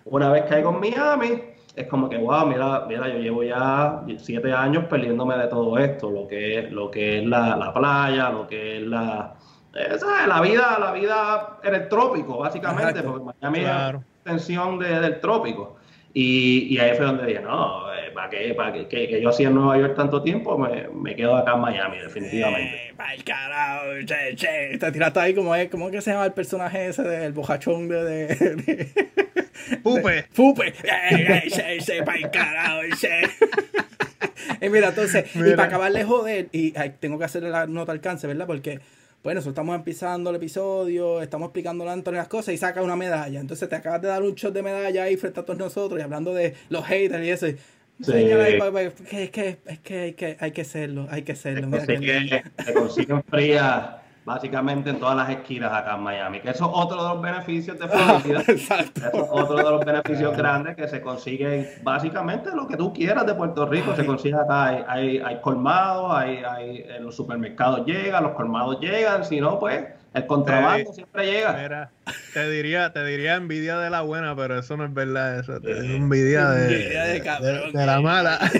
Una 0.06 0.32
vez 0.32 0.44
caigo 0.50 0.72
en 0.72 0.80
Miami, 0.80 1.42
es 1.76 1.88
como 1.88 2.10
que, 2.10 2.18
wow, 2.18 2.46
mira, 2.46 2.86
mira, 2.88 3.08
yo 3.08 3.20
llevo 3.20 3.44
ya 3.44 4.02
siete 4.18 4.52
años 4.52 4.86
perdiéndome 4.86 5.38
de 5.38 5.48
todo 5.48 5.78
esto, 5.78 6.12
lo 6.12 6.28
que 6.28 6.60
es, 6.60 6.72
lo 6.72 6.92
que 6.92 7.20
es 7.20 7.26
la, 7.26 7.56
la 7.56 7.74
playa, 7.74 8.30
lo 8.30 8.48
que 8.48 8.78
es 8.78 8.84
la, 8.84 9.36
esa, 9.74 10.28
la 10.28 10.42
vida, 10.42 10.78
la 10.80 10.92
vida 10.92 11.58
en 11.64 11.76
el 11.76 11.90
trópico, 11.90 12.38
básicamente, 12.38 13.02
porque 13.02 13.34
Miami 13.42 13.60
es 13.60 13.96
extensión 14.18 14.78
de, 14.78 15.00
del 15.00 15.20
trópico. 15.20 15.78
Y, 16.14 16.76
y, 16.76 16.78
ahí 16.78 16.96
fue 16.96 17.08
donde 17.08 17.26
dije, 17.26 17.42
no, 17.42 17.92
eh, 17.92 17.92
¿para 18.13 18.30
qué? 18.30 18.54
¿Para 18.54 18.73
qué? 18.73 18.88
Que, 18.88 19.21
yo 19.21 19.30
hacía 19.30 19.47
en 19.47 19.56
Nueva 19.56 19.78
York 19.78 19.95
tanto 19.95 20.21
tiempo, 20.21 20.58
me, 20.58 20.88
me 20.89 21.15
quedo 21.15 21.36
acá 21.36 21.54
en 21.54 21.62
Miami, 21.62 21.97
definitivamente. 21.99 22.76
Eh, 22.76 22.93
el 23.15 23.23
carajo, 23.23 23.86
che, 24.06 24.36
che. 24.36 24.78
Te 24.78 24.91
tiraste 24.91 25.19
ahí 25.19 25.34
como 25.34 25.56
es, 25.56 25.69
¿cómo 25.69 25.88
es 25.88 25.91
que 25.91 26.02
se 26.02 26.12
llama 26.12 26.26
el 26.26 26.34
personaje 26.34 26.88
ese 26.88 27.04
del 27.04 27.34
bojachón 27.34 27.88
de... 27.88 28.04
de, 28.04 28.88
Pupe. 29.84 30.26
Pupe. 30.36 30.73
Che, 30.73 31.80
che, 31.80 32.04
para 32.04 32.17
el 32.17 32.30
carajo, 32.30 32.82
che. 32.99 33.21
y 34.65 34.69
mira, 34.69 34.89
entonces, 34.89 35.26
y 35.36 35.52
para 35.52 35.63
acabar 35.63 35.91
de 35.91 36.04
joder, 36.04 36.49
y 36.52 36.71
tengo 36.99 37.17
que 37.17 37.26
hacerle 37.26 37.49
la 37.49 37.65
nota 37.67 37.91
alcance, 37.91 38.28
¿verdad? 38.28 38.47
Porque 38.47 38.80
bueno, 39.23 39.39
eso 39.39 39.49
estamos 39.49 39.73
empezando 39.73 40.32
el 40.32 40.36
episodio, 40.36 41.21
estamos 41.21 41.47
explicando 41.47 41.88
a 41.88 41.93
Antonio 41.93 42.19
las 42.19 42.28
cosas 42.28 42.54
y 42.54 42.58
saca 42.58 42.82
una 42.82 42.97
medalla. 42.97 43.39
Entonces 43.39 43.69
te 43.69 43.76
acabas 43.76 44.02
de 44.02 44.10
dar 44.10 44.21
un 44.21 44.36
shot 44.36 44.54
de 44.54 44.62
medalla 44.62 45.04
ahí 45.04 45.15
frente 45.15 45.39
a 45.39 45.43
todos 45.43 45.58
nosotros 45.58 45.97
y 45.97 46.04
hablando 46.04 46.34
de 46.34 46.56
los 46.67 46.86
haters 46.86 47.26
y 47.26 47.30
eso. 47.30 47.47
Sí. 47.47 47.56
Es, 47.99 48.08
que, 49.29 49.60
es, 49.65 49.79
que, 49.79 49.99
hay 49.99 50.13
que 50.13 50.38
hay 50.39 50.51
que 50.51 50.62
hacerlo, 50.62 51.08
hay 51.10 51.21
que 51.21 51.34
hacerlo. 51.34 51.77
Te 51.86 52.73
consiguen, 52.73 53.23
fría, 53.23 54.01
básicamente 54.25 54.89
en 54.89 54.99
todas 54.99 55.15
las 55.15 55.29
esquinas 55.29 55.71
acá 55.71 55.95
en 55.95 56.01
Miami. 56.01 56.39
Que 56.39 56.49
eso 56.49 56.65
es 56.65 56.71
otro 56.73 57.03
de 57.03 57.10
los 57.13 57.21
beneficios 57.21 57.79
de 57.79 57.88
Florida. 57.88 58.43
Exacto. 58.47 59.01
Eso 59.01 59.23
es 59.23 59.29
otro 59.32 59.58
de 59.58 59.63
los 59.63 59.86
beneficios 59.86 60.36
grandes 60.36 60.75
que 60.75 60.88
se 60.88 61.01
consiguen 61.01 61.67
básicamente 61.84 62.49
lo 62.53 62.67
que 62.67 62.77
tú 62.77 62.91
quieras 62.93 63.25
de 63.25 63.36
Puerto 63.36 63.65
Rico. 63.65 63.95
Se 63.95 64.06
consigue 64.06 64.36
acá, 64.36 64.65
hay, 64.65 64.84
hay, 64.88 65.17
hay 65.19 65.41
colmados, 65.41 66.12
hay, 66.15 66.38
hay, 66.38 66.86
en 66.97 67.03
los 67.03 67.15
supermercados 67.15 67.86
llegan, 67.86 68.23
los 68.23 68.34
colmados 68.34 68.79
llegan, 68.79 69.23
si 69.23 69.39
no, 69.39 69.60
pues 69.60 69.86
el 70.13 70.26
contrabando 70.28 70.93
siempre 70.93 71.26
llega. 71.26 71.54
Mira, 71.54 71.91
te 72.34 72.49
diría, 72.49 72.93
te 72.93 73.04
diría 73.06 73.36
envidia 73.36 73.78
de 73.78 73.89
la 73.89 74.02
buena, 74.02 74.36
pero 74.36 74.60
eso 74.60 74.78
no 74.78 74.86
es 74.86 74.93
verdad. 74.93 75.39
Eso 75.39 75.58
es 75.58 75.63
envidia 75.63 76.49
de, 76.49 76.67
de, 76.67 77.71
de 77.73 77.86
la 77.86 78.02
mala. 78.02 78.39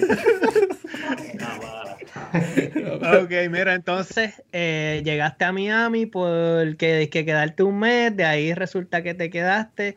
ok, 3.22 3.32
mira, 3.50 3.74
entonces 3.74 4.42
eh, 4.52 5.02
llegaste 5.06 5.46
a 5.46 5.52
Miami 5.52 6.06
porque 6.06 7.10
que 7.12 7.26
quedarte 7.26 7.64
un 7.64 7.80
mes, 7.80 8.16
de 8.16 8.26
ahí 8.26 8.54
resulta 8.54 9.04
que 9.04 9.14
te 9.14 9.30
quedaste. 9.30 9.96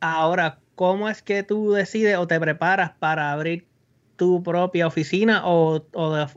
Ahora, 0.00 0.60
¿cómo 0.74 1.08
es 1.08 1.22
que 1.22 1.42
tú 1.42 1.72
decides 1.72 2.16
o 2.16 2.26
te 2.26 2.40
preparas 2.40 2.92
para 2.98 3.32
abrir 3.32 3.66
tu 4.20 4.42
propia 4.42 4.86
oficina 4.86 5.40
o, 5.46 5.80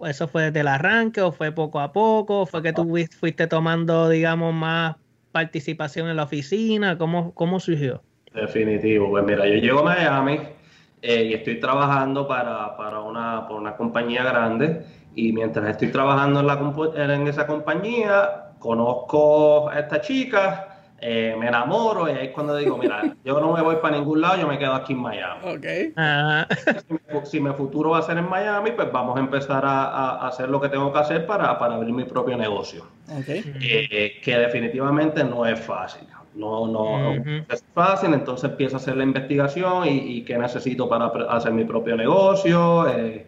eso 0.08 0.30
fue 0.30 0.44
desde 0.44 0.62
el 0.62 0.70
arranque 0.70 1.20
o 1.20 1.34
fue 1.34 1.52
poco 1.52 1.82
a 1.82 1.92
poco? 1.92 2.44
¿O 2.44 2.46
¿Fue 2.46 2.64
que 2.64 2.72
tú 2.72 2.96
fuiste 3.20 3.46
tomando, 3.46 4.08
digamos, 4.08 4.54
más 4.54 4.96
participación 5.34 6.08
en 6.08 6.16
la 6.16 6.24
oficina? 6.24 6.98
¿Cómo, 6.98 7.34
cómo 7.34 7.60
surgió? 7.60 8.02
Definitivo, 8.34 9.10
pues 9.10 9.26
mira, 9.26 9.46
yo 9.46 9.56
llego 9.56 9.80
a 9.80 9.84
Miami 9.84 10.40
eh, 11.02 11.26
y 11.26 11.34
estoy 11.34 11.60
trabajando 11.60 12.26
para, 12.26 12.78
para, 12.78 13.02
una, 13.02 13.46
por 13.50 13.60
una 13.60 13.76
compañía 13.76 14.24
grande 14.24 14.86
y 15.14 15.34
mientras 15.34 15.70
estoy 15.70 15.90
trabajando 15.90 16.40
en, 16.40 16.48
la, 16.48 17.14
en 17.16 17.28
esa 17.28 17.46
compañía, 17.46 18.54
conozco 18.60 19.68
a 19.68 19.78
esta 19.78 20.00
chica, 20.00 20.73
eh, 21.06 21.36
me 21.38 21.50
enamoro 21.50 22.08
y 22.08 22.14
ahí 22.14 22.28
es 22.28 22.32
cuando 22.32 22.56
digo, 22.56 22.78
mira, 22.78 23.02
yo 23.26 23.42
no 23.42 23.52
me 23.52 23.62
voy 23.62 23.76
para 23.82 23.98
ningún 23.98 24.22
lado, 24.22 24.38
yo 24.40 24.48
me 24.48 24.58
quedo 24.58 24.74
aquí 24.74 24.94
en 24.94 25.00
Miami. 25.00 25.42
Okay. 25.58 25.94
Si, 27.26 27.42
mi, 27.42 27.52
futuro 27.52 27.90
va 27.90 28.00
a 28.00 28.02
ser 28.04 28.18
en 28.18 28.30
Miami, 28.30 28.72
pues 28.72 28.90
vamos 28.90 29.18
a 29.18 29.20
empezar 29.20 29.66
a, 29.66 30.26
hacer 30.26 30.48
lo 30.48 30.62
que 30.62 30.70
tengo 30.70 30.94
que 30.94 31.00
hacer 31.00 31.26
para, 31.26 31.50
abrir 31.52 31.94
mi 31.94 32.06
propio 32.06 32.38
negocio. 32.38 32.88
Okay. 33.20 33.44
Eh, 33.62 34.22
que 34.24 34.38
definitivamente 34.38 35.26
no 35.26 35.46
es 35.46 35.60
fácil. 35.60 36.08
No, 36.36 36.68
no, 36.68 37.12
es 37.50 37.64
fácil, 37.74 38.14
entonces 38.14 38.50
empiezo 38.50 38.78
a 38.78 38.80
hacer 38.80 38.96
la 38.96 39.04
investigación 39.04 39.86
y, 39.86 40.24
qué 40.24 40.38
necesito 40.38 40.88
para 40.88 41.08
hacer 41.30 41.52
mi 41.52 41.66
propio 41.66 41.98
negocio. 41.98 42.88
Eh, 42.88 43.28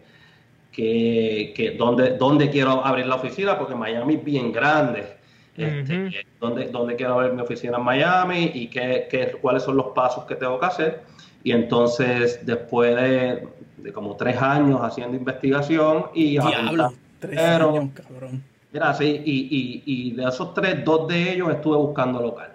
que, 0.72 1.52
que 1.54 1.72
dónde, 1.72 2.16
dónde, 2.16 2.50
quiero 2.50 2.84
abrir 2.84 3.06
la 3.06 3.16
oficina, 3.16 3.58
porque 3.58 3.74
Miami 3.74 4.14
es 4.14 4.24
bien 4.24 4.50
grande. 4.50 5.15
Este, 5.56 6.26
dónde, 6.40 6.96
quiero 6.96 7.14
abrir 7.14 7.32
mi 7.32 7.42
oficina 7.42 7.78
en 7.78 7.84
Miami 7.84 8.50
y 8.54 8.68
qué, 8.68 9.08
qué, 9.10 9.32
cuáles 9.40 9.62
son 9.62 9.76
los 9.76 9.86
pasos 9.88 10.24
que 10.24 10.34
tengo 10.34 10.58
que 10.60 10.66
hacer. 10.66 11.02
Y 11.42 11.52
entonces, 11.52 12.44
después 12.44 12.94
de, 12.96 13.48
de 13.78 13.92
como 13.92 14.16
tres 14.16 14.40
años 14.40 14.80
haciendo 14.82 15.16
investigación 15.16 16.06
y... 16.14 16.32
Diablo, 16.32 16.92
tres 17.20 17.38
años, 17.38 17.90
cabrón. 17.94 18.42
Mira, 18.72 18.92
sí, 18.94 19.22
y, 19.24 19.48
y, 19.50 19.82
y, 19.86 20.12
de 20.12 20.24
esos 20.24 20.52
tres, 20.52 20.84
dos 20.84 21.08
de 21.08 21.32
ellos 21.32 21.48
estuve 21.50 21.76
buscando 21.76 22.20
local. 22.20 22.52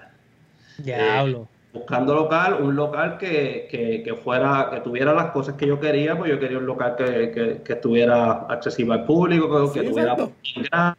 Diablo. 0.78 1.48
Eh, 1.50 1.52
buscando 1.74 2.14
local, 2.14 2.58
un 2.62 2.76
local 2.76 3.18
que, 3.18 3.68
que, 4.06 4.14
fuera, 4.16 4.70
que 4.72 4.82
tuviera 4.82 5.14
las 5.14 5.32
cosas 5.32 5.56
que 5.56 5.66
yo 5.66 5.80
quería, 5.80 6.18
pues 6.18 6.30
yo 6.30 6.40
quería 6.40 6.58
un 6.58 6.66
local 6.66 6.96
que, 6.98 7.62
que 7.64 7.74
estuviera 7.74 8.46
accesible 8.50 8.96
al 8.96 9.06
público, 9.06 9.72
que, 9.72 9.84
tuviera 9.84 10.18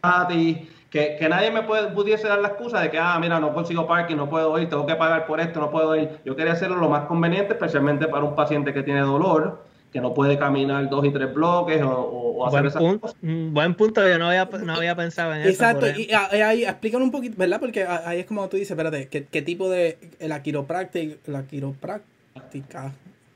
gratis, 0.03 0.59
que, 0.93 1.27
nadie 1.27 1.51
me 1.51 1.63
pudiese 1.63 2.29
dar 2.29 2.41
la 2.41 2.49
excusa 2.49 2.79
de 2.81 2.91
que, 2.91 2.99
ah, 2.99 3.19
mira, 3.19 3.41
no 3.41 3.55
consigo 3.55 3.87
parking, 3.87 4.15
no 4.15 4.29
puedo 4.29 4.59
ir, 4.59 4.69
tengo 4.69 4.87
que 4.87 4.95
pagar 4.95 5.27
por 5.27 5.41
esto, 5.41 5.59
no 5.59 5.71
puedo 5.71 5.97
ir. 5.97 6.21
Yo 6.23 6.37
quería 6.37 6.53
hacerlo 6.53 6.77
lo 6.77 6.91
más 6.91 7.07
conveniente, 7.07 7.55
especialmente 7.55 8.07
para 8.09 8.25
un 8.25 8.35
paciente 8.35 8.75
que 8.75 8.83
tiene 8.83 9.01
dolor 9.01 9.65
que 9.91 10.01
no 10.01 10.15
puede 10.15 10.39
caminar 10.39 10.89
dos 10.89 11.05
y 11.05 11.11
tres 11.11 11.33
bloques 11.33 11.83
o, 11.85 12.47
hacer 12.47 12.67
esas 12.67 12.83
cosas. 12.83 13.17
Buen 13.21 13.75
punto, 13.75 14.07
yo 14.07 14.19
no 14.19 14.29
había, 14.29 14.47
no 14.47 14.75
había 14.75 14.97
pensado 14.97 15.35
en 15.35 15.43
eso. 15.43 15.51
Exacto, 15.51 15.87
y 15.87 16.11
ahí 16.13 16.65
explícanos 16.65 17.07
un 17.07 17.11
poquito, 17.11 17.37
¿verdad? 17.39 17.61
Porque 17.61 17.85
ahí 17.85 18.21
es 18.21 18.27
como 18.27 18.49
tú 18.49 18.57
dices, 18.57 18.71
espérate, 18.71 19.09
¿qué, 19.09 19.25
qué 19.25 19.43
tipo 19.43 19.69
de 19.71 19.99
la 20.21 20.43
quiropráctica, 20.43 21.17
la 21.27 21.47
quiropráctica, 21.47 22.93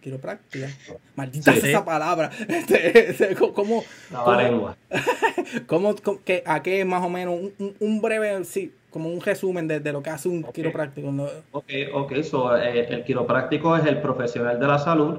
quiropráctica, 0.06 0.68
maldita 1.16 1.52
esa 1.52 1.84
palabra, 1.84 2.30
este, 2.48 3.10
este, 3.10 3.34
¿cómo, 3.34 3.82
la 4.12 4.36
lengua. 4.40 4.76
¿cómo, 5.66 5.96
que, 6.24 6.44
¿A 6.46 6.62
qué 6.62 6.84
más 6.84 7.02
o 7.02 7.08
menos, 7.08 7.34
un, 7.58 7.74
un 7.80 8.00
breve, 8.00 8.44
sí, 8.44 8.72
como 8.92 9.08
un 9.08 9.20
resumen 9.20 9.66
de, 9.66 9.80
de, 9.80 9.92
lo 9.92 10.04
que 10.04 10.10
hace 10.10 10.28
un 10.28 10.44
quiropráctico? 10.44 11.08
Ok, 11.50 11.64
ok, 11.92 12.22
so, 12.22 12.56
eh, 12.56 12.86
el 12.88 13.02
quiropráctico 13.02 13.76
es 13.76 13.84
el 13.84 14.00
profesional 14.00 14.60
de 14.60 14.66
la 14.68 14.78
salud 14.78 15.18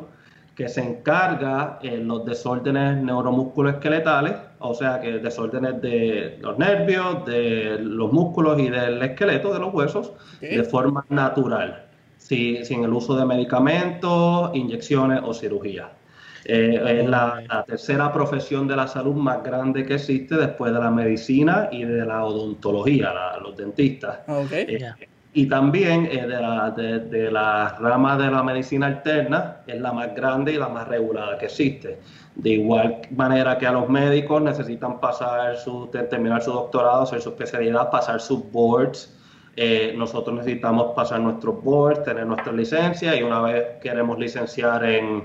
que 0.56 0.70
se 0.70 0.82
encarga 0.82 1.80
en 1.82 2.08
los 2.08 2.24
desórdenes 2.24 3.04
neuromusculoesqueletales, 3.04 4.36
o 4.60 4.74
sea 4.74 5.02
que 5.02 5.20
desórdenes 5.20 5.82
de 5.82 6.38
los 6.40 6.58
nervios, 6.58 7.26
de 7.26 7.78
los 7.82 8.14
músculos 8.14 8.58
y 8.62 8.70
del 8.70 9.02
esqueleto 9.04 9.54
de 9.54 9.60
los 9.60 9.74
huesos, 9.74 10.14
de 10.40 10.64
forma 10.64 11.06
natural, 11.10 11.87
sin 12.28 12.84
el 12.84 12.94
uso 12.94 13.16
de 13.16 13.26
medicamentos, 13.26 14.52
inyecciones 14.54 15.22
o 15.24 15.34
cirugía. 15.34 15.92
Eh, 16.46 17.02
es 17.02 17.10
la, 17.10 17.66
tercera 17.68 18.12
profesión 18.14 18.68
de 18.68 18.76
la 18.76 18.88
salud 18.88 19.16
más 19.16 19.44
grande 19.44 19.86
que 19.86 19.96
existe 19.96 20.36
después 20.36 20.72
de 20.72 20.80
la 20.80 20.90
medicina 20.90 21.68
y 21.72 21.84
de 21.84 22.06
la 22.06 22.24
odontología, 22.24 23.14
los 23.42 23.58
dentistas. 23.58 24.20
Okay. 24.28 24.66
Eh, 24.76 25.08
y 25.34 25.48
también 25.48 26.08
eh, 26.12 26.26
de, 26.26 26.42
la, 26.42 26.72
de, 26.72 27.32
la 27.32 27.78
rama 27.80 28.18
de 28.18 28.32
la 28.32 28.42
medicina 28.44 28.88
alterna 28.88 29.58
es 29.68 29.80
la 29.80 29.92
más 29.92 30.16
grande 30.16 30.54
y 30.54 30.58
la 30.58 30.70
más 30.70 30.88
regulada 30.88 31.38
que 31.38 31.46
existe. 31.46 32.00
De 32.34 32.52
igual 32.52 33.02
manera 33.12 33.58
que 33.58 33.68
a 33.68 33.72
los 33.72 33.90
médicos 33.90 34.42
necesitan 34.42 35.00
pasar 35.00 35.58
su, 35.58 35.88
terminar 35.88 36.42
su 36.42 36.52
doctorado, 36.52 37.04
hacer 37.04 37.22
su 37.22 37.30
especialidad, 37.30 37.92
pasar 37.92 38.22
sus 38.22 38.50
boards. 38.52 39.14
Eh, 39.60 39.96
nosotros 39.98 40.38
necesitamos 40.38 40.94
pasar 40.96 41.20
nuestros 41.20 41.64
boards, 41.64 42.04
tener 42.04 42.28
nuestra 42.28 42.54
licencia 42.54 43.16
y 43.16 43.24
una 43.24 43.42
vez 43.42 43.66
queremos 43.82 44.20
licenciar 44.20 44.86
en, 44.86 45.24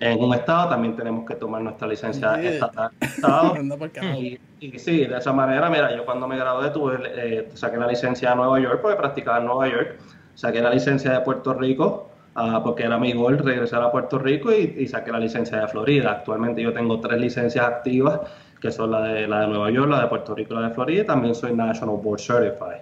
en 0.00 0.24
un 0.24 0.32
estado, 0.32 0.70
también 0.70 0.96
tenemos 0.96 1.26
que 1.26 1.34
tomar 1.34 1.60
nuestra 1.60 1.86
licencia 1.86 2.40
estatal. 2.40 2.92
y, 4.18 4.40
y, 4.60 4.78
sí, 4.78 5.04
de 5.04 5.18
esa 5.18 5.34
manera, 5.34 5.68
mira, 5.68 5.94
yo 5.94 6.06
cuando 6.06 6.26
me 6.26 6.38
gradué 6.38 6.70
tuve, 6.70 6.96
eh, 7.14 7.50
saqué 7.52 7.76
la 7.76 7.86
licencia 7.86 8.30
de 8.30 8.36
Nueva 8.36 8.58
York 8.58 8.78
porque 8.80 8.96
practicaba 8.96 9.36
en 9.40 9.44
Nueva 9.44 9.68
York, 9.68 9.96
saqué 10.34 10.62
la 10.62 10.70
licencia 10.70 11.12
de 11.12 11.20
Puerto 11.20 11.52
Rico 11.52 12.08
uh, 12.36 12.62
porque 12.62 12.84
era 12.84 12.96
mi 12.96 13.12
gol 13.12 13.38
regresar 13.38 13.82
a 13.82 13.92
Puerto 13.92 14.18
Rico 14.18 14.50
y, 14.50 14.86
saqué 14.86 15.12
la 15.12 15.20
licencia 15.20 15.60
de 15.60 15.68
Florida. 15.68 16.12
Actualmente 16.12 16.62
yo 16.62 16.72
tengo 16.72 17.00
tres 17.00 17.20
licencias 17.20 17.62
activas 17.66 18.20
que 18.62 18.70
son 18.70 18.92
la 18.92 19.02
de, 19.02 19.28
la 19.28 19.40
de 19.40 19.48
Nueva 19.48 19.70
York, 19.70 19.90
la 19.90 20.00
de 20.00 20.06
Puerto 20.06 20.34
Rico 20.34 20.54
y 20.54 20.56
la 20.56 20.68
de 20.68 20.74
Florida 20.74 21.02
y 21.02 21.04
también 21.04 21.34
soy 21.34 21.52
National 21.52 21.96
Board 22.02 22.20
Certified. 22.20 22.80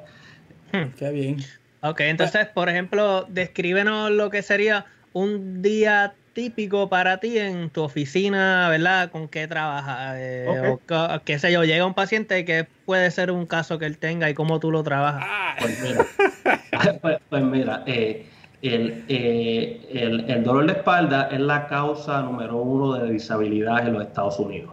Hmm, 0.73 0.91
qué 0.99 1.11
bien. 1.11 1.37
Ok, 1.83 2.01
entonces, 2.01 2.47
por 2.47 2.69
ejemplo, 2.69 3.27
descríbenos 3.29 4.11
lo 4.11 4.31
que 4.31 4.43
sería 4.43 4.87
un 5.13 5.63
día 5.63 6.15
típico 6.33 6.89
para 6.89 7.19
ti 7.19 7.39
en 7.39 7.71
tu 7.71 7.83
oficina, 7.83 8.69
¿verdad? 8.69 9.11
¿Con 9.11 9.29
qué 9.29 9.47
trabajas? 9.47 10.17
Eh, 10.19 10.47
o 10.49 10.81
qué 11.25 11.39
sé 11.39 11.53
yo, 11.53 11.65
llega 11.65 11.85
un 11.85 11.95
paciente 11.95 12.45
que 12.45 12.67
puede 12.87 13.11
ser 13.11 13.31
un 13.31 13.47
caso 13.47 13.79
que 13.79 13.87
él 13.87 13.99
tenga 13.99 14.31
y 14.31 14.35
cómo 14.35 14.61
tú 14.61 14.71
lo 14.71 14.83
trabajas. 14.83 15.25
Ah. 15.27 15.57
Pues 15.59 15.81
mira, 15.83 16.07
pues, 17.03 17.19
pues, 17.29 17.43
mira 17.43 17.83
eh, 17.87 18.27
eh, 18.63 19.87
el, 19.91 20.31
el, 20.31 20.45
dolor 20.45 20.67
de 20.67 20.73
espalda 20.73 21.29
es 21.31 21.41
la 21.41 21.67
causa 21.67 22.23
número 22.23 22.57
uno 22.57 22.95
de 22.95 23.13
disabilidad 23.13 23.87
en 23.87 23.95
los 23.95 24.03
Estados 24.03 24.39
Unidos. 24.39 24.73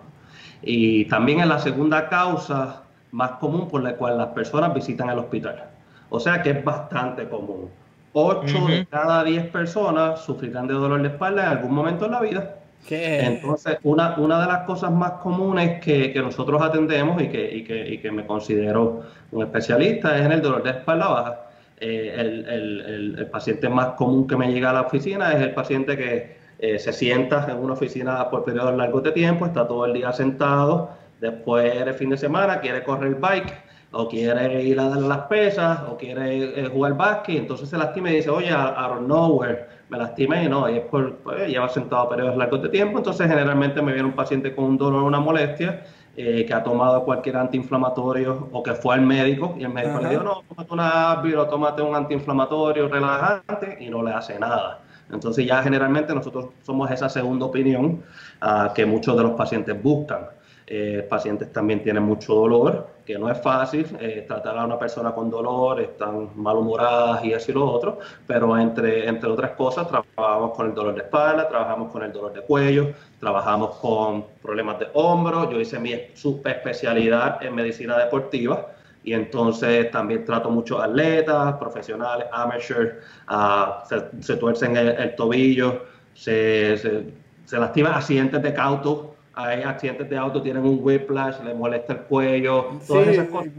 Y 0.61 1.05
también 1.05 1.39
es 1.39 1.47
la 1.47 1.59
segunda 1.59 2.07
causa 2.07 2.83
más 3.11 3.31
común 3.31 3.67
por 3.67 3.81
la 3.81 3.95
cual 3.95 4.17
las 4.17 4.27
personas 4.27 4.73
visitan 4.73 5.09
el 5.09 5.19
hospital. 5.19 5.68
O 6.09 6.19
sea 6.19 6.41
que 6.41 6.51
es 6.51 6.63
bastante 6.63 7.27
común. 7.27 7.69
8 8.13 8.67
de 8.67 8.85
cada 8.87 9.23
10 9.23 9.47
personas 9.47 10.21
sufrirán 10.21 10.67
de 10.67 10.73
dolor 10.73 11.01
de 11.01 11.09
espalda 11.09 11.43
en 11.43 11.49
algún 11.49 11.73
momento 11.73 12.05
en 12.05 12.11
la 12.11 12.21
vida. 12.21 12.55
Entonces, 12.89 13.77
una, 13.83 14.17
una 14.17 14.41
de 14.41 14.47
las 14.47 14.59
cosas 14.65 14.91
más 14.91 15.11
comunes 15.21 15.79
que, 15.83 16.11
que 16.11 16.19
nosotros 16.21 16.61
atendemos 16.61 17.21
y 17.21 17.27
que, 17.27 17.57
y, 17.57 17.63
que, 17.63 17.87
y 17.87 17.97
que, 17.99 18.11
me 18.11 18.25
considero 18.25 19.03
un 19.31 19.43
especialista 19.43 20.17
es 20.17 20.25
en 20.25 20.31
el 20.31 20.41
dolor 20.41 20.63
de 20.63 20.71
espalda 20.71 21.07
baja. 21.07 21.39
Eh, 21.79 22.15
el, 22.17 22.45
el, 22.47 23.15
el, 23.19 23.27
paciente 23.27 23.69
más 23.69 23.89
común 23.89 24.27
que 24.27 24.35
me 24.35 24.51
llega 24.51 24.71
a 24.71 24.73
la 24.73 24.81
oficina 24.81 25.31
es 25.33 25.41
el 25.41 25.53
paciente 25.53 25.95
que 25.95 26.37
eh, 26.57 26.77
se 26.77 26.91
sienta 26.91 27.47
en 27.49 27.57
una 27.57 27.73
oficina 27.73 28.29
por 28.29 28.43
periodos 28.43 28.75
largos 28.75 29.03
de 29.03 29.11
tiempo, 29.11 29.45
está 29.45 29.65
todo 29.65 29.85
el 29.85 29.93
día 29.93 30.11
sentado, 30.11 30.89
después 31.21 31.73
el 31.73 31.93
fin 31.93 32.09
de 32.09 32.17
semana 32.17 32.59
quiere 32.59 32.83
correr 32.83 33.15
bike 33.15 33.68
o 33.91 34.07
quiere 34.07 34.63
ir 34.63 34.79
a 34.79 34.89
dar 34.89 35.01
las 35.01 35.19
pesas, 35.27 35.81
o 35.89 35.97
quiere 35.97 36.61
eh, 36.61 36.67
jugar 36.67 36.95
básquet, 36.95 37.37
entonces 37.37 37.69
se 37.69 37.77
lastima 37.77 38.11
y 38.11 38.17
dice, 38.17 38.29
oye, 38.29 38.51
out 38.51 38.97
of 38.97 39.01
nowhere, 39.01 39.67
me 39.89 39.97
lastimé, 39.97 40.43
y 40.43 40.49
no, 40.49 40.69
y 40.69 40.77
es 40.77 40.85
por, 40.85 41.15
pues, 41.17 41.47
lleva 41.47 41.67
sentado 41.69 42.07
periodos 42.09 42.37
largos 42.37 42.61
de 42.61 42.69
tiempo, 42.69 42.99
entonces 42.99 43.27
generalmente 43.27 43.81
me 43.81 43.93
viene 43.93 44.07
un 44.07 44.15
paciente 44.15 44.53
con 44.53 44.65
un 44.65 44.77
dolor 44.77 45.03
o 45.03 45.07
una 45.07 45.19
molestia, 45.19 45.83
eh, 46.21 46.45
que 46.45 46.53
ha 46.53 46.61
tomado 46.61 47.05
cualquier 47.05 47.37
antiinflamatorio 47.37 48.49
o 48.51 48.61
que 48.61 48.73
fue 48.73 48.95
al 48.95 49.01
médico 49.03 49.55
y 49.57 49.63
el 49.63 49.69
médico 49.69 50.01
le 50.01 50.09
dijo, 50.09 50.23
no, 50.23 50.43
tómate 50.49 50.73
una 50.73 51.11
Advil 51.11 51.37
o 51.37 51.47
tómate 51.47 51.81
un 51.81 51.95
antiinflamatorio 51.95 52.89
relajante 52.89 53.77
y 53.79 53.89
no 53.89 54.03
le 54.03 54.11
hace 54.11 54.37
nada. 54.37 54.81
Entonces 55.11 55.45
ya 55.45 55.63
generalmente 55.63 56.13
nosotros 56.13 56.47
somos 56.61 56.91
esa 56.91 57.07
segunda 57.07 57.45
opinión 57.45 58.03
uh, 58.41 58.73
que 58.73 58.85
muchos 58.85 59.15
de 59.15 59.23
los 59.23 59.31
pacientes 59.31 59.81
buscan. 59.81 60.27
Eh, 60.71 61.03
pacientes 61.09 61.51
también 61.51 61.81
tienen 61.81 62.03
mucho 62.03 62.35
dolor, 62.35 62.89
que 63.03 63.17
no 63.17 63.27
es 63.31 63.41
fácil 63.41 63.87
eh, 63.99 64.23
tratar 64.27 64.55
a 64.55 64.65
una 64.65 64.77
persona 64.77 65.11
con 65.13 65.27
dolor, 65.27 65.81
están 65.81 66.29
malhumoradas 66.35 67.25
y 67.25 67.33
así 67.33 67.51
lo 67.51 67.65
otro, 67.65 67.97
pero 68.27 68.55
entre, 68.55 69.07
entre 69.07 69.31
otras 69.31 69.53
cosas 69.53 69.87
trabajamos 69.87 70.55
con 70.55 70.67
el 70.67 70.75
dolor 70.75 70.93
de 70.93 71.01
espalda, 71.01 71.49
trabajamos 71.49 71.91
con 71.91 72.03
el 72.03 72.11
dolor 72.11 72.33
de 72.33 72.41
cuello, 72.41 72.93
trabajamos 73.19 73.77
con 73.77 74.25
problemas 74.43 74.77
de 74.77 74.89
hombro, 74.93 75.49
yo 75.49 75.59
hice 75.59 75.79
mi 75.79 75.91
especialidad 75.91 77.43
en 77.43 77.55
medicina 77.55 77.97
deportiva 77.97 78.67
y 79.03 79.13
entonces 79.13 79.89
también 79.89 80.23
trato 80.23 80.51
muchos 80.51 80.79
atletas, 80.79 81.55
profesionales, 81.55 82.27
amateur, 82.31 82.99
uh, 83.27 84.21
se, 84.21 84.35
tuercen 84.37 84.77
el, 84.77 85.15
tobillo, 85.15 85.81
se, 86.13 86.77
se, 86.77 87.05
se 87.45 87.57
lastiman 87.57 87.93
accidentes 87.93 88.43
de 88.43 88.53
cauto, 88.53 89.15
hay 89.47 89.63
accidentes 89.63 90.09
de 90.09 90.17
auto, 90.17 90.41
tienen 90.41 90.63
un 90.63 90.79
whiplash, 90.81 91.41
les 91.43 91.55
molesta 91.55 91.93
el 91.93 91.99
cuello, 91.99 92.79
todas 92.85 93.07
esas 93.07 93.27
cosas. 93.27 93.51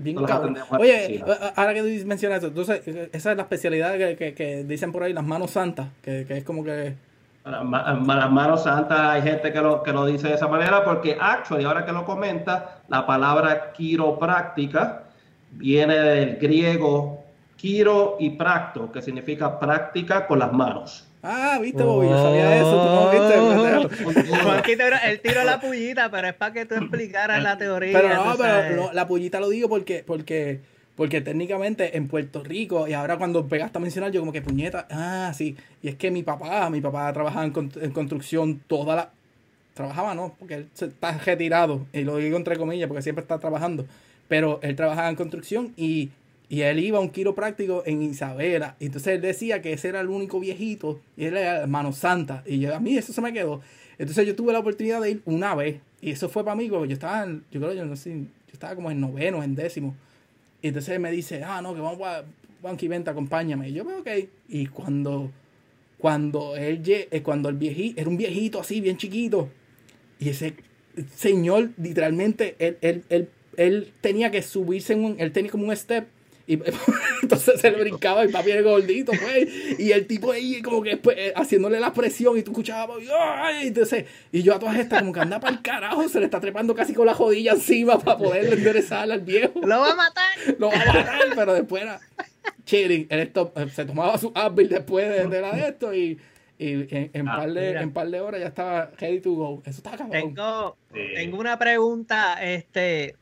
Oye, 0.79 1.25
ahora 1.57 1.75
que 1.75 2.05
mencionas 2.05 2.39
eso, 2.39 2.49
entonces 2.49 2.87
esa 3.13 3.31
es 3.31 3.37
la 3.37 3.43
especialidad 3.43 3.97
que, 3.97 4.35
que, 4.35 4.65
dicen 4.65 4.93
por 4.93 5.03
ahí, 5.03 5.13
las 5.13 5.25
manos 5.25 5.53
santas, 5.53 5.89
que, 6.03 6.25
que 6.27 6.39
es 6.39 6.45
como 6.45 6.65
que... 6.65 6.95
Las 7.45 8.31
manos 8.31 8.65
santas, 8.65 8.99
hay 9.01 9.23
gente 9.23 9.53
que 9.53 9.61
lo, 9.61 9.83
que 9.83 9.93
lo 9.93 10.05
dice 10.05 10.29
de 10.29 10.35
esa 10.35 10.47
manera, 10.47 10.85
porque 10.85 11.17
actually, 11.19 11.65
ahora 11.65 11.87
que 11.87 11.93
lo 11.93 12.05
comenta, 12.05 12.83
la 12.89 13.07
palabra 13.07 13.73
quiropráctica 13.73 15.05
viene 15.53 15.95
del 15.95 16.37
griego 16.37 17.25
quiro 17.57 18.17
y 18.19 18.31
practo, 18.31 18.91
que 18.91 19.03
significa 19.03 19.59
práctica 19.59 20.27
con 20.27 20.39
las 20.39 20.53
manos. 20.53 21.10
Ah, 21.23 21.59
viste, 21.61 21.83
Bobby, 21.83 22.09
yo 22.09 22.17
sabía 22.17 22.57
eso, 22.57 22.71
tú 22.71 22.89
no 22.95 23.11
viste. 23.11 24.73
Él 25.11 25.21
tiró 25.23 25.45
la 25.45 25.61
pullita, 25.61 26.11
pero 26.11 26.29
es 26.29 26.35
para 26.35 26.53
que 26.53 26.65
tú 26.65 26.75
explicaras 26.77 27.43
la 27.43 27.59
teoría. 27.59 27.93
Pero 28.01 28.25
no, 28.25 28.37
pero 28.39 28.93
la 28.93 29.07
pullita 29.07 29.39
lo 29.39 29.51
digo 29.51 29.69
porque, 29.69 30.03
porque, 30.07 30.61
porque 30.97 31.21
técnicamente 31.21 31.97
en 31.97 32.09
Puerto 32.09 32.43
Rico, 32.43 32.89
y 32.89 32.95
ahora 32.95 33.19
cuando 33.19 33.47
pegaste 33.47 33.77
a 33.77 33.81
mencionar, 33.81 34.13
yo 34.13 34.21
como 34.21 34.33
que 34.33 34.41
puñeta, 34.41 34.87
ah, 34.91 35.33
sí, 35.35 35.57
y 35.83 35.89
es 35.89 35.97
que 35.97 36.11
mi 36.11 36.23
papá, 36.23 36.71
mi 36.71 36.81
papá 36.81 37.13
trabajaba 37.13 37.45
en, 37.45 37.53
en 37.81 37.91
construcción 37.91 38.61
toda 38.67 38.97
la... 38.97 39.11
Trabajaba, 39.75 40.15
¿no? 40.15 40.35
Porque 40.39 40.55
él 40.55 40.69
está 40.75 41.13
retirado, 41.19 41.87
y 41.93 42.03
lo 42.03 42.17
digo 42.17 42.37
entre 42.37 42.57
comillas, 42.57 42.89
porque 42.89 43.03
siempre 43.03 43.23
está 43.23 43.39
trabajando, 43.39 43.87
pero 44.27 44.59
él 44.63 44.75
trabajaba 44.75 45.09
en 45.09 45.17
construcción 45.17 45.73
y 45.77 46.11
y 46.51 46.63
él 46.63 46.81
iba 46.81 46.99
a 46.99 47.01
un 47.01 47.11
quiropráctico 47.11 47.85
en 47.87 48.03
Isabela. 48.03 48.75
Y 48.81 48.87
entonces 48.87 49.15
él 49.15 49.21
decía 49.21 49.63
que 49.63 49.73
ese 49.73 49.89
era 49.89 50.01
el 50.01 50.09
único 50.09 50.41
viejito. 50.41 51.01
Y 51.17 51.27
él 51.27 51.37
era 51.37 51.59
hermano 51.59 51.93
santa. 51.93 52.43
Y 52.45 52.59
yo, 52.59 52.75
a 52.75 52.81
mí 52.81 52.99
eso 52.99 53.13
se 53.13 53.21
me 53.21 53.33
quedó. 53.33 53.61
Entonces 53.99 54.27
yo 54.27 54.35
tuve 54.35 54.53
la 54.53 54.59
oportunidad 54.59 55.01
de 55.01 55.13
ir 55.13 55.23
una 55.27 55.55
vez. 55.55 55.81
Y 56.01 56.11
eso 56.11 56.29
fue 56.29 56.43
para 56.43 56.57
mí, 56.57 56.69
porque 56.69 56.89
yo 56.89 56.95
estaba, 56.95 57.25
yo 57.53 57.61
creo, 57.61 57.73
yo 57.73 57.87
no 57.87 57.95
sé, 57.95 58.11
yo 58.11 58.53
estaba 58.53 58.75
como 58.75 58.91
en 58.91 59.01
noveno, 59.01 59.45
en 59.45 59.55
décimo. 59.55 59.95
Y 60.61 60.69
entonces 60.69 60.93
él 60.93 60.99
me 60.99 61.13
dice, 61.13 61.45
ah, 61.45 61.63
no, 61.63 61.73
que 61.73 61.81
vamos 61.81 62.03
a 62.03 62.25
Banqui 62.61 62.89
Venta, 62.89 63.13
acompáñame. 63.13 63.69
Y 63.69 63.75
yo, 63.75 63.85
ok. 63.85 64.09
Y 64.49 64.67
cuando, 64.67 65.31
cuando 65.99 66.57
él, 66.57 66.83
eh, 66.85 67.23
cuando 67.23 67.49
el 67.49 67.59
viejito, 67.59 68.01
era 68.01 68.11
un 68.11 68.17
viejito 68.17 68.59
así, 68.59 68.81
bien 68.81 68.97
chiquito. 68.97 69.49
Y 70.19 70.31
ese 70.31 70.55
señor, 71.15 71.71
literalmente, 71.77 72.57
él, 72.59 72.77
él, 72.81 73.05
él, 73.09 73.29
él 73.57 73.93
tenía 74.01 74.33
que 74.33 74.43
subirse 74.43 74.95
en 74.95 75.05
un, 75.05 75.21
él 75.21 75.31
tenía 75.31 75.53
como 75.53 75.69
un 75.69 75.77
step 75.77 76.09
y 76.51 76.61
entonces 77.23 77.61
se 77.61 77.71
le 77.71 77.81
brincaba 77.81 78.25
y 78.25 78.29
papi 78.29 78.51
era 78.51 78.63
gordito, 78.63 79.13
pues. 79.13 79.79
Y 79.79 79.93
el 79.93 80.05
tipo 80.09 80.33
ahí 80.33 80.61
como 80.63 80.83
que 80.83 80.97
pues, 80.97 81.17
eh, 81.17 81.33
haciéndole 81.37 81.79
la 81.79 81.93
presión 81.93 82.37
y 82.37 82.43
tú 82.43 82.51
escuchabas, 82.51 82.99
¡ay! 83.09 83.69
Entonces, 83.69 84.07
y 84.33 84.43
yo 84.43 84.57
a 84.57 84.59
todas 84.59 84.77
estas 84.77 84.99
como 84.99 85.13
que 85.13 85.21
anda 85.21 85.39
para 85.39 85.55
el 85.55 85.63
carajo, 85.63 86.09
se 86.09 86.19
le 86.19 86.25
está 86.25 86.41
trepando 86.41 86.75
casi 86.75 86.93
con 86.93 87.07
la 87.07 87.15
jodilla 87.15 87.53
encima 87.53 88.01
para 88.01 88.19
poder 88.19 88.53
enderezar 88.53 89.09
al 89.09 89.21
viejo. 89.21 89.61
Lo 89.61 89.79
va 89.79 89.93
a 89.93 89.95
matar. 89.95 90.33
Lo 90.59 90.71
va 90.71 90.75
a 90.75 90.87
matar, 90.87 91.21
pero 91.37 91.55
después 91.55 91.85
era 91.85 92.01
chilling. 92.65 93.07
Eh, 93.11 93.31
se 93.73 93.85
tomaba 93.85 94.19
su 94.19 94.33
Advil 94.35 94.69
después 94.69 95.31
de, 95.31 95.41
la 95.41 95.53
de 95.53 95.69
esto 95.69 95.95
y, 95.95 96.19
y 96.59 96.89
en, 96.91 97.29
ah, 97.29 97.37
par 97.37 97.53
de, 97.53 97.71
en 97.75 97.93
par 97.93 98.09
de 98.09 98.21
horas 98.21 98.41
ya 98.41 98.49
estaba 98.49 98.91
ready 98.99 99.21
to 99.21 99.31
go. 99.31 99.63
Eso 99.65 99.79
está 99.79 99.91
cabrón. 99.91 100.11
Tengo, 100.11 100.77
tengo 101.15 101.39
una 101.39 101.57
pregunta, 101.61 102.43
este, 102.43 103.15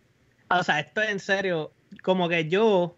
o 0.48 0.62
sea, 0.62 0.80
esto 0.80 1.02
es 1.02 1.10
en 1.10 1.20
serio, 1.20 1.72
como 2.02 2.30
que 2.30 2.48
yo 2.48 2.97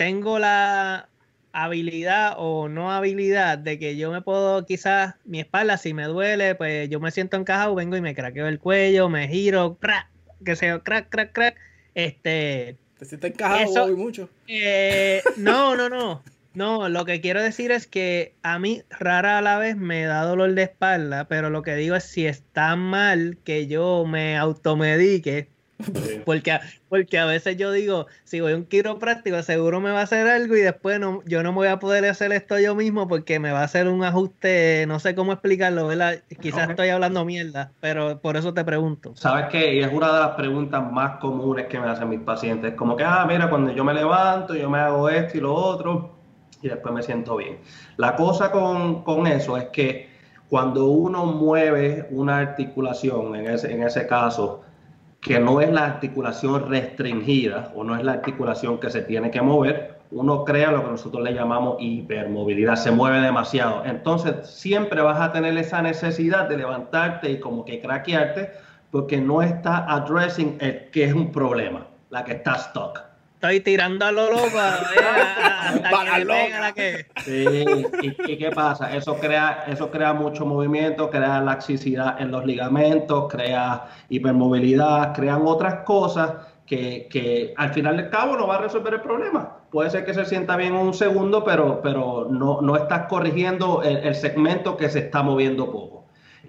tengo 0.00 0.38
la 0.38 1.10
habilidad 1.52 2.36
o 2.38 2.70
no 2.70 2.90
habilidad 2.90 3.58
de 3.58 3.78
que 3.78 3.98
yo 3.98 4.10
me 4.10 4.22
puedo 4.22 4.64
quizás 4.64 5.16
mi 5.26 5.40
espalda 5.40 5.76
si 5.76 5.92
me 5.92 6.04
duele 6.04 6.54
pues 6.54 6.88
yo 6.88 7.00
me 7.00 7.10
siento 7.10 7.36
encajado 7.36 7.74
vengo 7.74 7.98
y 7.98 8.00
me 8.00 8.14
craqueo 8.14 8.48
el 8.48 8.58
cuello 8.58 9.10
me 9.10 9.28
giro 9.28 9.76
crack 9.78 10.08
que 10.42 10.56
sea 10.56 10.78
crack 10.78 11.10
crack 11.10 11.32
crack 11.32 11.56
este 11.94 12.78
te 12.98 13.04
sientes 13.04 13.32
encajado 13.32 13.94
mucho 13.94 14.30
eh, 14.48 15.22
no 15.36 15.76
no 15.76 15.90
no 15.90 16.22
no 16.54 16.88
lo 16.88 17.04
que 17.04 17.20
quiero 17.20 17.42
decir 17.42 17.70
es 17.70 17.86
que 17.86 18.32
a 18.42 18.58
mí 18.58 18.82
rara 18.88 19.36
a 19.36 19.42
la 19.42 19.58
vez 19.58 19.76
me 19.76 20.04
da 20.04 20.22
dolor 20.22 20.54
de 20.54 20.62
espalda 20.62 21.28
pero 21.28 21.50
lo 21.50 21.60
que 21.60 21.74
digo 21.74 21.94
es 21.94 22.04
si 22.04 22.24
está 22.24 22.74
mal 22.74 23.36
que 23.44 23.66
yo 23.66 24.06
me 24.06 24.38
automedique 24.38 25.50
porque, 26.24 26.58
porque 26.88 27.18
a 27.18 27.26
veces 27.26 27.56
yo 27.56 27.72
digo, 27.72 28.06
si 28.24 28.40
voy 28.40 28.52
a 28.52 28.56
un 28.56 28.64
quiropráctico, 28.64 29.42
seguro 29.42 29.80
me 29.80 29.90
va 29.90 30.00
a 30.00 30.02
hacer 30.02 30.28
algo 30.28 30.56
y 30.56 30.60
después 30.60 31.00
no, 31.00 31.22
yo 31.26 31.42
no 31.42 31.52
voy 31.52 31.68
a 31.68 31.78
poder 31.78 32.04
hacer 32.06 32.32
esto 32.32 32.58
yo 32.58 32.74
mismo 32.74 33.08
porque 33.08 33.38
me 33.38 33.52
va 33.52 33.60
a 33.60 33.64
hacer 33.64 33.88
un 33.88 34.04
ajuste, 34.04 34.84
no 34.86 34.98
sé 34.98 35.14
cómo 35.14 35.32
explicarlo, 35.32 35.86
¿verdad? 35.86 36.22
Quizás 36.40 36.70
estoy 36.70 36.88
hablando 36.88 37.24
mierda, 37.24 37.72
pero 37.80 38.20
por 38.20 38.36
eso 38.36 38.54
te 38.54 38.64
pregunto. 38.64 39.12
¿Sabes 39.16 39.46
qué? 39.50 39.74
Y 39.74 39.80
es 39.80 39.92
una 39.92 40.12
de 40.12 40.20
las 40.20 40.30
preguntas 40.30 40.90
más 40.92 41.18
comunes 41.18 41.66
que 41.66 41.78
me 41.78 41.88
hacen 41.88 42.08
mis 42.08 42.20
pacientes. 42.20 42.74
Como 42.74 42.96
que, 42.96 43.04
ah, 43.04 43.24
mira, 43.28 43.48
cuando 43.48 43.72
yo 43.72 43.84
me 43.84 43.94
levanto, 43.94 44.54
yo 44.54 44.68
me 44.70 44.78
hago 44.78 45.08
esto 45.08 45.38
y 45.38 45.40
lo 45.40 45.54
otro 45.54 46.20
y 46.62 46.68
después 46.68 46.94
me 46.94 47.02
siento 47.02 47.36
bien. 47.36 47.58
La 47.96 48.16
cosa 48.16 48.50
con, 48.50 49.02
con 49.02 49.26
eso 49.26 49.56
es 49.56 49.64
que 49.66 50.10
cuando 50.48 50.88
uno 50.88 51.26
mueve 51.26 52.08
una 52.10 52.38
articulación, 52.38 53.36
en 53.36 53.46
ese, 53.46 53.72
en 53.72 53.82
ese 53.82 54.06
caso, 54.06 54.62
que 55.20 55.38
no 55.38 55.60
es 55.60 55.70
la 55.70 55.84
articulación 55.84 56.68
restringida 56.68 57.72
o 57.74 57.84
no 57.84 57.96
es 57.96 58.02
la 58.04 58.12
articulación 58.12 58.78
que 58.80 58.90
se 58.90 59.02
tiene 59.02 59.30
que 59.30 59.42
mover, 59.42 59.98
uno 60.10 60.44
crea 60.44 60.72
lo 60.72 60.82
que 60.84 60.90
nosotros 60.90 61.22
le 61.22 61.34
llamamos 61.34 61.76
hipermovilidad, 61.78 62.76
se 62.76 62.90
mueve 62.90 63.20
demasiado. 63.20 63.84
Entonces 63.84 64.48
siempre 64.48 65.02
vas 65.02 65.20
a 65.20 65.32
tener 65.32 65.56
esa 65.58 65.82
necesidad 65.82 66.48
de 66.48 66.56
levantarte 66.56 67.30
y 67.30 67.38
como 67.38 67.64
que 67.64 67.80
craquearte 67.80 68.50
porque 68.90 69.20
no 69.20 69.42
está 69.42 69.84
addressing 69.92 70.56
el 70.60 70.90
que 70.90 71.04
es 71.04 71.12
un 71.12 71.30
problema, 71.30 71.86
la 72.08 72.24
que 72.24 72.32
está 72.32 72.56
stuck 72.56 73.09
estoy 73.40 73.60
tirando 73.60 74.04
a 74.04 74.12
lo 74.12 74.30
loco 74.30 74.58
hasta 74.58 76.02
que 76.74 77.06
Sí, 77.24 77.64
¿Y, 78.02 78.36
qué 78.36 78.50
pasa? 78.54 78.94
Eso 78.94 79.16
crea, 79.16 79.64
eso 79.66 79.90
crea 79.90 80.12
mucho 80.12 80.44
movimiento, 80.44 81.08
crea 81.08 81.40
laxicidad 81.40 82.20
en 82.20 82.30
los 82.30 82.44
ligamentos, 82.44 83.32
crea 83.32 83.86
hipermovilidad, 84.10 85.14
crean 85.14 85.40
otras 85.46 85.84
cosas 85.84 86.32
que, 86.66 87.08
que, 87.10 87.54
al 87.56 87.72
final 87.72 87.96
del 87.96 88.10
cabo 88.10 88.36
no 88.36 88.46
va 88.46 88.56
a 88.56 88.60
resolver 88.60 88.92
el 88.92 89.00
problema. 89.00 89.56
Puede 89.70 89.88
ser 89.88 90.04
que 90.04 90.12
se 90.12 90.26
sienta 90.26 90.56
bien 90.56 90.74
un 90.74 90.92
segundo, 90.92 91.42
pero, 91.42 91.80
pero 91.82 92.28
no, 92.30 92.60
no 92.60 92.76
estás 92.76 93.06
corrigiendo 93.06 93.82
el, 93.82 93.96
el 93.98 94.14
segmento 94.14 94.76
que 94.76 94.90
se 94.90 94.98
está 94.98 95.22
moviendo 95.22 95.72
poco. 95.72 95.99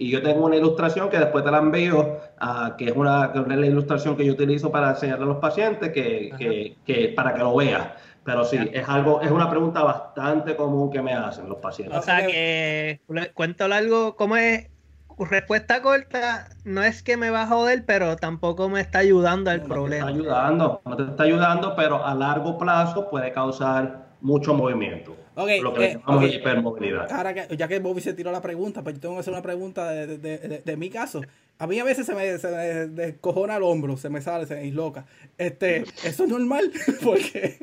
Y 0.02 0.10
yo 0.10 0.24
tengo 0.24 0.46
una 0.46 0.56
ilustración 0.56 1.12
que 1.12 1.20
después 1.20 1.44
te 1.44 1.52
la 1.52 1.60
envío, 1.60 2.18
uh, 2.42 2.76
que 2.76 2.86
es 2.86 2.96
una, 2.96 3.32
la 3.36 3.68
ilustración 3.68 4.18
que 4.18 4.26
yo 4.26 4.34
utilizo 4.34 4.72
para 4.72 4.90
enseñarle 4.90 5.26
a 5.26 5.28
los 5.28 5.38
pacientes 5.38 5.92
que, 5.92 6.32
que, 6.40 6.76
que 6.88 7.10
para 7.10 7.36
que 7.36 7.42
lo 7.42 7.56
veas. 7.56 7.88
Pero 8.24 8.44
sí, 8.44 8.58
es 8.74 8.90
algo, 8.90 9.22
es 9.22 9.30
una 9.30 9.48
pregunta 9.48 9.84
bastante 9.84 10.56
común 10.56 10.90
que 10.90 11.04
me 11.04 11.14
hacen 11.14 11.48
los 11.48 11.60
pacientes. 11.60 12.00
O 12.00 12.02
sea 12.02 12.26
que, 12.26 13.00
cuento 13.36 13.66
algo, 13.66 14.16
¿cómo 14.16 14.38
es? 14.38 14.72
Respuesta 15.20 15.84
corta, 15.84 16.50
no 16.64 16.82
es 16.82 17.04
que 17.04 17.16
me 17.16 17.30
va 17.30 17.44
a 17.44 17.48
joder, 17.48 17.86
pero 17.86 18.16
tampoco 18.16 18.70
me 18.70 18.82
está 18.82 19.00
ayudando 19.00 19.52
al 19.52 19.62
problema. 19.62 20.08
Te 20.08 20.14
está 20.14 20.24
ayudando, 20.24 20.82
no 20.84 20.98
te 20.98 21.04
está 21.04 21.24
ayudando, 21.24 21.76
pero 21.76 22.04
a 22.04 22.16
largo 22.16 22.58
plazo 22.58 23.08
puede 23.08 23.32
causar 23.32 24.08
mucho 24.20 24.56
movimiento. 24.56 25.16
Okay, 25.36 25.62
lo 25.62 25.74
que 25.74 25.86
eh, 25.86 25.94
llamamos 26.06 26.34
hipermovilidad. 26.34 27.12
Ahora 27.12 27.34
que, 27.34 27.56
ya 27.56 27.68
que 27.68 27.80
Bobby 27.80 28.02
se 28.02 28.14
tiró 28.14 28.32
la 28.32 28.42
pregunta, 28.42 28.84
pues 28.84 28.96
yo 28.96 29.02
tengo 29.02 29.16
que 29.16 29.22
hacer 29.22 29.34
una 29.34 29.42
pregunta 29.42 29.90
de, 29.92 30.18
de, 30.18 30.38
de, 30.38 30.60
de 30.60 30.78
mi 30.78 30.90
caso. 30.90 31.22
A 31.62 31.68
mí 31.68 31.80
a 31.80 31.84
veces 31.84 32.08
se 32.08 32.16
me, 32.16 32.40
se 32.40 32.48
me 32.48 32.88
descojona 32.88 33.58
el 33.58 33.62
hombro, 33.62 33.96
se 33.96 34.10
me 34.10 34.20
sale, 34.20 34.48
se 34.48 34.56
me 34.56 34.64
disloca. 34.64 35.06
Este, 35.38 35.84
¿Eso 36.04 36.24
es 36.24 36.30
normal? 36.30 36.72
Porque 37.04 37.56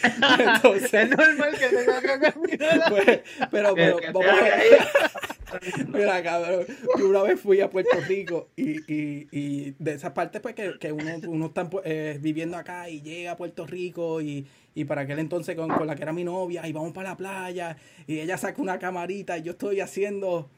Entonces, 0.38 0.94
es 0.94 1.10
normal 1.10 1.58
que 1.58 1.68
tenga 1.76 2.00
que 2.00 2.20
caminar. 2.20 2.82
Pues, 2.88 3.20
pero, 3.50 3.74
pero, 3.74 3.98
vamos 4.12 4.30
a 4.30 5.88
Mira, 5.88 6.22
cabrón, 6.22 6.66
yo 6.98 7.08
una 7.08 7.22
vez 7.22 7.40
fui 7.40 7.60
a 7.60 7.68
Puerto 7.68 7.98
Rico 8.06 8.50
y, 8.54 8.76
y, 8.92 9.26
y 9.32 9.74
de 9.76 9.94
esa 9.94 10.14
parte 10.14 10.38
pues 10.38 10.54
que, 10.54 10.78
que 10.78 10.92
uno, 10.92 11.10
uno 11.26 11.46
está 11.46 11.68
eh, 11.84 12.18
viviendo 12.20 12.56
acá 12.56 12.88
y 12.88 13.00
llega 13.02 13.32
a 13.32 13.36
Puerto 13.36 13.66
Rico 13.66 14.20
y, 14.20 14.46
y 14.72 14.84
para 14.84 15.02
aquel 15.02 15.18
entonces 15.18 15.56
con, 15.56 15.68
con, 15.68 15.88
la 15.88 15.96
que 15.96 16.02
era 16.02 16.12
mi 16.12 16.22
novia 16.22 16.66
y 16.68 16.72
vamos 16.72 16.92
para 16.92 17.10
la 17.10 17.16
playa 17.16 17.76
y 18.06 18.20
ella 18.20 18.38
saca 18.38 18.62
una 18.62 18.78
camarita 18.78 19.36
y 19.36 19.42
yo 19.42 19.52
estoy 19.52 19.80
haciendo 19.80 20.48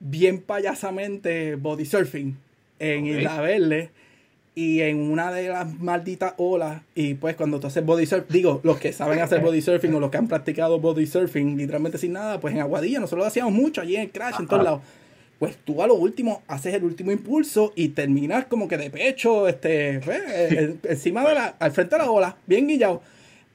bien 0.00 0.40
payasamente 0.40 1.56
body 1.56 1.84
surfing 1.84 2.36
en 2.78 3.06
Isla 3.06 3.40
Verde 3.40 3.90
y 4.54 4.80
en 4.80 4.98
una 5.10 5.30
de 5.32 5.50
las 5.50 5.70
malditas 5.80 6.32
olas, 6.38 6.80
y 6.94 7.12
pues 7.12 7.36
cuando 7.36 7.60
tú 7.60 7.66
haces 7.66 7.84
body 7.84 8.06
surfing, 8.06 8.32
digo, 8.32 8.60
los 8.62 8.78
que 8.78 8.90
saben 8.90 9.20
hacer 9.20 9.40
body 9.40 9.60
surfing 9.60 9.94
o 9.94 10.00
los 10.00 10.10
que 10.10 10.16
han 10.16 10.28
practicado 10.28 10.80
body 10.80 11.06
surfing 11.06 11.58
literalmente 11.58 11.98
sin 11.98 12.14
nada, 12.14 12.40
pues 12.40 12.54
en 12.54 12.60
Aguadilla 12.62 12.98
nosotros 12.98 13.24
lo 13.24 13.28
hacíamos 13.28 13.52
mucho 13.52 13.82
allí 13.82 13.96
en 13.96 14.02
el 14.02 14.10
crash, 14.10 14.36
en 14.40 14.46
todos 14.46 14.64
lados. 14.64 14.80
Pues 15.38 15.58
tú 15.58 15.82
a 15.82 15.86
lo 15.86 15.94
último 15.94 16.42
haces 16.48 16.72
el 16.72 16.84
último 16.84 17.12
impulso 17.12 17.74
y 17.76 17.88
terminas 17.88 18.46
como 18.46 18.66
que 18.66 18.78
de 18.78 18.88
pecho, 18.88 19.46
este, 19.46 20.00
pues, 20.02 20.22
encima 20.84 21.28
de 21.28 21.34
la, 21.34 21.56
al 21.58 21.72
frente 21.72 21.96
de 21.96 22.02
la 22.02 22.10
ola, 22.10 22.36
bien 22.46 22.66
guillado. 22.66 23.02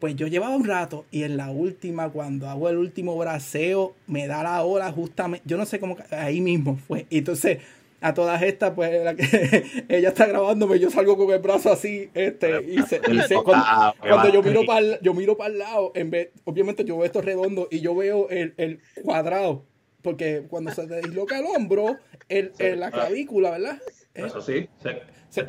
Pues 0.02 0.16
yo 0.16 0.26
llevaba 0.26 0.56
un 0.56 0.66
rato 0.66 1.06
y 1.12 1.22
en 1.22 1.38
la 1.38 1.52
última, 1.52 2.10
cuando 2.10 2.50
hago 2.50 2.68
el 2.70 2.78
último 2.78 3.16
braceo, 3.16 3.94
me 4.08 4.26
da 4.26 4.42
la 4.42 4.64
ola 4.64 4.92
justamente, 4.92 5.48
yo 5.48 5.58
no 5.58 5.66
sé 5.68 5.80
cómo, 5.80 5.96
ahí 6.10 6.42
mismo 6.42 6.76
fue. 6.76 7.06
Y 7.12 7.20
entonces 7.20 7.60
a 8.02 8.16
todas 8.16 8.42
estas, 8.42 8.72
pues 8.72 9.04
la 9.04 9.14
que, 9.14 9.86
ella 9.90 10.10
está 10.10 10.26
grabándome, 10.26 10.80
yo 10.80 10.90
salgo 10.90 11.16
con 11.16 11.30
el 11.32 11.38
brazo 11.38 11.72
así, 11.72 12.10
este, 12.16 12.64
y 12.64 12.82
se, 12.82 13.00
cuando, 13.44 14.34
yo 14.34 14.42
miro 14.42 14.66
para 14.66 15.00
yo 15.02 15.14
miro 15.14 15.38
para 15.38 15.54
el 15.54 15.60
lado, 15.60 15.92
en 15.94 16.10
vez, 16.10 16.30
obviamente 16.46 16.84
yo 16.84 16.98
veo 16.98 17.06
esto 17.06 17.22
redondo 17.22 17.68
y 17.70 17.82
yo 17.82 17.94
veo 17.96 18.28
el, 18.32 18.56
el 18.58 18.80
cuadrado, 19.04 19.66
porque 20.02 20.48
cuando 20.50 20.72
se 20.72 20.88
disloca 21.02 21.38
el 21.38 21.46
hombro, 21.46 21.98
el, 22.28 22.54
la 22.58 22.90
clavícula, 22.90 23.52
¿verdad? 23.52 23.80
Eso 24.16 24.42
sí, 24.42 24.68
se, 24.82 25.00
se, 25.30 25.46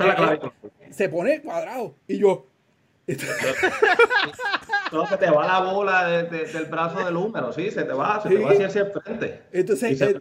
se 0.91 1.09
pone 1.09 1.41
cuadrado 1.41 1.95
y 2.07 2.19
yo, 2.19 2.52
entonces 4.93 5.19
te 5.19 5.31
va 5.31 5.47
la 5.47 5.61
bola 5.73 6.07
del 6.09 6.67
brazo 6.67 7.05
del 7.05 7.17
húmero, 7.17 7.53
sí, 7.53 7.71
se 7.71 7.85
te 7.85 7.93
va, 7.93 8.23
se 8.23 8.29
te 8.29 8.39
va 8.39 8.51
hacia, 8.51 8.67
el 8.67 8.93
frente. 8.93 9.43
Entonces, 9.53 10.01
eh, 10.01 10.21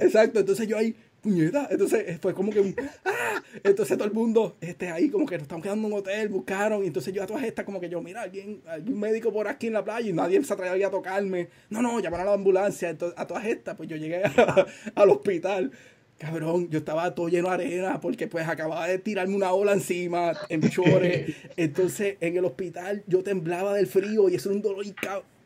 exacto, 0.00 0.40
entonces 0.40 0.68
yo 0.68 0.78
ahí, 0.78 0.94
puñeta, 1.20 1.68
entonces 1.70 2.18
fue 2.20 2.32
como 2.32 2.52
que 2.52 2.74
¡ah! 3.04 3.42
entonces 3.64 3.96
todo 3.98 4.06
el 4.06 4.14
mundo 4.14 4.56
este, 4.60 4.90
ahí 4.90 5.10
como 5.10 5.26
que 5.26 5.34
nos 5.36 5.42
estamos 5.42 5.62
quedando 5.62 5.88
en 5.88 5.92
un 5.92 5.98
hotel, 5.98 6.28
buscaron, 6.28 6.84
y 6.84 6.86
entonces 6.86 7.12
yo 7.12 7.22
a 7.22 7.26
todas 7.26 7.42
estas 7.42 7.64
como 7.64 7.80
que 7.80 7.88
yo, 7.88 8.00
mira, 8.00 8.22
alguien, 8.22 8.62
algún 8.66 9.00
médico 9.00 9.32
por 9.32 9.48
aquí 9.48 9.66
en 9.66 9.72
la 9.72 9.84
playa 9.84 10.08
y 10.08 10.12
nadie 10.12 10.42
se 10.44 10.52
atrevía 10.52 10.86
a 10.86 10.90
tocarme, 10.90 11.48
no, 11.70 11.82
no, 11.82 11.98
llamaron 12.00 12.26
a 12.26 12.30
la 12.30 12.36
ambulancia, 12.36 12.90
entonces, 12.90 13.18
a 13.18 13.26
todas 13.26 13.44
estas, 13.46 13.74
pues 13.76 13.88
yo 13.88 13.96
llegué 13.96 14.22
al 14.94 15.10
hospital 15.10 15.72
Cabrón, 16.18 16.68
yo 16.68 16.80
estaba 16.80 17.14
todo 17.14 17.28
lleno 17.28 17.48
de 17.48 17.54
arena 17.54 18.00
porque 18.00 18.26
pues 18.26 18.46
acababa 18.48 18.88
de 18.88 18.98
tirarme 18.98 19.36
una 19.36 19.52
ola 19.52 19.72
encima 19.72 20.32
en 20.48 20.68
chores. 20.68 21.34
Entonces 21.56 22.16
en 22.20 22.36
el 22.36 22.44
hospital 22.44 23.04
yo 23.06 23.22
temblaba 23.22 23.72
del 23.72 23.86
frío 23.86 24.28
y 24.28 24.34
eso 24.34 24.50
era 24.50 24.56
un 24.56 24.62
dolor 24.62 24.84
y. 24.84 24.94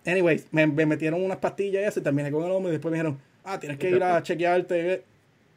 Anyways, 0.04 0.46
me, 0.50 0.66
metieron 0.66 1.22
unas 1.22 1.36
pastillas 1.36 1.82
y 1.82 1.86
eso, 1.86 2.02
terminé 2.02 2.32
con 2.32 2.42
el 2.44 2.50
hombro 2.50 2.70
y 2.70 2.72
después 2.72 2.90
me 2.90 2.98
dijeron, 2.98 3.20
ah, 3.44 3.60
tienes 3.60 3.78
que 3.78 3.90
ir 3.90 4.02
a 4.02 4.22
chequearte. 4.22 5.04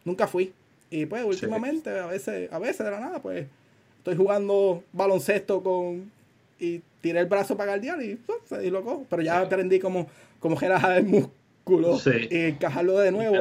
Nunca 0.04 0.28
fui. 0.28 0.54
Y 0.92 1.06
pues 1.06 1.24
últimamente, 1.24 1.90
a 1.98 2.06
veces, 2.08 2.52
a 2.52 2.60
veces 2.60 2.86
de 2.86 2.92
la 2.92 3.00
nada, 3.00 3.22
pues 3.22 3.48
estoy 4.00 4.16
jugando 4.18 4.84
baloncesto 4.92 5.64
con 5.64 6.12
y 6.60 6.82
tiré 7.02 7.22
el 7.22 7.26
brazo 7.26 7.56
para 7.56 7.72
guardiar 7.72 8.02
y, 8.04 8.16
pues, 8.16 8.64
y 8.64 8.70
lo 8.70 9.06
Pero 9.10 9.22
ya 9.22 9.40
aprendí 9.40 9.80
como, 9.80 10.08
como 10.40 10.60
el 10.60 11.06
músculo 11.06 11.45
y 12.30 12.36
encajarlo 12.46 13.00
de 13.00 13.12
nuevo. 13.12 13.38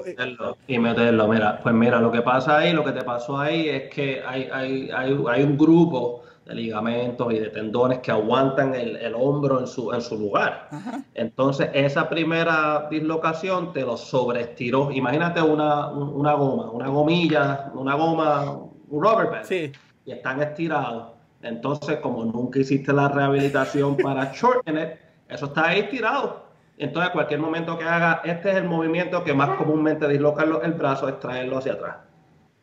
Y 0.67 0.79
meterlo, 0.79 1.29
Mira, 1.29 1.61
pues 1.63 1.75
mira, 1.75 2.01
lo 2.01 2.11
que 2.11 2.23
pasa 2.23 2.59
ahí, 2.59 2.73
lo 2.73 2.85
que 2.85 2.93
te 2.93 3.03
pasó 3.03 3.39
ahí 3.39 3.69
es 3.69 3.95
que 3.95 4.23
hay, 4.27 4.49
hay, 4.53 4.91
hay, 4.91 5.25
hay 5.29 5.43
un 5.43 5.59
grupo 5.59 6.23
de 6.47 6.55
ligamentos 6.55 7.33
y 7.33 7.39
de 7.39 7.49
tendones 7.49 8.01
que 8.01 8.11
aguantan 8.11 8.75
el, 8.75 8.97
el 8.97 9.15
hombro 9.15 9.61
en 9.61 9.67
su, 9.67 9.93
en 9.93 10.03
su 10.03 10.19
lugar. 10.19 10.69
Entonces, 11.15 11.71
esa 11.73 12.09
primera 12.09 12.89
dislocación 12.91 13.73
te 13.73 13.83
lo 13.83 13.97
sobreestiró. 13.97 14.91
Imagínate 14.91 15.41
una, 15.41 15.89
una 15.89 16.35
goma, 16.35 16.71
una 16.71 16.89
gomilla, 16.89 17.71
una 17.75 17.95
goma, 17.95 18.51
un 18.53 19.03
rubber 19.03 19.31
band. 19.31 19.45
Sí. 19.45 19.73
Y 20.05 20.13
están 20.13 20.43
estirados. 20.43 21.13
Entonces, 21.43 21.99
como 21.99 22.25
nunca 22.25 22.59
hiciste 22.59 22.93
la 22.93 23.09
rehabilitación 23.09 23.97
para 23.97 24.33
shorten 24.35 24.79
it, 24.79 24.89
eso 25.29 25.47
está 25.47 25.69
ahí 25.69 25.81
estirado. 25.81 26.44
Entonces, 26.77 27.11
a 27.11 27.13
cualquier 27.13 27.41
momento 27.41 27.79
que 27.79 27.85
haga, 27.85 28.23
este 28.25 28.51
es 28.51 28.57
el 28.57 28.65
movimiento 28.65 29.23
que 29.23 29.33
más 29.33 29.57
comúnmente 29.57 30.09
disloca 30.09 30.43
el 30.43 30.73
brazo, 30.73 31.09
es 31.09 31.21
traerlo 31.21 31.59
hacia 31.59 31.75
atrás. 31.75 31.97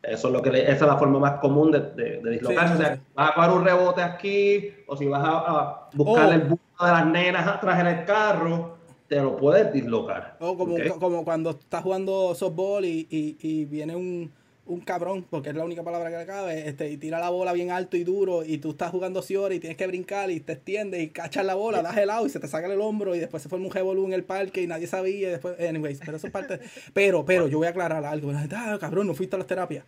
Eso 0.02 0.28
es 0.28 0.34
lo 0.34 0.42
que 0.42 0.50
esa 0.50 0.72
es 0.72 0.82
la 0.82 0.96
forma 0.96 1.20
más 1.20 1.40
común 1.40 1.70
de, 1.70 1.80
de, 1.80 2.30
dislocarse. 2.30 2.74
o 2.74 2.76
sea, 2.76 3.00
vas 3.14 3.30
a 3.30 3.34
coger 3.34 3.50
un 3.50 3.64
rebote 3.64 4.02
aquí, 4.02 4.74
o 4.88 4.96
si 4.96 5.06
vas 5.06 5.22
a, 5.24 5.88
buscar 5.94 6.28
oh. 6.28 6.32
el 6.32 6.40
busto 6.40 6.84
de 6.84 6.90
las 6.90 7.06
nenas 7.06 7.46
atrás 7.46 7.80
en 7.80 7.86
el 7.86 8.04
carro, 8.04 8.78
te 9.06 9.20
lo 9.22 9.36
puedes 9.36 9.72
dislocar. 9.72 10.36
O 10.40 10.56
como, 10.56 10.76
como 10.98 11.24
cuando 11.24 11.50
estás 11.50 11.82
jugando 11.82 12.34
softball 12.34 12.84
y, 12.84 13.06
y, 13.08 13.38
y 13.40 13.64
viene 13.64 13.94
un, 13.94 14.32
un 14.66 14.80
cabrón, 14.80 15.26
porque 15.28 15.50
es 15.50 15.56
la 15.56 15.64
única 15.64 15.82
palabra 15.82 16.10
que 16.10 16.18
le 16.18 16.26
cabe, 16.26 16.68
este, 16.68 16.88
y 16.90 16.96
tira 16.96 17.18
la 17.18 17.30
bola 17.30 17.52
bien 17.52 17.70
alto 17.70 17.96
y 17.96 18.04
duro, 18.04 18.44
y 18.44 18.58
tú 18.58 18.70
estás 18.70 18.90
jugando 18.90 19.20
Ciore 19.20 19.56
y 19.56 19.60
tienes 19.60 19.76
que 19.76 19.86
brincar 19.86 20.30
y 20.30 20.38
te 20.38 20.52
extiendes 20.52 21.02
y 21.02 21.08
cachas 21.08 21.44
la 21.44 21.54
bola, 21.54 21.82
das 21.82 21.96
el 21.96 22.06
lado 22.06 22.26
y 22.26 22.30
se 22.30 22.38
te 22.38 22.46
saca 22.46 22.72
el 22.72 22.80
hombro 22.80 23.16
y 23.16 23.18
después 23.18 23.42
se 23.42 23.48
forma 23.48 23.66
un 23.66 23.72
revolú 23.72 24.06
en 24.06 24.12
el 24.12 24.22
parque 24.22 24.62
y 24.62 24.66
nadie 24.66 24.86
sabía, 24.86 25.28
y 25.28 25.30
después, 25.32 25.58
anyways, 25.60 26.00
pero 26.04 26.16
eso 26.16 26.28
es 26.28 26.32
parte. 26.32 26.60
Pero, 26.94 27.24
pero, 27.24 27.48
yo 27.48 27.58
voy 27.58 27.66
a 27.66 27.70
aclarar 27.70 28.04
algo. 28.04 28.32
Ah, 28.32 28.78
cabrón, 28.80 29.08
no 29.08 29.14
fuiste 29.14 29.34
a 29.36 29.38
las 29.38 29.48
terapias. 29.48 29.84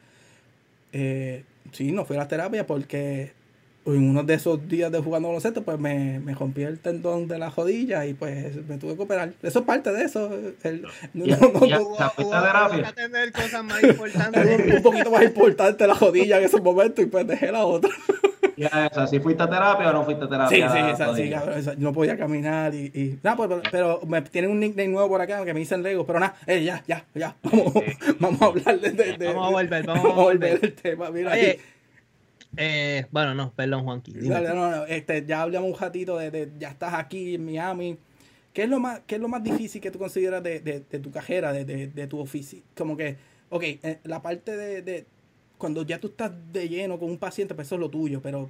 Eh, 0.92 1.44
sí, 1.72 1.92
no 1.92 2.04
fui 2.04 2.16
a 2.16 2.20
las 2.20 2.28
terapias 2.28 2.66
porque 2.66 3.32
en 3.86 4.10
uno 4.10 4.22
de 4.22 4.34
esos 4.34 4.66
días 4.68 4.90
de 4.90 4.98
jugando 4.98 5.28
baloncesto, 5.28 5.62
pues 5.62 5.78
me, 5.78 6.18
me 6.20 6.34
rompí 6.34 6.62
el 6.62 6.78
tendón 6.78 7.28
de 7.28 7.38
la 7.38 7.50
jodilla 7.50 8.06
y 8.06 8.14
pues 8.14 8.56
me 8.66 8.78
tuve 8.78 8.96
que 8.96 9.02
operar. 9.02 9.32
Eso 9.42 9.58
es 9.58 9.64
parte 9.64 9.92
de 9.92 10.04
eso. 10.04 10.30
El, 10.62 10.86
no, 11.12 11.26
ya, 11.26 11.36
no, 11.38 11.66
ya, 11.66 11.78
no, 11.78 12.92
tener 12.94 13.32
cosas 13.32 13.64
más 13.64 13.82
importantes. 13.82 14.74
un 14.76 14.82
poquito 14.82 15.10
más 15.10 15.24
importante 15.24 15.86
la 15.86 15.94
jodilla 15.94 16.38
en 16.38 16.44
esos 16.44 16.62
momentos 16.62 17.04
y 17.04 17.08
pues 17.08 17.26
dejé 17.26 17.52
la 17.52 17.64
otra. 17.64 17.90
Ya, 18.56 18.88
o 18.90 18.94
sea, 18.94 19.06
si 19.08 19.18
fuiste 19.18 19.42
a 19.42 19.50
terapia 19.50 19.90
o 19.90 19.92
no 19.92 20.04
fuiste 20.04 20.24
a 20.24 20.28
terapia. 20.28 20.70
Sí, 20.70 20.78
sí, 20.78 20.90
esa, 20.92 21.16
sí 21.16 21.30
cabrón, 21.30 21.62
no 21.78 21.92
podía 21.92 22.16
caminar 22.16 22.72
y, 22.72 22.86
y 22.94 23.18
nada, 23.22 23.36
pues, 23.36 23.50
pero, 23.70 24.00
me 24.06 24.22
tienen 24.22 24.50
un 24.50 24.60
nickname 24.60 24.90
nuevo 24.90 25.08
por 25.08 25.20
acá 25.20 25.44
que 25.44 25.52
me 25.52 25.60
dicen 25.60 25.82
Lego, 25.82 26.06
pero 26.06 26.20
nada, 26.20 26.36
eh, 26.46 26.62
ya, 26.62 26.82
ya, 26.86 27.04
ya, 27.14 27.34
vamos, 27.42 27.72
vamos 28.20 28.42
a 28.42 28.44
hablar 28.44 28.80
de, 28.80 28.92
de, 28.92 29.26
Vamos 29.26 29.48
a 29.48 29.50
volver, 29.50 29.86
vamos, 29.86 30.04
a 30.04 30.14
volver 30.14 30.60
del 30.60 30.72
tema. 30.74 31.10
Mira, 31.10 31.32
Oye, 31.32 31.58
eh, 32.56 33.06
bueno, 33.10 33.34
no, 33.34 33.52
perdón, 33.52 33.84
Juanqui. 33.84 34.12
Dale, 34.12 34.48
no, 34.48 34.70
no, 34.70 34.86
este, 34.86 35.24
ya 35.26 35.42
hablamos 35.42 35.70
un 35.70 35.78
ratito 35.78 36.18
de, 36.18 36.30
de, 36.30 36.52
ya 36.58 36.70
estás 36.70 36.94
aquí 36.94 37.34
en 37.34 37.44
Miami. 37.44 37.98
¿Qué 38.52 38.62
es 38.62 38.68
lo 38.68 38.78
más, 38.78 39.00
qué 39.06 39.16
es 39.16 39.20
lo 39.20 39.28
más 39.28 39.42
difícil 39.42 39.80
que 39.80 39.90
tú 39.90 39.98
consideras 39.98 40.42
de, 40.42 40.60
de, 40.60 40.84
de 40.88 40.98
tu 41.00 41.10
cajera, 41.10 41.52
de, 41.52 41.64
de, 41.64 42.06
tu 42.06 42.20
oficio? 42.20 42.60
Como 42.76 42.96
que, 42.96 43.16
ok, 43.50 43.62
eh, 43.62 43.98
la 44.04 44.22
parte 44.22 44.56
de, 44.56 45.04
cuando 45.58 45.84
ya 45.84 45.98
tú 45.98 46.08
estás 46.08 46.30
de 46.52 46.68
lleno 46.68 46.98
con 46.98 47.10
un 47.10 47.18
paciente, 47.18 47.54
pues 47.54 47.66
eso 47.66 47.74
es 47.74 47.80
lo 47.80 47.90
tuyo, 47.90 48.22
pero 48.22 48.48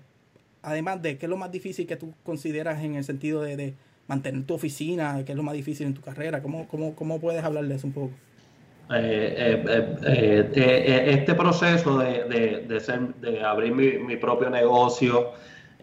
además 0.62 1.00
de, 1.00 1.16
¿qué 1.16 1.26
es 1.26 1.30
lo 1.30 1.38
más 1.38 1.50
difícil 1.50 1.86
que 1.86 1.96
tú 1.96 2.12
consideras 2.22 2.82
en 2.84 2.96
el 2.96 3.04
sentido 3.04 3.42
de, 3.42 3.74
mantener 4.06 4.44
tu 4.44 4.54
oficina? 4.54 5.24
¿Qué 5.24 5.32
es 5.32 5.36
lo 5.36 5.42
más 5.42 5.54
difícil 5.54 5.86
en 5.86 5.94
tu 5.94 6.02
carrera? 6.02 6.42
¿Cómo, 6.42 6.68
cómo, 6.68 6.94
cómo 6.94 7.18
puedes 7.20 7.42
hablar 7.42 7.66
de 7.66 7.74
eso 7.74 7.86
un 7.86 7.94
poco? 7.94 8.12
Eh, 8.90 9.64
eh, 9.66 10.50
eh, 10.54 11.04
este 11.08 11.34
proceso 11.34 11.98
de, 11.98 12.64
de, 12.68 12.80
ser, 12.80 13.14
de 13.14 13.42
abrir 13.42 13.72
mi, 13.72 14.16
propio 14.16 14.50
negocio. 14.50 15.32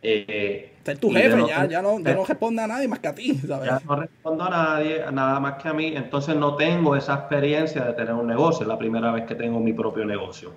ser 0.01 0.97
tu 0.99 1.09
jefe, 1.11 1.47
ya, 1.47 1.65
ya, 1.65 1.81
no, 1.81 1.99
ya 1.99 2.13
no 2.13 2.25
responde 2.25 2.61
a 2.61 2.67
nadie 2.67 2.87
más 2.87 2.99
que 2.99 3.07
a 3.07 3.15
ti. 3.15 3.33
¿sabes? 3.47 3.69
Ya 3.69 3.81
no 3.87 3.95
respondo 3.95 4.43
a 4.43 4.49
nadie, 4.49 5.03
nada 5.11 5.39
más 5.39 5.61
que 5.61 5.69
a 5.69 5.73
mí, 5.73 5.93
entonces 5.95 6.35
no 6.35 6.55
tengo 6.55 6.95
esa 6.95 7.15
experiencia 7.15 7.83
de 7.85 7.93
tener 7.93 8.13
un 8.13 8.27
negocio, 8.27 8.63
es 8.63 8.67
la 8.67 8.77
primera 8.77 9.11
vez 9.11 9.25
que 9.25 9.33
tengo 9.33 9.59
mi 9.59 9.73
propio 9.73 10.05
negocio. 10.05 10.53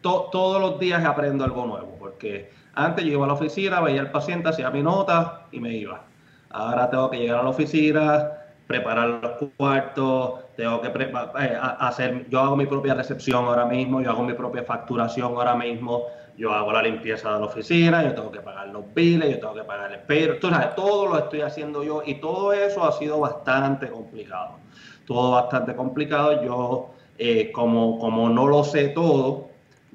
todos 0.00 0.60
los 0.60 0.78
días 0.78 1.04
aprendo 1.04 1.44
algo 1.44 1.66
nuevo, 1.66 1.96
porque 1.98 2.50
antes 2.74 3.04
yo 3.04 3.12
iba 3.12 3.24
a 3.24 3.28
la 3.28 3.34
oficina, 3.34 3.80
veía 3.80 4.00
al 4.00 4.12
paciente, 4.12 4.48
hacía 4.48 4.70
mi 4.70 4.82
nota 4.82 5.46
y 5.50 5.58
me 5.58 5.74
iba. 5.74 6.04
Ahora 6.50 6.88
tengo 6.88 7.10
que 7.10 7.18
llegar 7.18 7.40
a 7.40 7.42
la 7.42 7.50
oficina, 7.50 8.30
preparar 8.66 9.08
los 9.22 9.50
cuartos, 9.56 10.54
tengo 10.56 10.80
que 10.80 10.88
eh, 10.88 11.58
hacer, 11.60 12.26
yo 12.30 12.40
hago 12.40 12.56
mi 12.56 12.66
propia 12.66 12.94
recepción 12.94 13.44
ahora 13.44 13.66
mismo, 13.66 14.00
yo 14.00 14.10
hago 14.10 14.22
mi 14.22 14.32
propia 14.32 14.62
facturación 14.62 15.34
ahora 15.34 15.54
mismo, 15.54 16.04
yo 16.36 16.52
hago 16.52 16.72
la 16.72 16.82
limpieza 16.82 17.34
de 17.34 17.40
la 17.40 17.46
oficina, 17.46 18.02
yo 18.02 18.14
tengo 18.14 18.32
que 18.32 18.40
pagar 18.40 18.68
los 18.68 18.92
biles, 18.94 19.30
yo 19.30 19.38
tengo 19.38 19.54
que 19.54 19.64
pagar 19.64 19.92
el 19.92 20.00
pero, 20.06 20.38
todo 20.74 21.08
lo 21.08 21.18
estoy 21.18 21.42
haciendo 21.42 21.84
yo 21.84 22.02
y 22.04 22.14
todo 22.16 22.52
eso 22.52 22.84
ha 22.84 22.92
sido 22.92 23.20
bastante 23.20 23.88
complicado, 23.88 24.58
todo 25.06 25.32
bastante 25.32 25.76
complicado, 25.76 26.42
yo 26.42 26.94
eh, 27.18 27.52
como, 27.52 27.98
como 27.98 28.28
no 28.30 28.46
lo 28.46 28.64
sé 28.64 28.88
todo, 28.88 29.50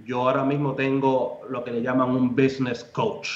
yo 0.06 0.22
ahora 0.22 0.46
mismo 0.46 0.76
tengo 0.76 1.42
lo 1.50 1.64
que 1.64 1.72
le 1.72 1.82
llaman 1.82 2.12
un 2.12 2.36
business 2.36 2.84
coach. 2.84 3.30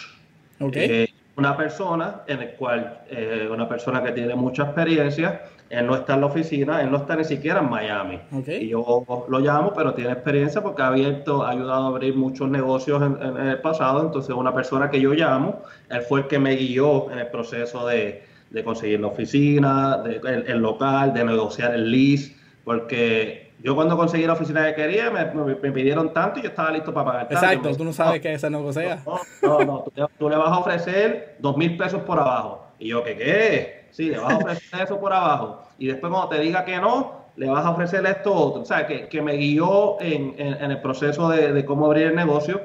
Okay. 0.59 0.89
Eh, 0.89 1.12
una 1.36 1.57
persona 1.57 2.21
en 2.27 2.41
el 2.41 2.51
cual, 2.51 3.01
eh, 3.09 3.47
una 3.51 3.67
persona 3.67 4.03
que 4.03 4.11
tiene 4.11 4.36
mucha 4.36 4.63
experiencia, 4.63 5.41
él 5.69 5.88
no 5.88 5.95
está 5.95 6.13
en 6.13 6.21
la 6.21 6.27
oficina, 6.27 6.81
él 6.81 6.91
no 6.91 6.97
está 6.97 7.15
ni 7.15 7.23
siquiera 7.23 7.59
en 7.59 7.69
Miami. 7.69 8.19
Y 8.47 8.67
yo 8.67 9.03
lo 9.27 9.39
llamo, 9.39 9.73
pero 9.73 9.95
tiene 9.95 10.11
experiencia 10.11 10.61
porque 10.61 10.84
ha 10.84 10.88
abierto, 10.88 11.43
ha 11.43 11.49
ayudado 11.49 11.86
a 11.86 11.88
abrir 11.88 12.15
muchos 12.15 12.47
negocios 12.49 13.01
en, 13.01 13.38
el 13.38 13.59
pasado. 13.59 14.03
Entonces, 14.05 14.36
una 14.36 14.53
persona 14.53 14.91
que 14.91 15.01
yo 15.01 15.13
llamo, 15.13 15.63
él 15.89 16.01
fue 16.01 16.21
el 16.21 16.27
que 16.27 16.38
me 16.38 16.55
guió 16.55 17.11
en 17.11 17.17
el 17.17 17.27
proceso 17.27 17.88
de, 17.88 18.23
conseguir 18.63 18.99
la 18.99 19.07
oficina, 19.07 20.03
el, 20.05 20.59
local, 20.59 21.11
de 21.11 21.23
negociar 21.23 21.73
el 21.73 21.91
lease, 21.91 22.36
porque 22.63 23.42
yo 23.64 23.76
cuando 23.76 23.95
conseguí 23.95 24.26
la 24.28 24.34
oficina 24.34 24.66
que 24.68 24.76
quería, 24.76 25.09
me, 25.09 25.55
pidieron 25.72 26.11
tanto 26.11 26.39
y 26.39 26.43
yo 26.43 26.49
estaba 26.49 26.70
listo 26.70 26.93
para 26.93 27.05
pagar 27.05 27.28
tanto. 27.30 27.45
Exacto, 27.45 27.78
tú 27.78 27.86
no 27.86 27.93
sabes 27.93 28.20
qué 28.20 28.34
esa 28.34 28.49
negocia. 28.49 29.01
No, 29.05 29.20
no, 29.41 29.66
no, 29.66 29.80
tú, 29.84 29.91
tú, 30.20 30.30
le 30.30 30.36
vas 30.36 30.49
a 30.49 30.57
ofrecer 30.57 31.38
dos 31.39 31.55
mil 31.55 31.78
pesos 31.78 32.01
por 32.01 32.20
abajo. 32.20 32.68
Y 32.78 32.89
yo, 32.89 33.01
¿qué 33.05 33.16
qué? 33.16 33.86
Sí, 33.91 34.09
le 34.09 34.18
vas 34.18 34.34
a 34.34 34.38
ofrecer 34.38 34.82
eso 34.84 34.99
por 34.99 35.14
abajo. 35.14 35.61
Y 35.80 35.88
después 35.88 36.11
cuando 36.11 36.28
te 36.28 36.41
diga 36.41 36.66
que 36.66 36.78
no, 36.78 37.24
le 37.38 37.47
vas 37.47 37.66
a 37.66 37.70
ofrecer 37.70 38.05
esto 38.05 38.34
otro. 38.34 38.64
O 38.64 38.66
sea, 38.66 38.86
que, 38.86 39.07
que 39.07 39.22
me 39.22 39.38
guió 39.38 39.95
en, 40.01 40.36
en, 40.38 40.70
el 40.70 40.82
proceso 40.82 41.30
de, 41.30 41.53
de, 41.53 41.64
cómo 41.64 41.86
abrir 41.86 42.07
el 42.07 42.16
negocio. 42.16 42.59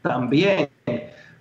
También 0.00 0.70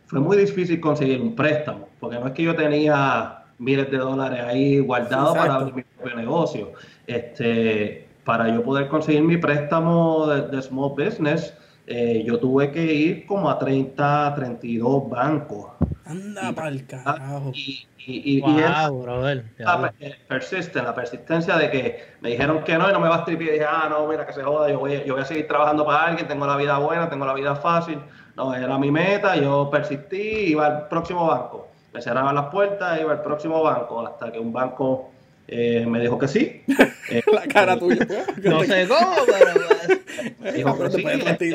fue 0.08 0.20
muy 0.20 0.36
difícil 0.36 0.82
conseguir 0.82 1.22
un 1.22 1.36
préstamo, 1.36 1.88
porque 2.02 2.20
no 2.20 2.28
es 2.28 2.34
que 2.34 2.43
yo 2.43 2.54
tenía 2.54 3.45
miles 3.60 3.89
de 3.89 3.97
dólares 3.97 4.41
ahí 4.41 4.80
guardados 4.80 5.38
para 5.38 5.56
abrir 5.56 5.74
mi 5.74 5.84
propio 5.84 6.18
negocio. 6.18 6.74
Este, 7.08 8.09
para 8.30 8.47
yo 8.47 8.61
poder 8.61 8.88
conseguir 8.89 9.23
mi 9.23 9.38
préstamo 9.38 10.27
de, 10.27 10.49
de 10.49 10.61
small 10.61 10.91
business, 10.91 11.51
eh, 11.88 12.21
yo 12.23 12.38
tuve 12.38 12.69
que 12.69 12.84
ir 12.86 13.25
como 13.25 13.49
a 13.49 13.57
30, 13.57 14.36
32 14.36 15.09
bancos. 15.09 15.71
Anda 16.05 16.53
pa'l 16.53 16.86
carajo. 16.86 17.49
Y, 17.55 17.88
y, 17.97 18.38
y, 18.38 18.41
wow, 18.41 19.01
brother, 19.01 19.45
la, 19.57 19.91
persiste, 20.27 20.80
la 20.80 20.93
persistencia 20.93 21.57
de 21.57 21.71
que 21.71 22.03
me 22.21 22.30
dijeron 22.30 22.63
que 22.63 22.77
no 22.77 22.88
y 22.88 22.93
no 22.93 22.99
me 22.99 23.09
va 23.09 23.25
a. 23.25 23.32
Y 23.32 23.36
dije, 23.36 23.65
ah, 23.67 23.88
no, 23.89 24.05
mira, 24.05 24.27
que 24.27 24.34
se 24.34 24.43
joda, 24.43 24.69
yo 24.69 24.77
voy, 24.77 25.01
yo 25.07 25.15
voy 25.15 25.23
a 25.23 25.25
seguir 25.25 25.47
trabajando 25.47 25.84
para 25.84 26.03
alguien, 26.03 26.27
tengo 26.27 26.45
la 26.45 26.55
vida 26.55 26.77
buena, 26.77 27.09
tengo 27.09 27.25
la 27.25 27.34
vida 27.34 27.55
fácil. 27.55 27.97
No, 28.36 28.53
era 28.53 28.77
mi 28.77 28.91
meta, 28.91 29.36
yo 29.38 29.71
persistí, 29.71 30.51
iba 30.51 30.67
al 30.67 30.88
próximo 30.88 31.25
banco. 31.25 31.69
Me 31.93 31.99
cerraban 31.99 32.36
las 32.36 32.45
puertas, 32.45 33.01
iba 33.01 33.11
al 33.11 33.23
próximo 33.23 33.63
banco, 33.63 34.05
hasta 34.05 34.32
que 34.32 34.38
un 34.38 34.53
banco 34.53 35.09
eh, 35.52 35.86
me 35.86 36.00
dijo 36.00 36.18
que 36.18 36.28
sí. 36.28 36.62
Eh, 37.12 37.24
la 37.34 37.41
cara 37.47 37.76
tuya. 37.76 38.06
no 38.43 38.64
sé 38.64 38.88
cómo, 38.88 39.16
pero... 39.26 40.54
dijo 40.56 40.78
que 40.78 40.91
sí. 40.91 41.54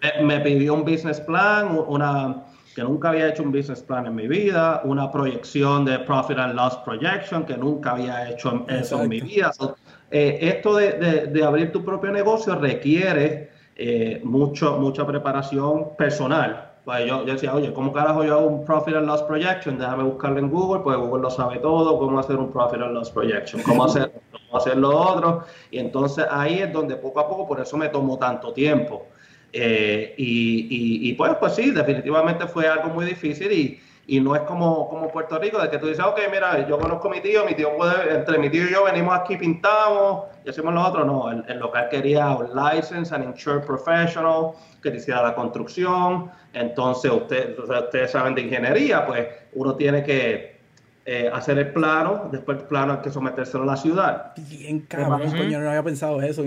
Eh, 0.00 0.22
me 0.22 0.40
pidió 0.40 0.72
un 0.72 0.86
business 0.86 1.20
plan, 1.20 1.78
una 1.86 2.44
que 2.74 2.82
nunca 2.82 3.08
había 3.08 3.28
hecho 3.28 3.42
un 3.42 3.52
business 3.52 3.82
plan 3.82 4.06
en 4.06 4.14
mi 4.14 4.26
vida, 4.28 4.82
una 4.84 5.10
proyección 5.10 5.84
de 5.84 5.98
profit 6.00 6.38
and 6.38 6.54
loss 6.54 6.76
projection, 6.84 7.44
que 7.44 7.56
nunca 7.56 7.92
había 7.92 8.30
hecho 8.30 8.66
eso 8.68 9.02
en 9.02 9.08
mi 9.08 9.20
vida. 9.20 9.50
Eh, 10.10 10.38
esto 10.40 10.76
de, 10.76 11.26
de, 11.26 11.44
abrir 11.44 11.72
tu 11.72 11.82
propio 11.84 12.12
negocio 12.12 12.54
requiere 12.54 13.50
eh, 13.76 14.20
mucho, 14.24 14.78
mucha 14.78 15.06
preparación 15.06 15.96
personal. 15.96 16.70
Pues 16.86 17.04
yo, 17.04 17.26
yo, 17.26 17.32
decía, 17.32 17.52
oye, 17.52 17.72
¿cómo 17.72 17.92
carajo 17.92 18.22
yo 18.22 18.38
hago 18.38 18.46
un 18.46 18.64
profit 18.64 18.94
and 18.94 19.08
loss 19.08 19.20
projection? 19.24 19.76
Déjame 19.76 20.04
buscarlo 20.04 20.38
en 20.38 20.48
Google, 20.48 20.84
pues 20.84 20.96
Google 20.96 21.22
lo 21.22 21.30
sabe 21.30 21.58
todo, 21.58 21.98
cómo 21.98 22.16
hacer 22.16 22.36
un 22.36 22.52
profit 22.52 22.80
and 22.80 22.94
loss 22.94 23.10
projection, 23.10 23.60
cómo 23.64 23.86
hacer, 23.86 24.12
cómo 24.30 24.56
hacer 24.56 24.76
lo 24.76 24.96
otro. 24.96 25.42
Y 25.72 25.80
entonces 25.80 26.24
ahí 26.30 26.60
es 26.60 26.72
donde 26.72 26.94
poco 26.94 27.18
a 27.18 27.28
poco, 27.28 27.48
por 27.48 27.60
eso 27.60 27.76
me 27.76 27.88
tomó 27.88 28.16
tanto 28.20 28.52
tiempo. 28.52 29.08
Eh, 29.52 30.14
y, 30.16 31.08
y, 31.10 31.12
pues, 31.14 31.34
pues 31.40 31.56
sí, 31.56 31.72
definitivamente 31.72 32.46
fue 32.46 32.68
algo 32.68 32.90
muy 32.90 33.04
difícil 33.04 33.50
y, 33.50 33.80
y, 34.08 34.20
no 34.20 34.36
es 34.36 34.42
como, 34.42 34.88
como 34.88 35.08
Puerto 35.08 35.38
Rico, 35.38 35.60
de 35.60 35.68
que 35.68 35.78
tú 35.78 35.88
dices, 35.88 36.04
ok, 36.04 36.18
mira, 36.30 36.66
yo 36.68 36.78
conozco 36.78 37.08
a 37.08 37.10
mi 37.10 37.20
tío, 37.20 37.44
mi 37.44 37.54
tío 37.54 37.76
puede, 37.76 38.14
entre 38.14 38.38
mi 38.38 38.48
tío 38.48 38.64
y 38.64 38.72
yo 38.72 38.84
venimos 38.84 39.18
aquí, 39.18 39.36
pintamos 39.36 40.26
y 40.44 40.50
hacemos 40.50 40.72
lo 40.74 40.86
otro. 40.86 41.04
No, 41.04 41.30
el, 41.30 41.58
local 41.58 41.88
quería 41.88 42.30
un 42.30 42.50
license, 42.54 43.12
an 43.12 43.24
insured 43.24 43.64
professional, 43.66 44.52
que 44.80 44.92
te 44.92 44.98
hiciera 44.98 45.22
la 45.22 45.34
construcción. 45.34 46.30
Entonces, 46.52 47.10
usted, 47.10 47.58
ustedes 47.58 48.12
saben 48.12 48.36
de 48.36 48.42
ingeniería, 48.42 49.04
pues 49.04 49.26
uno 49.54 49.74
tiene 49.74 50.04
que 50.04 50.60
eh, 51.04 51.28
hacer 51.32 51.58
el 51.58 51.72
plano, 51.72 52.28
después 52.30 52.58
el 52.58 52.64
plano 52.64 52.92
hay 52.92 52.98
que 53.00 53.10
sometérselo 53.10 53.64
a 53.64 53.66
la 53.66 53.76
ciudad. 53.76 54.32
Bien 54.36 54.80
cabrón, 54.82 55.30
coño, 55.32 55.58
no 55.58 55.68
había 55.68 55.82
pensado 55.82 56.22
eso. 56.22 56.44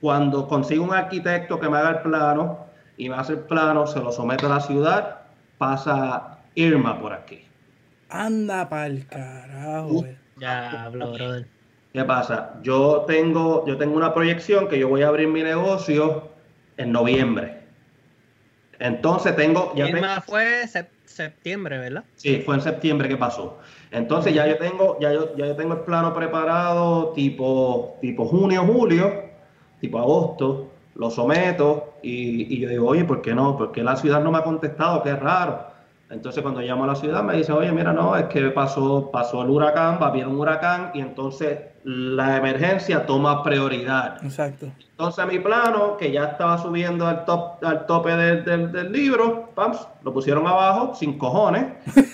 Cuando 0.00 0.48
consigo 0.48 0.82
un 0.82 0.94
arquitecto 0.94 1.60
que 1.60 1.68
me 1.68 1.78
haga 1.78 1.90
el 1.90 1.98
plano 2.00 2.66
y 2.96 3.08
me 3.08 3.14
hace 3.14 3.34
el 3.34 3.40
plano, 3.40 3.86
se 3.86 4.00
lo 4.00 4.10
somete 4.10 4.46
a 4.46 4.48
la 4.48 4.60
ciudad, 4.60 5.18
pasa 5.58 6.39
Irma 6.54 7.00
por 7.00 7.12
aquí. 7.12 7.44
Anda 8.08 8.68
pa'l 8.68 9.06
carajo. 9.06 10.04
ya 10.36 10.84
hablo, 10.84 11.12
brother. 11.12 11.46
¿Qué 11.92 12.04
pasa? 12.04 12.60
Yo 12.62 13.04
tengo, 13.06 13.66
yo 13.66 13.76
tengo 13.76 13.96
una 13.96 14.14
proyección 14.14 14.68
que 14.68 14.78
yo 14.78 14.88
voy 14.88 15.02
a 15.02 15.08
abrir 15.08 15.28
mi 15.28 15.42
negocio 15.42 16.28
en 16.76 16.92
noviembre. 16.92 17.60
Entonces 18.78 19.34
tengo. 19.36 19.72
Ya 19.74 19.88
Irma 19.88 20.20
fue 20.20 20.66
septiembre, 21.04 21.78
¿verdad? 21.78 22.04
Sí, 22.16 22.42
fue 22.44 22.54
en 22.54 22.60
septiembre 22.62 23.08
que 23.08 23.16
pasó. 23.16 23.58
Entonces 23.90 24.32
ya 24.34 24.46
yo 24.46 24.56
tengo, 24.58 24.98
ya 25.00 25.12
yo, 25.12 25.36
ya 25.36 25.46
yo 25.46 25.56
tengo 25.56 25.74
el 25.74 25.80
plano 25.80 26.14
preparado 26.14 27.12
tipo, 27.12 27.98
tipo 28.00 28.24
junio, 28.24 28.64
julio 28.64 29.30
tipo 29.80 29.98
agosto, 29.98 30.70
lo 30.94 31.10
someto 31.10 31.94
y, 32.02 32.60
yo 32.60 32.68
digo, 32.68 32.88
oye, 32.88 33.04
¿por 33.04 33.22
qué 33.22 33.34
no? 33.34 33.56
Porque 33.56 33.82
la 33.82 33.96
ciudad 33.96 34.22
no 34.22 34.30
me 34.30 34.38
ha 34.38 34.44
contestado? 34.44 35.02
Qué 35.02 35.14
raro. 35.16 35.66
Entonces 36.10 36.42
cuando 36.42 36.60
llamo 36.60 36.84
a 36.84 36.88
la 36.88 36.96
ciudad 36.96 37.22
me 37.22 37.36
dice, 37.36 37.52
oye, 37.52 37.70
mira, 37.70 37.92
no, 37.92 38.16
es 38.16 38.24
que 38.24 38.50
pasó, 38.50 39.10
pasó 39.12 39.42
el 39.42 39.50
huracán, 39.50 39.98
va 40.02 40.06
a 40.06 40.08
haber 40.08 40.26
un 40.26 40.40
huracán 40.40 40.90
y 40.92 41.00
entonces 41.00 41.58
la 41.84 42.36
emergencia 42.36 43.06
toma 43.06 43.42
prioridad. 43.44 44.22
Exacto. 44.22 44.66
Entonces 44.90 45.26
mi 45.26 45.38
plano, 45.38 45.96
que 45.96 46.10
ya 46.10 46.24
estaba 46.24 46.58
subiendo 46.58 47.06
al, 47.06 47.24
top, 47.24 47.64
al 47.64 47.86
tope 47.86 48.10
del, 48.10 48.92
libro, 48.92 49.50
pams, 49.54 49.86
lo 50.02 50.12
pusieron 50.12 50.46
abajo, 50.46 50.94
sin 50.94 51.16
cojones. 51.16 51.66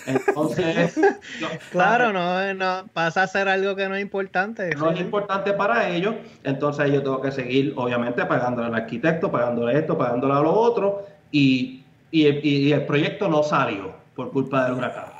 Entonces... 0.05 0.97
claro, 1.71 2.13
no, 2.13 2.53
no, 2.53 2.87
pasa 2.93 3.23
a 3.23 3.27
ser 3.27 3.49
algo 3.49 3.75
que 3.75 3.89
no 3.89 3.95
es 3.95 4.01
importante. 4.01 4.69
No 4.75 4.91
es 4.91 5.01
importante 5.01 5.53
para 5.53 5.89
ellos. 5.89 6.15
Entonces 6.43 6.91
yo 6.91 7.01
tengo 7.01 7.19
que 7.19 7.31
seguir, 7.31 7.73
obviamente, 7.75 8.23
pagándole 8.25 8.67
al 8.67 8.75
arquitecto, 8.75 9.31
pagándole 9.31 9.77
esto, 9.79 9.97
pagándole 9.97 10.33
a 10.35 10.39
lo 10.39 10.53
otro. 10.53 11.05
Y, 11.31 11.76
y 12.11 12.71
el 12.71 12.85
proyecto 12.85 13.27
no 13.27 13.43
salió 13.43 13.93
por 14.15 14.31
culpa 14.31 14.65
del 14.65 14.73
huracán. 14.73 15.17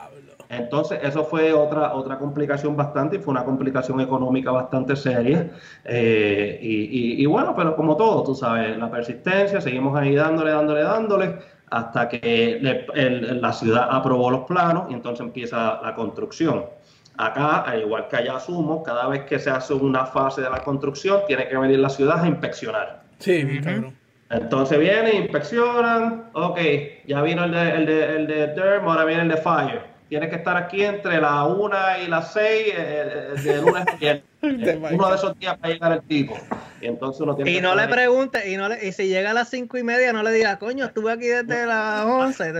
Entonces, 0.49 0.99
eso 1.03 1.25
fue 1.25 1.51
otra, 1.53 1.93
otra 1.93 2.17
complicación 2.17 2.75
bastante 2.75 3.17
y 3.17 3.19
fue 3.19 3.31
una 3.31 3.43
complicación 3.43 3.99
económica 3.99 4.51
bastante 4.51 4.95
seria. 4.95 5.51
Eh, 5.83 6.59
y, 6.61 7.25
bueno, 7.25 7.53
pero 7.55 7.75
como 7.75 7.97
todo, 7.97 8.23
tú 8.23 8.35
sabes, 8.35 8.77
la 8.77 8.89
persistencia, 8.89 9.59
seguimos 9.59 9.97
ahí 9.99 10.15
dándole, 10.15 10.51
dándole, 10.51 10.83
dándole, 10.83 11.35
hasta 11.69 12.07
que 12.07 12.59
la 13.41 13.51
ciudad 13.51 13.89
aprobó 13.91 14.31
los 14.31 14.45
planos 14.45 14.89
y 14.89 14.93
entonces 14.93 15.25
empieza 15.25 15.81
la 15.81 15.93
construcción. 15.93 16.65
Acá, 17.17 17.61
al 17.61 17.81
igual 17.81 18.07
que 18.07 18.15
allá 18.15 18.37
asumo, 18.37 18.83
cada 18.83 19.07
vez 19.07 19.23
que 19.23 19.39
se 19.39 19.49
hace 19.49 19.73
una 19.73 20.05
fase 20.05 20.41
de 20.41 20.49
la 20.49 20.63
construcción, 20.63 21.21
tiene 21.27 21.47
que 21.47 21.57
venir 21.57 21.79
la 21.79 21.89
ciudad 21.89 22.23
a 22.23 22.27
inspeccionar. 22.27 23.01
Sí, 23.19 23.59
cabrón. 23.61 23.95
Entonces 24.29 24.77
vienen, 24.79 25.15
inspeccionan, 25.15 26.29
ok, 26.33 26.59
ya 27.05 27.21
vino 27.21 27.45
el 27.45 27.51
de, 27.51 27.69
el 27.69 27.85
de, 27.85 28.15
el 28.15 28.27
de 28.27 28.47
Derm, 28.47 28.87
ahora 28.87 29.05
viene 29.05 29.23
el 29.23 29.29
de 29.29 29.37
Fire 29.37 29.97
tienes 30.09 30.29
que 30.29 30.37
estar 30.37 30.55
aquí 30.57 30.83
entre 30.83 31.19
la 31.19 31.43
1 31.45 31.77
y 32.05 32.07
las 32.07 32.33
6 32.33 32.43
eh, 32.45 32.73
eh, 32.77 33.41
de 33.41 33.61
lunes 33.61 33.85
a 33.87 33.95
viernes. 33.95 34.23
Uno 34.41 35.09
de 35.09 35.15
esos 35.15 35.37
días 35.39 35.57
para 35.57 35.73
llegar 35.73 35.91
el 35.93 36.01
tipo. 36.03 36.37
Y 36.79 36.85
entonces 36.85 37.21
uno 37.21 37.35
tiene 37.35 37.51
y 37.51 37.59
no 37.59 37.73
le 37.73 37.87
pregunte, 37.87 38.47
y, 38.51 38.55
no 38.55 38.69
le, 38.69 38.87
y 38.87 38.91
si 38.91 39.07
llega 39.07 39.31
a 39.31 39.33
las 39.33 39.49
5 39.49 39.79
y 39.79 39.83
media, 39.83 40.13
no 40.13 40.21
le 40.21 40.31
digas, 40.31 40.57
coño, 40.57 40.85
estuve 40.85 41.11
aquí 41.11 41.25
desde 41.25 41.65
las 41.65 42.05
11. 42.05 42.53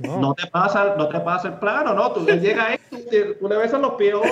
no. 0.00 0.34
te 0.34 0.48
pasa, 0.48 0.96
no 0.98 1.08
te 1.08 1.20
pasa 1.20 1.48
el 1.48 1.54
plano, 1.54 1.94
¿no? 1.94 2.10
Tú 2.10 2.26
llegas 2.26 2.70
ahí, 2.70 2.78
tú, 2.90 2.98
tú, 3.38 3.48
le 3.48 3.56
besas 3.56 3.80
los 3.80 3.92
pies, 3.92 4.14
oh, 4.14 4.22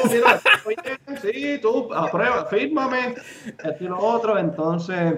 mira, 0.66 0.98
sí, 1.22 1.60
tú, 1.62 1.94
aprueba, 1.94 2.46
fírmame, 2.46 3.14
esto 3.46 3.84
y 3.84 3.86
lo 3.86 3.98
otro. 3.98 4.36
Entonces, 4.36 5.14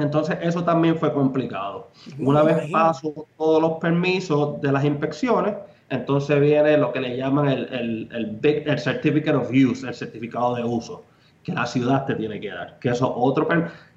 entonces 0.00 0.38
eso 0.40 0.64
también 0.64 0.96
fue 0.96 1.12
complicado. 1.12 1.90
Una 2.18 2.42
vez 2.42 2.70
paso 2.70 3.26
todos 3.36 3.60
los 3.60 3.72
permisos 3.78 4.60
de 4.60 4.72
las 4.72 4.84
inspecciones, 4.84 5.54
entonces 5.88 6.40
viene 6.40 6.76
lo 6.76 6.92
que 6.92 7.00
le 7.00 7.16
llaman 7.16 7.48
el, 7.48 7.68
el, 7.72 8.08
el, 8.12 8.62
el, 8.66 8.78
Certificate 8.78 9.36
of 9.36 9.50
Use, 9.50 9.86
el 9.86 9.94
certificado 9.94 10.54
de 10.54 10.64
uso, 10.64 11.04
que 11.42 11.52
la 11.52 11.66
ciudad 11.66 12.06
te 12.06 12.14
tiene 12.14 12.40
que 12.40 12.50
dar. 12.50 12.78
Que 12.78 12.90
eso 12.90 13.12
otro. 13.12 13.48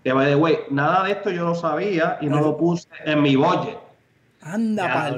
Que 0.03 0.11
by 0.11 0.27
the 0.27 0.35
way, 0.35 0.57
nada 0.71 1.03
de 1.03 1.11
esto 1.11 1.29
yo 1.29 1.45
lo 1.45 1.55
sabía 1.55 2.17
y 2.21 2.25
no 2.25 2.41
lo 2.41 2.57
puse 2.57 2.87
en 3.05 3.21
mi 3.21 3.35
budget. 3.35 3.77
Anda, 4.41 5.15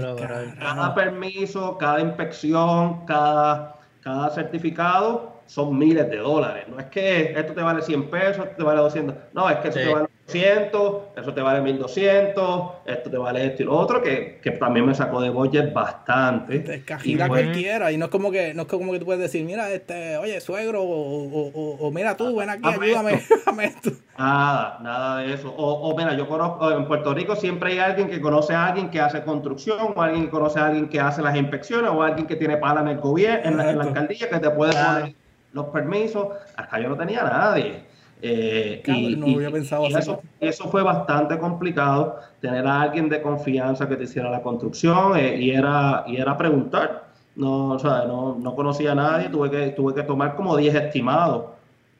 Cada 0.60 0.94
permiso, 0.94 1.78
cada 1.78 2.00
inspección, 2.00 3.06
cada, 3.06 3.78
cada 4.02 4.30
certificado 4.30 5.35
son 5.48 5.78
miles 5.78 6.10
de 6.10 6.18
dólares. 6.18 6.66
No 6.68 6.80
es 6.80 6.88
que 6.88 7.34
esto 7.38 7.54
te 7.54 7.62
vale 7.62 7.82
100 7.82 8.10
pesos, 8.10 8.46
esto 8.46 8.56
te 8.58 8.64
vale 8.64 8.82
200. 8.82 9.16
No, 9.34 9.50
es 9.50 9.58
que 9.58 9.68
esto 9.70 9.80
te 9.80 9.94
vale 9.94 10.08
200, 10.26 11.02
eso 11.18 11.34
te 11.34 11.42
vale 11.42 11.62
1200, 11.62 12.72
esto 12.86 13.10
te 13.12 13.18
vale 13.18 13.46
esto 13.46 13.62
y 13.62 13.66
lo 13.66 13.78
otro, 13.78 14.02
que, 14.02 14.40
que 14.42 14.52
también 14.52 14.86
me 14.86 14.96
sacó 14.96 15.22
de 15.22 15.30
budget 15.30 15.72
bastante. 15.72 16.60
Te 16.60 16.84
cajita 16.84 17.28
cualquiera, 17.28 17.92
y 17.92 17.98
no 17.98 18.06
es 18.06 18.12
como 18.12 18.32
que 18.32 18.54
no 18.54 18.64
es 18.64 18.68
como 18.68 18.92
que 18.92 19.00
tú 19.00 19.06
puedes 19.06 19.22
decir, 19.22 19.46
mira, 19.46 19.72
este, 19.72 20.18
oye, 20.18 20.42
suegro, 20.42 20.82
o, 20.82 20.90
o, 20.90 21.78
o 21.80 21.92
mira 21.92 22.18
tú, 22.18 22.36
ven 22.36 22.50
aquí, 22.50 22.68
ayúdame, 22.68 23.22
ayúdame 23.30 23.66
esto. 23.66 23.92
Nada, 24.18 24.80
nada 24.82 25.18
de 25.20 25.34
eso. 25.34 25.54
O, 25.56 25.90
o, 25.90 25.96
mira, 25.96 26.16
yo 26.16 26.28
conozco, 26.28 26.72
en 26.72 26.88
Puerto 26.88 27.14
Rico 27.14 27.36
siempre 27.36 27.74
hay 27.74 27.80
alguien 27.80 28.10
que 28.10 28.20
conoce 28.20 28.54
a 28.54 28.68
alguien 28.68 28.90
que 28.90 29.00
hace 29.00 29.24
construcción, 29.24 29.94
o 29.96 30.02
alguien 30.02 30.26
que 30.26 30.32
conoce 30.32 30.60
a 30.60 30.68
alguien 30.68 30.90
que 30.90 31.00
hace 31.00 31.22
las 31.22 31.36
inspecciones, 31.36 31.92
o 31.92 32.02
alguien 32.02 32.26
que 32.26 32.36
tiene 32.36 32.58
pala 32.58 32.82
en 32.82 32.88
el 32.88 32.98
gobierno, 32.98 33.48
en 33.48 33.58
la, 33.58 33.70
en 33.70 33.78
la 33.78 33.84
alcaldía, 33.84 34.28
que 34.28 34.40
te 34.40 34.50
puede 34.50 34.74
poner 34.74 35.16
los 35.56 35.68
permisos. 35.68 36.28
Acá 36.56 36.80
yo 36.80 36.90
no 36.90 36.98
tenía 36.98 37.22
a 37.22 37.30
nadie. 37.30 37.84
Eh, 38.22 38.84
y, 38.86 39.16
no 39.16 39.28
había 39.36 39.52
pensado 39.52 39.86
eso, 39.88 40.22
eso, 40.40 40.68
fue 40.70 40.82
bastante 40.82 41.38
complicado, 41.38 42.20
tener 42.40 42.66
a 42.66 42.82
alguien 42.82 43.10
de 43.10 43.22
confianza 43.22 43.88
que 43.88 43.98
te 43.98 44.06
hiciera 44.06 44.30
la 44.30 44.42
construcción 44.42 45.18
eh, 45.18 45.38
y, 45.38 45.52
era, 45.52 46.04
y 46.08 46.18
era 46.18 46.38
preguntar. 46.38 47.06
No, 47.36 47.72
o 47.72 47.80
sea, 47.80 48.06
no, 48.06 48.36
no, 48.36 48.56
conocía 48.56 48.94
a 48.94 48.96
nadie, 48.96 49.30
tuve 49.30 49.50
que, 49.50 49.68
tuve 49.70 49.94
que 49.94 50.04
tomar 50.04 50.36
como 50.36 50.56
10 50.56 50.76
estimados 50.76 51.46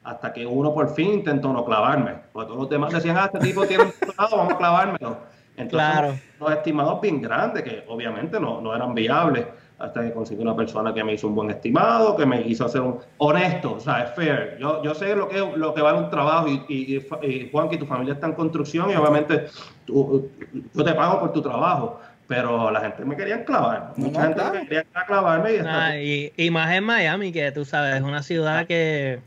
hasta 0.04 0.32
que 0.32 0.46
uno 0.46 0.74
por 0.74 0.94
fin 0.94 1.14
intentó 1.14 1.52
no 1.52 1.66
clavarme. 1.66 2.14
Porque 2.32 2.48
todos 2.48 2.62
los 2.62 2.70
demás 2.70 2.94
decían, 2.94 3.18
ah, 3.18 3.30
este 3.32 3.40
tipo 3.40 3.66
tiene 3.66 3.84
un 3.84 3.94
lado, 4.18 4.38
vamos 4.38 4.54
a 4.54 4.58
clavármelo. 4.58 5.18
Entonces, 5.58 5.90
claro. 5.92 6.14
los 6.40 6.52
estimados 6.52 7.02
bien 7.02 7.22
grandes, 7.22 7.64
que 7.64 7.84
obviamente 7.88 8.40
no, 8.40 8.62
no 8.62 8.76
eran 8.76 8.94
viables 8.94 9.46
hasta 9.78 10.04
que 10.04 10.14
conseguí 10.14 10.42
una 10.42 10.56
persona 10.56 10.94
que 10.94 11.04
me 11.04 11.14
hizo 11.14 11.28
un 11.28 11.36
buen 11.36 11.50
estimado, 11.50 12.16
que 12.16 12.26
me 12.26 12.42
hizo 12.42 12.66
hacer 12.66 12.82
un 12.82 13.00
honesto, 13.18 13.74
o 13.74 13.80
sea, 13.80 14.04
es 14.04 14.12
fair. 14.16 14.58
Yo, 14.60 14.82
yo 14.84 14.96
sé 14.96 15.16
lo 15.16 15.28
que, 15.28 15.40
lo 15.40 15.74
que 15.74 15.82
vale 15.82 16.00
un 16.00 16.10
trabajo 16.10 16.48
y, 16.48 16.64
y, 16.70 17.50
Juan, 17.52 17.70
que 17.70 17.78
tu 17.78 17.86
familia 17.86 18.14
está 18.14 18.28
en 18.28 18.34
construcción 18.34 18.90
y 18.90 18.96
obviamente 18.96 19.48
tú, 19.86 20.30
yo 20.74 20.84
te 20.84 20.94
pago 20.94 21.20
por 21.20 21.34
tu 21.34 21.42
trabajo. 21.42 22.00
Pero 22.28 22.72
la 22.72 22.82
gente 22.82 23.06
me 23.06 23.16
quería 23.16 23.46
clavar. 23.46 23.94
Mucha 23.98 24.24
gente 24.24 24.42
me 24.52 24.68
quería 24.68 24.84
clavarme. 25.06 25.54
Y, 25.54 25.58
ah, 25.60 25.96
y, 25.96 26.34
y, 26.36 26.50
más 26.50 26.74
en 26.74 26.84
Miami, 26.84 27.32
que 27.32 27.52
tú 27.52 27.66
sabes, 27.66 27.98
es 27.98 28.02
una 28.02 28.24
ciudad 28.24 28.66
que. 28.66 29.20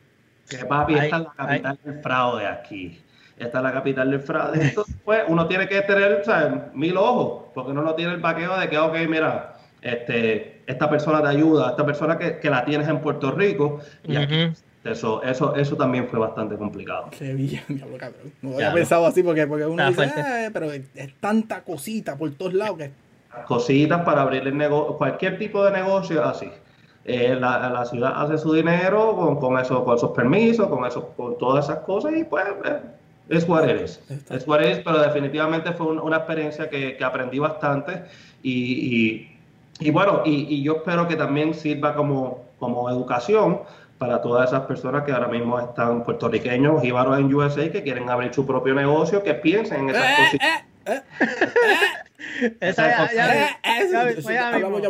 Que 0.49 0.65
papi, 0.65 0.95
esta 0.95 1.19
es 1.19 1.23
la 1.23 1.33
capital 1.37 1.79
del 1.85 2.03
fraude 2.03 2.47
aquí. 2.49 3.01
Esta 3.39 3.59
es 3.59 3.63
la 3.63 3.73
capital 3.73 4.11
del 4.11 4.19
fraude. 4.19 4.65
Entonces, 4.65 4.97
pues, 5.05 5.23
uno 5.29 5.47
tiene 5.47 5.69
que 5.69 5.81
tener, 5.83 6.25
¿sabes? 6.25 6.61
Mil 6.75 6.97
ojos, 6.97 7.45
porque 7.55 7.71
uno 7.71 7.83
no 7.83 7.95
tiene 7.95 8.15
el 8.15 8.19
vaqueo 8.21 8.59
de 8.59 8.69
que, 8.69 8.77
ok, 8.77 8.97
mira, 9.09 9.58
este, 9.83 10.63
esta 10.67 10.91
persona 10.91 11.23
te 11.23 11.29
ayuda, 11.29 11.71
esta 11.71 11.87
persona 11.87 12.19
que, 12.19 12.39
que 12.39 12.51
la 12.51 12.65
tienes 12.65 12.89
en 12.89 13.01
Puerto 13.01 13.31
Rico, 13.31 13.81
y 14.05 14.17
eso, 14.85 15.23
eso, 15.23 15.55
eso 15.55 15.77
también 15.77 16.09
fue 16.09 16.19
bastante 16.19 16.57
complicado. 16.57 17.09
Qué 17.17 17.35
bien, 17.35 17.63
cabrón. 17.99 18.33
No 18.43 18.55
había 18.55 18.73
pensado 18.73 19.07
así 19.07 19.23
porque, 19.23 19.47
porque 19.47 19.67
uno 19.67 19.87
dice, 19.89 20.05
eh, 20.05 20.51
pero 20.53 20.73
es, 20.73 20.85
tanta 21.21 21.63
cosita 21.63 22.17
por 22.17 22.31
todos 22.33 22.55
lados 22.55 22.79
que... 22.79 22.91
Cositas 23.47 24.03
para 24.03 24.23
abrir 24.23 24.47
el 24.47 24.57
negocio, 24.57 24.97
cualquier 24.97 25.39
tipo 25.39 25.65
de 25.65 25.73
negocio 25.73 26.25
así. 26.25 26.51
Eh, 27.05 27.37
la, 27.39 27.71
la, 27.71 27.85
ciudad 27.85 28.13
hace 28.17 28.37
su 28.37 28.53
dinero 28.53 29.15
con, 29.17 29.37
con, 29.37 29.59
eso, 29.59 29.85
con 29.85 29.97
esos 29.97 30.11
permisos, 30.11 30.67
con, 30.69 30.85
eso, 30.85 31.15
con 31.17 31.39
todas 31.39 31.67
esas 31.67 31.79
cosas 31.85 32.13
y 32.17 32.25
pues 32.25 32.45
eh, 32.65 32.81
es 33.29 33.49
what 33.49 33.69
it 33.69 33.81
is. 33.83 34.01
Es 34.31 34.47
what 34.47 34.61
it 34.61 34.73
is, 34.73 34.79
pero 34.79 35.01
definitivamente 35.01 35.73
fue 35.73 35.87
una 35.87 36.17
experiencia 36.19 36.69
que, 36.69 36.97
que 36.97 37.05
aprendí 37.05 37.39
bastante 37.39 38.05
y 38.43 39.29
y 39.29 39.38
bueno, 39.91 40.23
y, 40.25 40.63
yo 40.63 40.77
espero 40.77 41.07
que 41.07 41.17
también 41.17 41.55
sirva 41.55 41.95
como, 41.95 42.45
como 42.59 42.91
educación 42.91 43.61
para 43.99 44.21
todas 44.23 44.51
esas 44.51 44.67
personas 44.67 45.05
que 45.05 45.13
ahora 45.13 45.29
mismo 45.29 45.59
están 45.59 46.05
puertorriqueños, 46.05 46.83
y 46.83 46.87
jíbaros 46.87 47.19
en 47.19 47.35
USA, 47.35 47.71
que 47.71 47.83
quieren 47.83 48.09
abrir 48.09 48.33
su 48.33 48.47
propio 48.47 48.75
negocio, 48.75 49.23
que 49.23 49.35
piensen 49.35 49.89
en 49.89 49.91
esas 49.91 50.05
eh, 50.05 50.15
cosas. 50.17 50.35
Eh, 50.35 51.03
eh, 52.41 52.57
Esa 52.61 53.13
ya, 53.13 53.33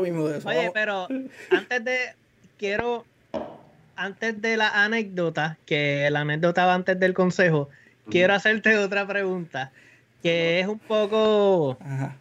mismo. 0.01 0.25
Oye, 0.45 0.71
pero 0.73 1.09
antes 1.51 1.85
de, 1.85 1.99
quiero, 2.59 3.05
antes 3.97 4.41
de 4.41 4.57
la 4.57 4.85
anécdota, 4.85 5.57
que 5.65 6.09
la 6.11 6.21
anécdota 6.21 6.67
va 6.67 6.75
antes 6.75 7.01
del 7.01 7.15
consejo, 7.15 7.71
quiero 8.11 8.35
hacerte 8.35 8.77
otra 8.79 9.07
pregunta, 9.07 9.73
que 10.23 10.61
es 10.61 10.67
un 10.67 10.79
poco, 10.79 11.79
Ajá. 11.81 12.17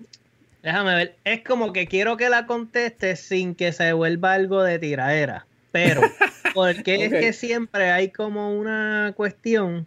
Déjame 0.64 0.96
ver. 0.96 1.16
Es 1.24 1.44
como 1.44 1.74
que 1.74 1.88
quiero 1.88 2.18
que 2.18 2.30
la 2.30 2.46
contestes 2.46 3.20
sin 3.20 3.56
que 3.56 3.72
se 3.72 3.94
vuelva 3.94 4.34
algo 4.34 4.64
de 4.64 4.80
tiradera. 4.80 5.46
Pero, 5.72 6.02
porque 6.54 7.06
es 7.06 7.12
que 7.12 7.34
siempre 7.34 7.92
hay 7.92 8.10
como 8.10 8.52
una 8.58 9.14
cuestión 9.16 9.86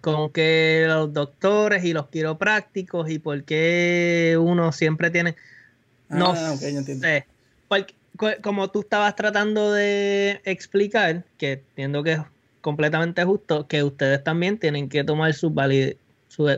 con 0.00 0.30
que 0.30 0.84
los 0.86 1.12
doctores 1.12 1.84
y 1.84 1.92
los 1.92 2.08
quiroprácticos 2.08 3.10
y 3.10 3.18
por 3.18 3.42
qué 3.44 4.36
uno 4.40 4.72
siempre 4.72 5.10
tiene. 5.10 5.34
No 6.08 6.32
ah, 6.36 6.56
sé. 6.56 7.26
como 8.40 8.70
tú 8.70 8.80
estabas 8.80 9.14
tratando 9.16 9.72
de 9.72 10.40
explicar, 10.44 11.24
que 11.36 11.52
entiendo 11.52 12.02
que 12.02 12.12
es 12.12 12.20
completamente 12.60 13.24
justo, 13.24 13.66
que 13.66 13.82
ustedes 13.82 14.22
también 14.24 14.58
tienen 14.58 14.88
que 14.88 15.04
tomar 15.04 15.34
sus 15.34 15.52
validez 15.52 15.96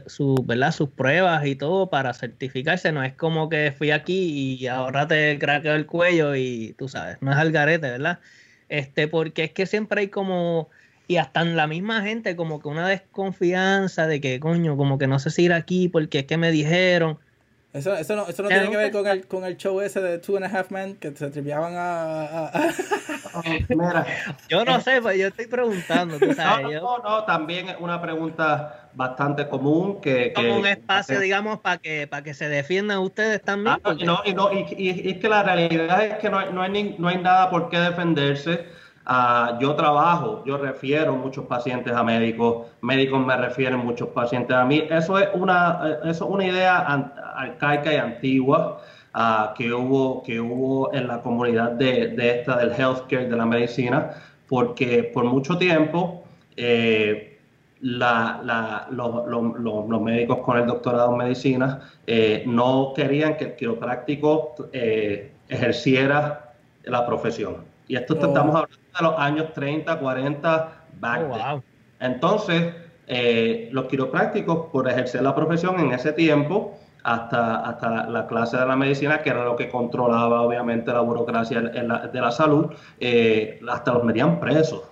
su, 0.06 0.44
¿verdad? 0.46 0.72
sus 0.72 0.90
pruebas 0.90 1.46
y 1.46 1.56
todo 1.56 1.88
para 1.90 2.12
certificarse. 2.14 2.92
No 2.92 3.02
es 3.02 3.14
como 3.14 3.48
que 3.48 3.72
fui 3.76 3.90
aquí 3.90 4.58
y 4.58 4.66
ahora 4.66 5.08
te 5.08 5.38
craqueo 5.38 5.74
el 5.74 5.86
cuello 5.86 6.34
y 6.36 6.74
tú 6.78 6.88
sabes, 6.88 7.18
no 7.20 7.32
es 7.32 7.38
al 7.38 7.52
garete, 7.52 7.90
¿verdad? 7.90 8.20
Este, 8.68 9.08
porque 9.08 9.44
es 9.44 9.52
que 9.52 9.66
siempre 9.66 10.02
hay 10.02 10.08
como, 10.08 10.68
y 11.08 11.16
hasta 11.16 11.40
en 11.42 11.56
la 11.56 11.66
misma 11.66 12.02
gente, 12.02 12.36
como 12.36 12.60
que 12.60 12.68
una 12.68 12.86
desconfianza 12.88 14.06
de 14.06 14.20
que, 14.20 14.38
coño, 14.40 14.76
como 14.76 14.98
que 14.98 15.06
no 15.06 15.18
sé 15.18 15.30
si 15.30 15.44
ir 15.44 15.52
aquí 15.52 15.88
porque 15.88 16.20
es 16.20 16.26
que 16.26 16.36
me 16.36 16.52
dijeron. 16.52 17.18
Eso, 17.72 17.94
eso 17.94 18.16
no, 18.16 18.26
eso 18.26 18.42
no 18.42 18.48
tiene 18.48 18.68
que 18.68 18.76
ver 18.76 18.90
con 18.90 19.06
el, 19.06 19.26
con 19.28 19.44
el 19.44 19.56
show 19.56 19.80
ese 19.80 20.00
de 20.00 20.18
Two 20.18 20.36
and 20.36 20.44
a 20.44 20.48
Half 20.48 20.72
Men 20.72 20.96
que 20.96 21.14
se 21.14 21.30
tripeaban 21.30 21.74
a. 21.76 22.50
Yo 24.48 24.64
no 24.64 24.80
sé, 24.80 25.00
pues 25.00 25.16
yo 25.16 25.28
estoy 25.28 25.46
preguntando. 25.46 26.18
¿tú 26.18 26.32
sabes? 26.34 26.82
No, 26.82 26.98
no, 26.98 27.24
también 27.24 27.68
es 27.68 27.76
una 27.78 28.02
pregunta 28.02 28.88
bastante 28.92 29.48
común 29.48 30.00
que. 30.00 30.32
Como 30.32 30.56
un 30.56 30.66
espacio, 30.66 31.20
digamos, 31.20 31.60
para 31.60 31.78
que, 31.78 32.08
para 32.08 32.24
que 32.24 32.34
se 32.34 32.48
defiendan 32.48 32.98
ustedes 32.98 33.40
también. 33.42 33.76
Ah, 33.84 33.94
no, 34.04 34.22
y, 34.24 34.34
no, 34.34 34.52
y, 34.52 34.66
y, 34.76 35.10
es 35.10 35.18
que 35.18 35.28
la 35.28 35.44
realidad 35.44 36.04
es 36.04 36.14
que 36.18 36.28
no 36.28 36.40
hay, 36.40 36.52
no 36.52 36.62
hay, 36.62 36.96
no 36.98 37.08
hay 37.08 37.18
nada 37.18 37.50
por 37.50 37.68
qué 37.70 37.78
defenderse. 37.78 38.66
Uh, 39.06 39.58
yo 39.58 39.74
trabajo, 39.74 40.44
yo 40.44 40.58
refiero 40.58 41.16
muchos 41.16 41.46
pacientes 41.46 41.92
a 41.92 42.02
médicos, 42.04 42.66
médicos 42.80 43.24
me 43.24 43.36
refieren 43.36 43.78
muchos 43.78 44.08
pacientes 44.10 44.54
a 44.54 44.64
mí. 44.64 44.86
Eso 44.90 45.18
es 45.18 45.28
una, 45.34 45.98
eso 46.04 46.24
es 46.26 46.30
una 46.30 46.44
idea 46.44 46.86
arcaica 47.41 47.93
y 47.93 47.97
antigua 47.97 48.80
uh, 49.14 49.55
que, 49.57 49.72
hubo, 49.72 50.22
que 50.22 50.41
hubo 50.41 50.93
en 50.95 51.07
la 51.07 51.20
comunidad 51.20 51.72
de, 51.72 52.09
de, 52.09 52.41
esta 52.41 52.57
del 52.57 52.70
healthcare, 52.70 53.28
de 53.28 53.36
la 53.36 53.47
medicina, 53.47 54.11
porque 54.49 55.05
por 55.05 55.24
mucho 55.24 55.57
tiempo 55.59 56.24
eh, 56.57 57.30
la, 57.80 58.41
la, 58.45 58.86
los, 58.91 59.26
los, 59.26 59.88
los, 59.88 60.01
médicos 60.03 60.38
con 60.38 60.59
el 60.59 60.66
doctorado 60.66 61.12
en 61.12 61.18
medicina 61.18 61.80
eh, 62.07 62.45
no 62.47 62.93
querían 62.95 63.36
que 63.36 63.45
el 63.45 63.57
quiropráctico 63.57 64.55
eh, 64.72 65.32
ejerciera 65.49 66.55
la 66.84 67.07
profesión. 67.07 67.64
Y 67.88 67.97
esto 67.97 68.16
oh. 68.20 68.26
estamos 68.26 68.55
hablando 68.55 68.76
de 68.99 69.03
los 69.03 69.18
años 69.18 69.53
30, 69.55 69.99
40, 69.99 70.72
back 71.01 71.22
oh, 71.30 71.62
Entonces, 72.01 72.74
eh, 73.07 73.68
los 73.72 73.86
quiroprácticos, 73.86 74.66
por 74.70 74.88
ejercer 74.88 75.22
la 75.22 75.34
profesión 75.34 75.80
en 75.80 75.93
ese 75.93 76.12
tiempo, 76.12 76.78
hasta, 77.03 77.57
hasta 77.57 78.07
la, 78.07 78.26
clase 78.26 78.57
de 78.57 78.66
la 78.66 78.76
medicina, 78.76 79.22
que 79.22 79.30
era 79.30 79.44
lo 79.44 79.57
que 79.57 79.68
controlaba 79.68 80.42
obviamente 80.42 80.92
la 80.92 81.01
burocracia 81.01 81.61
de 81.61 82.20
la 82.20 82.30
salud, 82.30 82.66
eh, 82.98 83.61
hasta 83.68 83.94
los 83.94 84.05
metían 84.05 84.40
presos. 84.40 84.82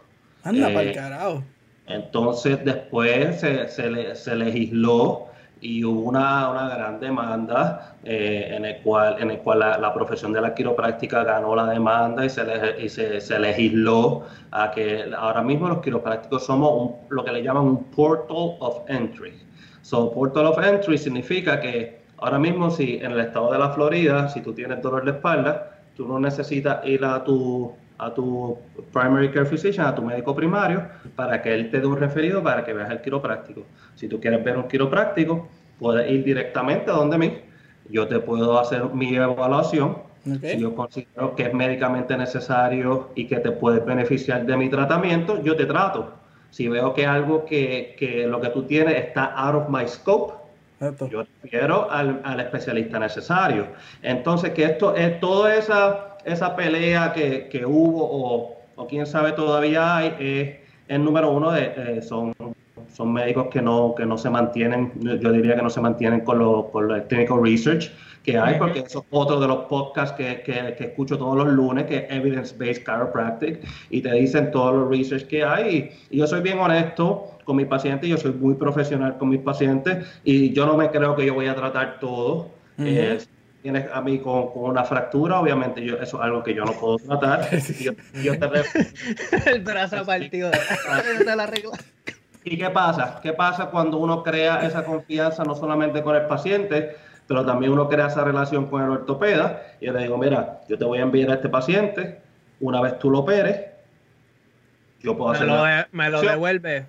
Anda, 0.45 0.71
eh, 0.83 0.93
carajo. 0.93 1.43
Entonces 1.87 2.65
después 2.65 3.41
se, 3.41 3.69
se, 3.69 4.15
se 4.15 4.37
legisló 4.37 5.29
y 5.61 5.85
hubo 5.85 6.03
una, 6.03 6.51
una 6.51 6.69
gran 6.69 7.01
demanda 7.01 7.97
eh, 8.05 8.53
en 8.53 8.65
el 8.65 8.79
cual, 8.83 9.17
en 9.19 9.31
el 9.33 9.39
cual 9.39 9.61
la, 9.61 9.95
profesión 9.95 10.33
de 10.33 10.41
la 10.41 10.55
quiropráctica 10.55 11.25
ganó 11.25 11.57
la 11.57 11.67
demanda 11.67 12.25
y 12.25 12.31
se, 12.31 12.43
y 12.79 12.89
se, 12.89 13.21
se, 13.21 13.39
legisló 13.39 14.25
a 14.51 14.71
que 14.71 15.11
ahora 15.17 15.43
mismo 15.43 15.69
los 15.69 15.81
quiroprácticos 15.81 16.45
somos 16.45 16.93
lo 17.09 17.25
que 17.25 17.33
le 17.33 17.43
llaman 17.43 17.65
un 17.65 17.85
portal 17.85 18.57
of 18.61 18.89
entry. 18.89 19.35
So, 19.83 20.13
portal 20.13 20.47
of 20.47 20.59
entry 20.59 20.99
significa 20.99 21.61
que 21.61 21.98
ahora 22.21 22.39
mismo 22.39 22.71
si 22.71 22.97
en 22.97 23.13
el 23.13 23.21
estado 23.21 23.53
de 23.53 23.59
la 23.59 23.71
Florida, 23.71 24.29
si 24.29 24.41
tú 24.41 24.53
tienes 24.53 24.83
dolor 24.83 25.05
de 25.05 25.13
espalda, 25.13 25.81
tú 25.97 26.07
no 26.07 26.19
necesitas 26.19 26.85
ir 26.87 27.05
a 27.05 27.25
tu 27.25 27.73
a 27.99 28.15
tu 28.15 28.57
primary 28.93 29.31
care 29.31 29.45
physician, 29.45 29.87
a 29.87 29.95
tu 29.95 30.03
médico 30.03 30.35
primario, 30.35 30.87
para 31.17 31.43
que 31.43 31.53
él 31.53 31.71
te 31.71 31.81
dé 31.81 31.87
un 31.87 31.97
referido 31.97 32.43
para 32.43 32.65
que 32.65 32.73
veas 32.73 32.91
el 32.91 33.01
quiropráctico. 33.01 33.65
Si 33.97 34.09
tú 34.09 34.21
quieres 34.21 34.45
ver 34.45 34.57
un 34.57 34.69
quiropráctico, 34.69 35.49
puedes 35.81 36.09
ir 36.11 36.23
directamente 36.25 36.91
a 36.91 36.95
donde 36.95 37.19
mí. 37.19 37.39
Yo 37.91 38.07
te 38.07 38.21
puedo 38.21 38.59
hacer 38.59 38.85
mi 38.95 39.17
evaluación 39.17 39.97
Si 40.43 40.59
yo 40.59 40.75
considero 40.75 41.35
que 41.35 41.45
es 41.45 41.55
médicamente 41.55 42.17
necesario 42.17 43.11
y 43.15 43.27
que 43.27 43.37
te 43.37 43.51
puedes 43.51 43.85
beneficiar 43.85 44.45
de 44.45 44.57
mi 44.57 44.69
tratamiento, 44.69 45.43
yo 45.43 45.57
te 45.57 45.65
trato. 45.65 46.13
Si 46.51 46.69
veo 46.69 46.95
que 46.95 47.07
algo 47.07 47.45
que, 47.45 47.95
que 47.99 48.27
lo 48.27 48.41
que 48.41 48.49
tú 48.51 48.65
tienes 48.65 48.97
está 48.97 49.25
out 49.25 49.55
of 49.55 49.69
my 49.69 49.87
scope, 49.89 50.35
yo 51.11 51.25
refiero 51.43 51.91
al, 51.91 52.21
al, 52.25 52.41
especialista 52.41 52.99
necesario. 52.99 53.69
Entonces, 54.03 54.51
que 54.51 54.65
esto 54.65 54.95
es 54.95 55.19
toda 55.21 55.55
esa, 55.55 56.19
esa 56.25 56.55
pelea 56.55 57.13
que, 57.13 57.49
que 57.49 57.67
hubo 57.67 58.05
o, 58.05 58.57
o, 58.77 58.87
quién 58.87 59.07
sabe 59.07 59.33
todavía 59.33 59.97
hay, 59.97 60.17
es 60.19 60.57
el 60.89 61.05
número 61.05 61.31
uno 61.31 61.51
de, 61.51 61.73
eh, 61.77 62.03
son 62.03 62.35
son 62.93 63.13
médicos 63.13 63.49
que 63.51 63.63
no, 63.63 63.95
que 63.97 64.07
no 64.07 64.19
se 64.19 64.31
mantienen, 64.31 64.93
yo 65.01 65.33
diría 65.33 65.57
que 65.57 65.63
no 65.63 65.71
se 65.71 65.81
mantienen 65.81 66.21
con, 66.21 66.39
lo, 66.39 66.71
con 66.71 66.91
el 66.91 67.05
clinical 67.05 67.43
research 67.43 67.93
que 68.33 68.39
hay, 68.39 68.59
porque 68.59 68.81
eso 68.81 69.01
es 69.01 69.07
otro 69.11 69.41
de 69.41 69.49
los 69.49 69.65
podcasts 69.65 70.15
que, 70.17 70.43
que, 70.43 70.75
que 70.77 70.85
escucho 70.85 71.17
todos 71.17 71.37
los 71.37 71.49
lunes, 71.49 71.87
que 71.87 71.97
es 71.99 72.05
Evidence 72.11 72.55
Based 72.59 72.85
Chiropractic, 72.85 73.61
y 73.89 74.03
te 74.03 74.13
dicen 74.13 74.51
todos 74.51 74.75
los 74.75 74.91
research 74.91 75.27
que 75.27 75.43
hay. 75.43 75.91
Y, 76.11 76.19
yo 76.19 76.27
soy 76.27 76.43
bien 76.43 76.59
honesto 76.59 77.39
con 77.45 77.57
mis 77.57 77.67
pacientes, 77.67 78.09
yo 78.09 78.19
soy 78.19 78.33
muy 78.33 78.55
profesional 78.55 79.17
con 79.17 79.31
mis 79.31 79.41
pacientes, 79.41 80.07
y 80.25 80.53
yo 80.53 80.67
no 80.67 80.77
me 80.77 80.91
creo 80.91 81.17
que 81.17 81.25
yo 81.25 81.35
voy 81.35 81.47
a 81.47 81.55
tratar 81.55 81.99
todo. 82.01 82.51
Eh, 82.79 83.19
tienes 83.63 83.87
a 83.93 84.01
mí 84.03 84.19
con, 84.19 84.53
con, 84.53 84.71
una 84.71 84.85
fractura, 84.85 85.41
obviamente 85.41 85.83
yo, 85.83 85.97
eso 85.97 86.19
es 86.19 86.23
algo 86.23 86.43
que 86.43 86.55
yo 86.55 86.65
no 86.65 86.73
puedo 86.73 86.99
tratar. 86.99 87.49
Yo, 87.81 87.93
yo 88.23 88.39
te 88.39 88.47
el 89.51 89.63
brazo 89.63 90.05
partido 90.05 90.51
de 91.27 91.37
la 91.37 91.47
regla. 91.47 91.73
¿Y 92.45 92.57
qué 92.57 92.71
pasa? 92.71 93.21
¿Qué 93.23 93.33
pasa 93.33 93.67
cuando 93.67 93.99
uno 93.99 94.23
crea 94.23 94.67
esa 94.67 94.85
confianza 94.85 95.45
no 95.45 95.55
solamente 95.55 96.03
con 96.03 96.15
el 96.15 96.27
paciente, 96.27 96.97
pero 97.29 97.45
también 97.45 97.71
uno 97.73 97.89
crea 97.89 98.09
esa 98.09 98.25
relación 98.25 98.67
con 98.67 98.83
el 98.83 98.91
ortopeda? 98.91 99.63
Y 99.81 99.87
yo 99.87 99.93
le 99.93 100.01
digo, 100.01 100.19
mira, 100.19 100.63
yo 100.69 100.77
te 100.77 100.85
voy 100.85 100.99
a 100.99 101.03
enviar 101.03 101.31
a 101.31 101.35
este 101.35 101.49
paciente, 101.49 102.21
una 102.59 102.81
vez 102.81 102.99
tú 102.99 103.11
lo 103.11 103.21
operes, 103.21 103.61
yo 105.01 105.17
puedo 105.17 105.31
hacer... 105.31 105.47
Me 105.93 106.11
lo 106.11 106.21
devuelve. 106.23 106.87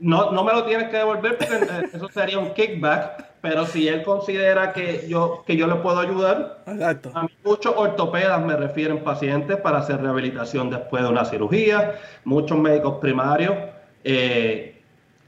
No, 0.00 0.30
no 0.30 0.42
me 0.44 0.52
lo 0.52 0.64
tienes 0.64 0.88
que 0.88 0.96
devolver 0.96 1.36
porque 1.36 1.54
eh, 1.54 1.90
eso 1.92 2.08
sería 2.08 2.38
un 2.38 2.54
kickback, 2.54 3.40
pero 3.40 3.66
si 3.66 3.88
él 3.88 4.02
considera 4.04 4.72
que 4.72 5.06
yo, 5.08 5.42
que 5.46 5.56
yo 5.56 5.66
le 5.66 5.74
puedo 5.76 5.98
ayudar, 5.98 6.62
Exacto. 6.66 7.10
a 7.14 7.24
mí 7.24 7.28
muchos 7.44 7.74
ortopedas 7.76 8.40
me 8.44 8.56
refieren 8.56 9.02
pacientes 9.02 9.56
para 9.56 9.78
hacer 9.78 10.00
rehabilitación 10.00 10.70
después 10.70 11.02
de 11.02 11.08
una 11.08 11.24
cirugía, 11.24 11.96
muchos 12.24 12.58
médicos 12.58 12.98
primarios. 13.00 13.54
Eh, 14.04 14.77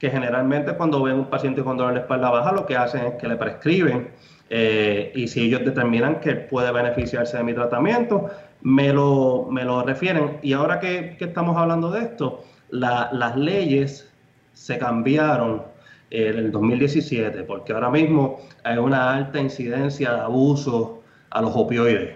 que 0.01 0.09
generalmente 0.09 0.73
cuando 0.73 1.03
ven 1.03 1.15
un 1.17 1.29
paciente 1.29 1.63
con 1.63 1.77
dolor 1.77 1.93
de 1.93 1.99
espalda 1.99 2.31
baja, 2.31 2.51
lo 2.51 2.65
que 2.65 2.75
hacen 2.75 3.05
es 3.05 3.13
que 3.21 3.27
le 3.27 3.35
prescriben 3.35 4.09
eh, 4.49 5.11
y 5.13 5.27
si 5.27 5.43
ellos 5.43 5.63
determinan 5.63 6.19
que 6.19 6.33
puede 6.33 6.71
beneficiarse 6.71 7.37
de 7.37 7.43
mi 7.43 7.53
tratamiento, 7.53 8.31
me 8.63 8.91
lo, 8.91 9.47
me 9.51 9.63
lo 9.63 9.83
refieren. 9.83 10.39
Y 10.41 10.53
ahora 10.53 10.79
que, 10.79 11.15
que 11.19 11.25
estamos 11.25 11.55
hablando 11.55 11.91
de 11.91 12.01
esto, 12.01 12.43
la, 12.71 13.09
las 13.13 13.37
leyes 13.37 14.11
se 14.53 14.79
cambiaron 14.79 15.61
en 16.09 16.35
el 16.35 16.51
2017, 16.51 17.43
porque 17.43 17.71
ahora 17.71 17.91
mismo 17.91 18.39
hay 18.63 18.79
una 18.79 19.13
alta 19.13 19.39
incidencia 19.39 20.13
de 20.13 20.21
abuso 20.21 21.03
a 21.29 21.43
los 21.43 21.51
opioides. 21.55 22.15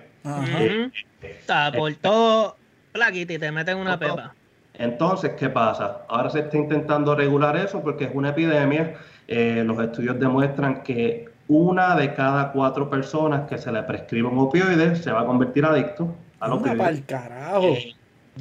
Eh, 0.59 0.89
Está 1.21 1.71
por 1.71 1.93
todo, 1.93 2.57
plaquita 2.93 3.33
y 3.33 3.37
te 3.37 3.51
meten 3.51 3.77
una 3.77 3.99
pepa. 3.99 4.33
Entonces, 4.77 5.31
¿qué 5.37 5.49
pasa? 5.49 6.01
Ahora 6.07 6.29
se 6.29 6.39
está 6.39 6.57
intentando 6.57 7.15
regular 7.15 7.55
eso 7.57 7.81
porque 7.81 8.05
es 8.05 8.11
una 8.13 8.29
epidemia. 8.29 8.95
Eh, 9.27 9.63
los 9.65 9.79
estudios 9.79 10.19
demuestran 10.19 10.83
que 10.83 11.29
una 11.47 11.95
de 11.95 12.13
cada 12.13 12.51
cuatro 12.51 12.89
personas 12.89 13.47
que 13.47 13.57
se 13.57 13.71
le 13.71 13.83
prescribe 13.83 14.27
un 14.27 14.39
opioide 14.39 14.95
se 14.95 15.11
va 15.11 15.21
a 15.21 15.25
convertir 15.25 15.65
adicto 15.65 16.13
a 16.39 16.47
los 16.47 16.59
opioides. 16.59 16.87
el 16.89 17.05
carajo! 17.05 17.75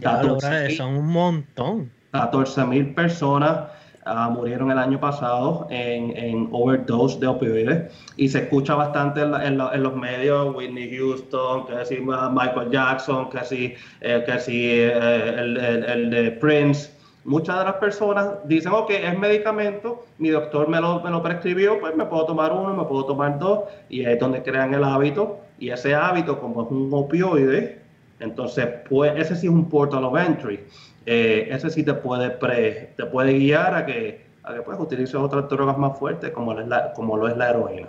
Eh, 0.01 0.75
son 0.77 0.97
un 0.97 1.07
montón. 1.07 1.91
14 2.13 2.65
mil 2.67 2.95
personas 2.95 3.69
uh, 4.07 4.31
murieron 4.31 4.71
el 4.71 4.79
año 4.79 5.01
pasado 5.01 5.67
en, 5.71 6.17
en, 6.17 6.49
overdose 6.53 7.19
de 7.21 7.27
opioides. 7.27 7.93
Y 8.17 8.29
se 8.29 8.41
escucha 8.41 8.75
bastante 8.75 9.23
en, 9.23 9.35
en, 9.35 9.61
en, 9.61 9.83
los 9.83 9.97
medios, 9.97 10.55
Whitney 10.55 10.97
Houston, 10.97 11.67
que 11.67 11.85
si 11.85 12.01
Michael 12.01 12.71
Jackson, 12.71 13.31
que 13.31 13.45
si, 13.45 13.75
eh, 14.01 14.23
que 14.27 14.39
si 14.39 14.71
eh, 14.71 15.29
el, 15.29 15.57
el, 15.57 15.85
el, 15.85 16.11
de 16.11 16.31
Prince. 16.33 16.91
Muchas 17.25 17.59
de 17.59 17.65
las 17.65 17.75
personas 17.77 18.33
dicen, 18.45 18.73
ok, 18.73 18.91
es 18.91 19.19
medicamento, 19.19 20.05
mi 20.19 20.29
doctor 20.29 20.69
me 20.69 20.79
lo, 20.79 21.01
me 21.01 21.09
lo 21.11 21.23
prescribió, 21.23 21.81
pues 21.81 21.97
me 21.97 22.05
puedo 22.05 22.27
tomar 22.27 22.53
uno, 22.53 22.75
me 22.75 22.85
puedo 22.85 23.07
tomar 23.07 23.39
dos, 23.39 23.61
y 23.89 24.05
es 24.05 24.21
donde 24.21 24.43
crean 24.43 24.75
el 24.75 24.85
hábito, 24.85 25.39
y 25.59 25.71
ese 25.71 25.95
hábito, 25.95 26.39
como 26.39 26.65
es 26.65 26.71
un 26.71 26.91
opioide, 26.93 27.81
entonces, 28.21 28.69
pues, 28.91 29.13
ese 29.17 29.37
sí 29.37 29.47
es 29.47 29.53
un 29.53 29.71
portal 29.71 30.05
of 30.05 30.19
entry 30.19 30.61
eh, 31.07 31.49
ese 31.51 31.71
sí 31.71 31.83
te 31.83 31.95
puede, 31.95 32.31
pre, 32.31 32.95
te 32.97 33.07
puede 33.07 33.35
guiar 33.35 33.75
a 33.75 33.87
que, 33.87 34.27
a 34.43 34.55
que 34.55 34.63
pues, 34.63 34.79
utilices 34.79 35.15
otras 35.15 35.49
drogas 35.49 35.79
más 35.79 35.99
fuertes 35.99 36.31
como, 36.31 36.55
la, 36.55 36.93
como 36.93 37.17
lo 37.17 37.29
es 37.29 37.37
la 37.37 37.51
heroína. 37.51 37.89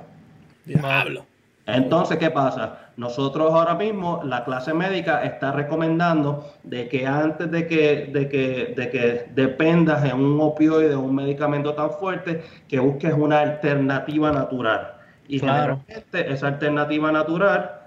Diablo. 0.66 1.26
Entonces, 1.68 2.18
¿qué 2.18 2.30
pasa? 2.30 2.92
Nosotros 2.96 3.52
ahora 3.52 3.74
mismo, 3.74 4.22
la 4.24 4.46
clase 4.46 4.74
médica 4.74 5.24
está 5.24 5.52
recomendando 5.52 6.54
de 6.64 6.88
que 6.88 7.08
antes 7.08 7.50
de 7.50 7.68
que, 7.68 8.10
de 8.14 8.30
que, 8.30 8.74
de 8.76 8.90
que 8.90 9.26
dependas 9.34 10.04
de 10.04 10.14
un 10.14 10.40
opioide 10.40 10.94
o 10.94 11.02
un 11.02 11.16
medicamento 11.16 11.74
tan 11.74 11.90
fuerte, 11.92 12.44
que 12.68 12.80
busques 12.80 13.14
una 13.14 13.40
alternativa 13.40 14.32
natural. 14.32 14.94
Y 15.28 15.40
claro. 15.40 15.80
esa 16.14 16.48
alternativa 16.48 17.12
natural 17.12 17.85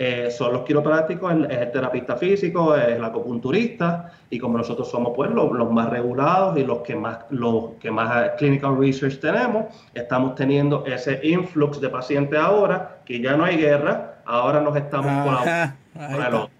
eh, 0.00 0.30
son 0.30 0.52
los 0.52 0.62
quiroprácticos, 0.62 1.34
es 1.50 1.58
el 1.58 1.72
terapista 1.72 2.16
físico, 2.16 2.76
es 2.76 2.86
el 2.86 3.04
acupunturista, 3.04 4.12
y 4.30 4.38
como 4.38 4.56
nosotros 4.56 4.88
somos 4.88 5.12
pues 5.16 5.28
los, 5.32 5.50
los, 5.50 5.72
más 5.72 5.90
regulados 5.90 6.56
y 6.56 6.62
los 6.62 6.78
que 6.82 6.94
más, 6.94 7.18
los 7.30 7.72
que 7.80 7.90
más 7.90 8.30
clinical 8.38 8.78
research 8.78 9.18
tenemos, 9.18 9.64
estamos 9.94 10.36
teniendo 10.36 10.86
ese 10.86 11.18
influx 11.24 11.80
de 11.80 11.88
pacientes 11.88 12.38
ahora, 12.38 12.98
que 13.04 13.20
ya 13.20 13.36
no 13.36 13.44
hay 13.44 13.56
guerra, 13.56 14.20
ahora 14.24 14.60
nos 14.60 14.76
estamos 14.76 15.26
por 15.26 16.48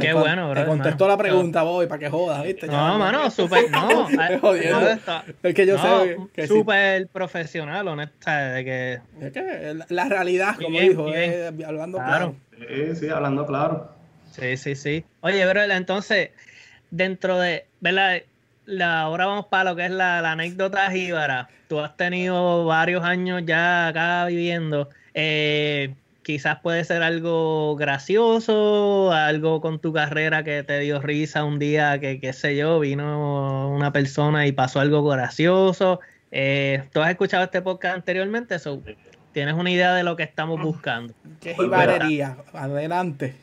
Qué 0.00 0.14
bueno, 0.14 0.50
bro. 0.50 0.62
Te 0.62 0.66
contestó 0.66 1.06
la 1.06 1.18
pregunta, 1.18 1.62
voy, 1.62 1.86
para 1.86 1.98
que 1.98 2.08
jodas, 2.08 2.42
¿viste? 2.42 2.66
No, 2.66 2.98
mano, 2.98 3.30
súper. 3.30 3.70
No, 3.70 4.08
es 4.08 5.54
que 5.54 5.66
yo 5.66 5.76
no, 5.76 6.02
sé 6.02 6.16
que 6.32 6.46
súper 6.46 7.02
sí. 7.02 7.08
profesional, 7.12 7.86
honesta, 7.86 8.52
de 8.52 8.64
que. 8.64 9.00
Es 9.20 9.32
que 9.32 9.76
la 9.90 10.08
realidad, 10.08 10.56
como 10.56 10.70
bien, 10.70 10.88
dijo, 10.88 11.08
es, 11.12 11.52
hablando 11.66 11.98
claro. 11.98 12.08
claro. 12.08 12.34
Sí, 12.58 12.96
sí, 12.96 13.08
hablando 13.08 13.46
claro. 13.46 13.90
Sí, 14.30 14.56
sí, 14.56 14.74
sí. 14.74 15.04
Oye, 15.20 15.46
bro, 15.46 15.62
entonces, 15.62 16.30
dentro 16.90 17.38
de, 17.38 17.66
¿verdad? 17.80 18.22
La, 18.66 19.02
ahora 19.02 19.26
vamos 19.26 19.46
para 19.46 19.70
lo 19.70 19.76
que 19.76 19.86
es 19.86 19.90
la, 19.90 20.20
la 20.20 20.32
anécdota 20.32 20.90
jíbara. 20.90 21.48
Tú 21.68 21.80
has 21.80 21.96
tenido 21.96 22.64
varios 22.66 23.04
años 23.04 23.42
ya 23.46 23.88
acá 23.88 24.26
viviendo. 24.26 24.88
Eh, 25.14 25.94
quizás 26.22 26.58
puede 26.60 26.82
ser 26.84 27.02
algo 27.02 27.76
gracioso, 27.76 29.12
algo 29.12 29.60
con 29.60 29.78
tu 29.78 29.92
carrera 29.92 30.42
que 30.42 30.64
te 30.64 30.80
dio 30.80 31.00
risa 31.00 31.44
un 31.44 31.60
día 31.60 32.00
que, 32.00 32.18
qué 32.18 32.32
sé 32.32 32.56
yo, 32.56 32.80
vino 32.80 33.70
una 33.70 33.92
persona 33.92 34.46
y 34.46 34.52
pasó 34.52 34.80
algo 34.80 35.04
gracioso. 35.04 36.00
Eh, 36.32 36.82
¿Tú 36.92 37.00
has 37.00 37.10
escuchado 37.10 37.44
este 37.44 37.62
podcast 37.62 37.94
anteriormente? 37.94 38.58
So, 38.58 38.82
¿Tienes 39.36 39.54
una 39.54 39.70
idea 39.70 39.92
de 39.92 40.02
lo 40.02 40.16
que 40.16 40.22
estamos 40.22 40.58
buscando? 40.62 41.12
¿Qué 41.42 41.50
es 41.50 41.58
jibarería? 41.58 42.38
Adelante. 42.54 43.36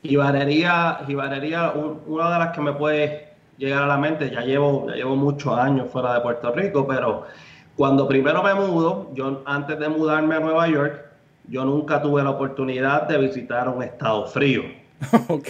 Jibarería, 0.00 1.00
jibarería, 1.08 1.72
una 2.06 2.32
de 2.32 2.38
las 2.38 2.54
que 2.54 2.60
me 2.60 2.72
puede 2.72 3.30
llegar 3.58 3.82
a 3.82 3.88
la 3.88 3.96
mente, 3.96 4.30
ya 4.30 4.42
llevo, 4.42 4.86
ya 4.88 4.94
llevo 4.94 5.16
muchos 5.16 5.58
años 5.58 5.90
fuera 5.90 6.14
de 6.14 6.20
Puerto 6.20 6.52
Rico, 6.52 6.86
pero 6.86 7.24
cuando 7.74 8.06
primero 8.06 8.44
me 8.44 8.54
mudo, 8.54 9.10
yo 9.12 9.42
antes 9.44 9.76
de 9.76 9.88
mudarme 9.88 10.36
a 10.36 10.38
Nueva 10.38 10.68
York, 10.68 11.04
yo 11.48 11.64
nunca 11.64 12.00
tuve 12.00 12.22
la 12.22 12.30
oportunidad 12.30 13.08
de 13.08 13.18
visitar 13.18 13.68
un 13.68 13.82
estado 13.82 14.28
frío. 14.28 14.62
ok. 15.26 15.48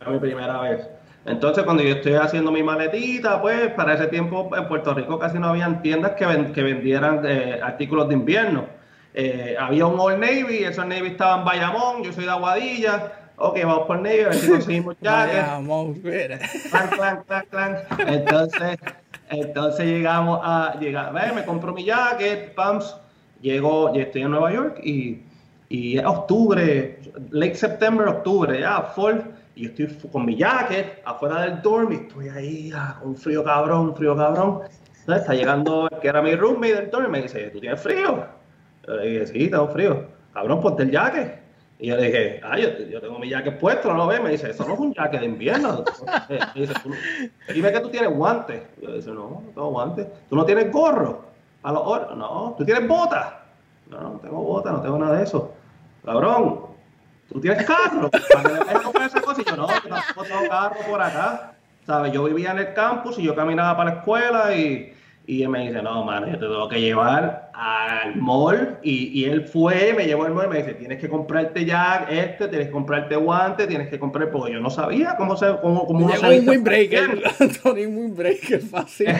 Fue 0.00 0.14
mi 0.14 0.18
primera 0.18 0.60
vez. 0.62 0.88
Entonces, 1.26 1.62
cuando 1.62 1.84
yo 1.84 1.94
estoy 1.94 2.14
haciendo 2.14 2.50
mi 2.50 2.64
maletita, 2.64 3.40
pues 3.40 3.70
para 3.74 3.94
ese 3.94 4.08
tiempo 4.08 4.50
en 4.56 4.66
Puerto 4.66 4.92
Rico 4.92 5.16
casi 5.20 5.38
no 5.38 5.46
habían 5.46 5.80
tiendas 5.80 6.14
que, 6.16 6.26
ven, 6.26 6.52
que 6.52 6.64
vendieran 6.64 7.22
eh, 7.24 7.60
artículos 7.62 8.08
de 8.08 8.14
invierno. 8.14 8.81
Eh, 9.14 9.56
había 9.58 9.86
un 9.86 9.98
Old 9.98 10.18
Navy, 10.18 10.64
ese 10.64 10.80
Old 10.80 10.90
Navy 10.90 11.08
estaba 11.08 11.38
en 11.38 11.44
Bayamón, 11.44 12.02
yo 12.02 12.12
soy 12.12 12.24
de 12.24 12.30
Aguadilla. 12.30 13.12
Ok, 13.36 13.58
vamos 13.64 13.86
por 13.86 14.00
Navy, 14.00 14.20
a 14.20 14.28
ver 14.28 14.34
si 14.34 14.50
conseguimos 14.50 14.96
jacket. 15.00 15.42
Bayamón, 15.42 16.00
mira. 16.02 16.38
Clan, 16.70 16.88
clan, 16.88 17.22
clan, 17.26 17.46
clan. 17.50 17.76
Entonces, 18.06 18.78
entonces 19.28 19.86
llegamos 19.86 20.40
a 20.42 20.76
llegar, 20.78 21.12
me 21.34 21.44
compro 21.44 21.72
mi 21.72 21.84
jacket, 21.84 22.54
pumps, 22.54 22.96
llego, 23.40 23.94
ya 23.94 24.02
estoy 24.02 24.22
en 24.22 24.30
Nueva 24.30 24.52
York 24.52 24.80
y, 24.82 25.22
y 25.68 25.98
es 25.98 26.04
octubre, 26.04 27.00
late 27.30 27.54
September, 27.54 28.08
octubre, 28.08 28.60
ya, 28.60 28.82
fall, 28.82 29.34
y 29.54 29.62
yo 29.74 29.86
estoy 29.86 30.10
con 30.10 30.24
mi 30.24 30.36
jacket 30.36 31.02
afuera 31.04 31.42
del 31.42 31.62
dorm 31.62 31.92
y 31.92 31.96
estoy 31.96 32.28
ahí 32.28 32.72
ah, 32.74 32.98
con 33.02 33.16
frío 33.16 33.44
cabrón, 33.44 33.94
frío 33.94 34.16
cabrón. 34.16 34.60
Entonces 35.00 35.22
está 35.22 35.34
llegando 35.34 35.88
el 35.90 35.98
que 35.98 36.08
era 36.08 36.22
mi 36.22 36.34
roommate 36.34 36.74
del 36.74 36.90
dorm 36.90 37.06
y 37.06 37.08
me 37.08 37.22
dice, 37.22 37.50
¿tú 37.50 37.60
tienes 37.60 37.80
frío? 37.80 38.26
Y 38.86 38.90
le 38.90 39.02
dije, 39.02 39.26
sí, 39.26 39.50
tengo 39.50 39.68
frío. 39.68 40.06
Cabrón, 40.32 40.60
ponte 40.60 40.82
el 40.82 40.90
jacket. 40.90 41.40
Y 41.78 41.88
yo 41.88 41.96
le 41.96 42.04
dije, 42.04 42.40
ah, 42.44 42.56
yo, 42.58 43.00
tengo 43.00 43.18
mi 43.18 43.28
jacket 43.28 43.58
puesto, 43.58 43.88
¿no 43.88 43.96
lo 43.96 44.06
ves? 44.06 44.22
Me 44.22 44.30
dice, 44.30 44.50
eso 44.50 44.64
no 44.66 44.74
es 44.74 44.80
un 44.80 44.94
jacket 44.94 45.20
de 45.20 45.26
invierno. 45.26 45.84
Me 46.28 46.38
dice, 46.60 46.74
dime 47.52 47.72
que 47.72 47.80
tú 47.80 47.90
tienes 47.90 48.10
guantes. 48.16 48.62
Yo 48.80 48.90
le 48.90 49.00
digo, 49.00 49.14
no, 49.14 49.42
no 49.44 49.50
tengo 49.52 49.70
guantes. 49.70 50.06
¿Tú 50.28 50.36
no 50.36 50.44
tienes 50.44 50.70
gorro? 50.70 51.24
A 51.62 51.72
los 51.72 52.16
No. 52.16 52.54
¿Tú 52.56 52.64
tienes 52.64 52.86
botas? 52.86 53.34
No, 53.88 54.00
no 54.00 54.10
tengo 54.20 54.42
botas, 54.42 54.72
no 54.72 54.80
tengo 54.80 54.98
nada 54.98 55.16
de 55.16 55.24
eso. 55.24 55.52
Cabrón, 56.04 56.60
¿tú 57.32 57.40
tienes 57.40 57.66
carro? 57.66 58.10
Para 58.92 59.06
esa 59.06 59.20
cosa. 59.20 59.42
Y 59.42 59.44
yo, 59.44 59.56
no, 59.56 59.68
yo 59.68 59.88
tampoco 59.88 60.24
tengo 60.24 60.48
carro 60.48 60.76
por 60.88 61.02
acá. 61.02 61.54
Yo 62.12 62.24
vivía 62.24 62.52
en 62.52 62.58
el 62.58 62.74
campus 62.74 63.18
y 63.18 63.24
yo 63.24 63.34
caminaba 63.34 63.76
para 63.76 63.90
la 63.90 63.96
escuela 63.98 64.54
y 64.54 64.94
y 65.32 65.42
él 65.42 65.48
me 65.48 65.66
dice, 65.66 65.82
no, 65.82 66.04
mano, 66.04 66.26
yo 66.26 66.34
te 66.34 66.40
tengo 66.40 66.68
que 66.68 66.78
llevar 66.78 67.50
al 67.54 68.16
mall. 68.16 68.78
Y, 68.82 69.20
y, 69.20 69.24
él 69.24 69.46
fue, 69.46 69.94
me 69.96 70.04
llevó 70.04 70.24
al 70.24 70.34
mall 70.34 70.46
y 70.46 70.48
me 70.50 70.58
dice, 70.58 70.74
tienes 70.74 71.00
que 71.00 71.08
comprarte 71.08 71.64
ya 71.64 72.06
este, 72.10 72.48
tienes 72.48 72.66
que 72.66 72.72
comprarte 72.72 73.16
guantes, 73.16 73.66
tienes 73.66 73.88
que 73.88 73.98
comprar, 73.98 74.30
porque 74.30 74.52
yo 74.52 74.60
no 74.60 74.68
sabía 74.68 75.16
cómo 75.16 75.36
se, 75.36 75.56
cómo, 75.62 75.86
cómo 75.86 76.10
Llegó 76.10 76.28
un 76.28 76.48
windbreaker, 76.48 77.22
Anthony, 77.40 77.86
un 77.88 77.96
windbreaker 77.96 78.60
fácil. 78.60 79.08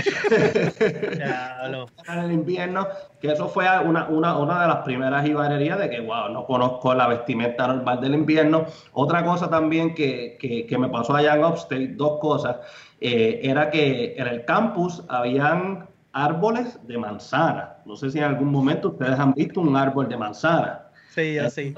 en 2.08 2.18
el 2.18 2.32
invierno, 2.32 2.86
que 3.18 3.32
eso 3.32 3.48
fue 3.48 3.64
una, 3.80 4.08
una, 4.08 4.36
una 4.36 4.60
de 4.62 4.68
las 4.68 4.78
primeras 4.78 5.26
ibarerías 5.26 5.78
de 5.78 5.88
que, 5.88 6.00
wow, 6.00 6.28
no 6.30 6.44
conozco 6.44 6.94
la 6.94 7.08
vestimenta 7.08 7.66
normal 7.66 8.02
del 8.02 8.14
invierno. 8.14 8.66
Otra 8.92 9.24
cosa 9.24 9.48
también 9.48 9.94
que, 9.94 10.36
que, 10.38 10.66
que 10.66 10.78
me 10.78 10.90
pasó 10.90 11.16
allá 11.16 11.36
en 11.36 11.44
Upstate, 11.44 11.94
dos 11.94 12.18
cosas, 12.20 12.56
eh, 13.04 13.40
era 13.42 13.68
que 13.68 14.14
en 14.16 14.28
el 14.28 14.44
campus 14.44 15.02
habían 15.08 15.88
árboles 16.12 16.78
de 16.86 16.98
manzana. 16.98 17.76
No 17.84 17.96
sé 17.96 18.10
si 18.10 18.18
en 18.18 18.24
algún 18.24 18.50
momento 18.50 18.90
ustedes 18.90 19.18
han 19.18 19.32
visto 19.34 19.60
un 19.60 19.76
árbol 19.76 20.08
de 20.08 20.16
manzana. 20.16 20.82
Sí, 21.10 21.38
así. 21.38 21.74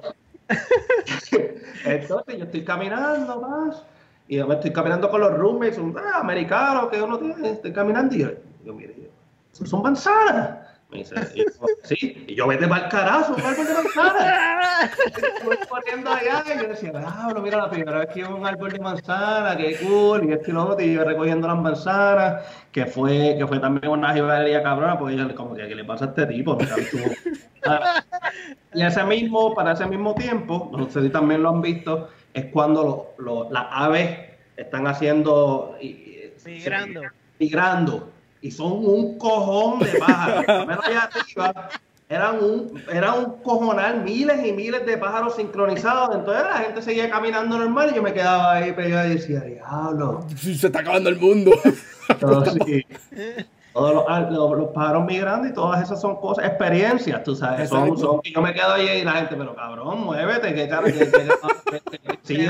Entonces 1.85 2.39
yo 2.39 2.45
estoy 2.45 2.65
caminando 2.65 3.41
más 3.41 3.83
y 4.29 4.37
yo 4.37 4.47
me 4.47 4.55
estoy 4.55 4.73
caminando 4.73 5.11
con 5.11 5.21
los 5.21 5.33
roommates, 5.35 5.79
un 5.79 5.97
ah, 5.99 6.21
americano 6.21 6.89
que 6.89 7.01
uno 7.01 7.19
tiene, 7.19 7.51
estoy 7.51 7.73
caminando 7.73 8.15
y 8.15 8.21
yo, 8.21 8.31
yo 8.65 8.73
mire, 8.73 8.95
yo, 8.97 9.67
son 9.67 9.83
manzanas. 9.83 10.64
Me 10.95 11.01
dice, 11.01 11.17
y 11.35 11.39
yo, 11.39 11.51
sí, 11.83 12.25
y 12.29 12.37
yo 12.37 12.47
vete 12.47 12.69
para 12.69 12.85
el 12.85 12.91
carazo, 12.91 13.35
un 13.35 13.41
árbol 13.41 13.67
de 13.67 13.75
manzana. 13.75 14.91
Estoy 15.07 15.57
corriendo 15.69 16.11
allá 16.11 16.45
y 16.47 16.63
yo 16.63 16.69
decía, 16.69 16.93
ah, 16.95 17.35
mira, 17.43 17.59
la 17.59 17.69
primera 17.69 17.99
vez 17.99 18.11
que 18.11 18.25
un 18.25 18.47
árbol 18.47 18.71
de 18.71 18.79
manzana, 18.79 19.57
qué 19.57 19.77
cool, 19.79 20.29
y 20.29 20.33
este 20.33 20.53
y 20.53 20.55
lo 20.55 20.69
otro, 20.69 20.85
y 20.85 20.95
yo 20.95 21.03
recogiendo 21.03 21.49
las 21.49 21.59
manzanas, 21.59 22.45
que 22.71 22.87
fue, 22.87 23.35
que 23.37 23.45
fue 23.45 23.59
también 23.59 23.91
una 23.91 24.15
jibarería 24.15 24.63
cabrona, 24.63 24.97
porque 24.97 25.17
yo 25.17 25.35
como 25.35 25.57
que, 25.57 25.67
¿qué 25.67 25.75
le 25.75 25.85
pasa 25.85 26.05
a 26.05 26.09
este 26.11 26.27
tipo? 26.27 26.57
y 28.73 28.83
ese 28.83 29.03
mismo, 29.03 29.53
para 29.53 29.73
ese 29.73 29.87
mismo 29.87 30.15
tiempo, 30.15 30.71
si 30.91 31.11
también 31.11 31.43
lo 31.43 31.49
han 31.49 31.61
visto, 31.61 32.09
es 32.33 32.47
cuando 32.53 33.15
lo, 33.19 33.25
lo, 33.25 33.51
las 33.51 33.67
aves 33.69 34.17
están 34.57 34.87
haciendo... 34.87 35.77
migrando. 36.45 37.03
migrando 37.41 38.14
y 38.45 38.51
son 38.51 38.73
un 38.73 39.17
cojón 39.17 39.79
de 39.79 39.99
pájaros. 39.99 40.47
allá 40.85 41.11
arriba 41.11 41.71
eran 42.11 42.45
un, 42.45 42.83
era 42.93 43.15
un 43.15 43.39
cojonal, 43.43 44.03
miles 44.03 44.47
y 44.47 44.53
miles 44.53 44.85
de 44.85 44.99
pájaros 44.99 45.37
sincronizados. 45.37 46.15
Entonces 46.15 46.45
la 46.45 46.59
gente 46.59 46.83
seguía 46.83 47.09
caminando 47.09 47.57
normal 47.57 47.89
y 47.91 47.95
yo 47.97 48.03
me 48.03 48.13
quedaba 48.13 48.57
ahí 48.57 48.73
pegado 48.73 49.11
y 49.11 49.15
decía, 49.15 49.41
diablo. 49.41 50.27
Se 50.37 50.67
está 50.67 50.81
acabando 50.81 51.09
el 51.09 51.17
mundo. 51.17 51.53
Todos 52.21 54.07
ah, 54.07 54.21
los, 54.31 54.69
pájaros 54.75 55.07
migrando 55.07 55.49
y 55.49 55.55
todas 55.55 55.83
esas 55.83 55.99
son 55.99 56.17
cosas, 56.17 56.45
experiencias, 56.45 57.25
tú 57.25 57.35
sabes. 57.35 57.71
Son, 57.71 57.97
son, 57.97 58.21
yo 58.23 58.43
me 58.43 58.53
quedo 58.53 58.75
ahí 58.75 59.01
y 59.01 59.05
la 59.05 59.13
gente, 59.13 59.37
pero 59.37 59.57
cabrón, 59.57 60.05
muévete, 60.05 60.55
que 60.55 60.69
caro, 60.69 60.85
que, 60.85 60.93
que, 60.93 61.11
que, 61.11 61.99
que, 61.99 62.19
sí, 62.23 62.47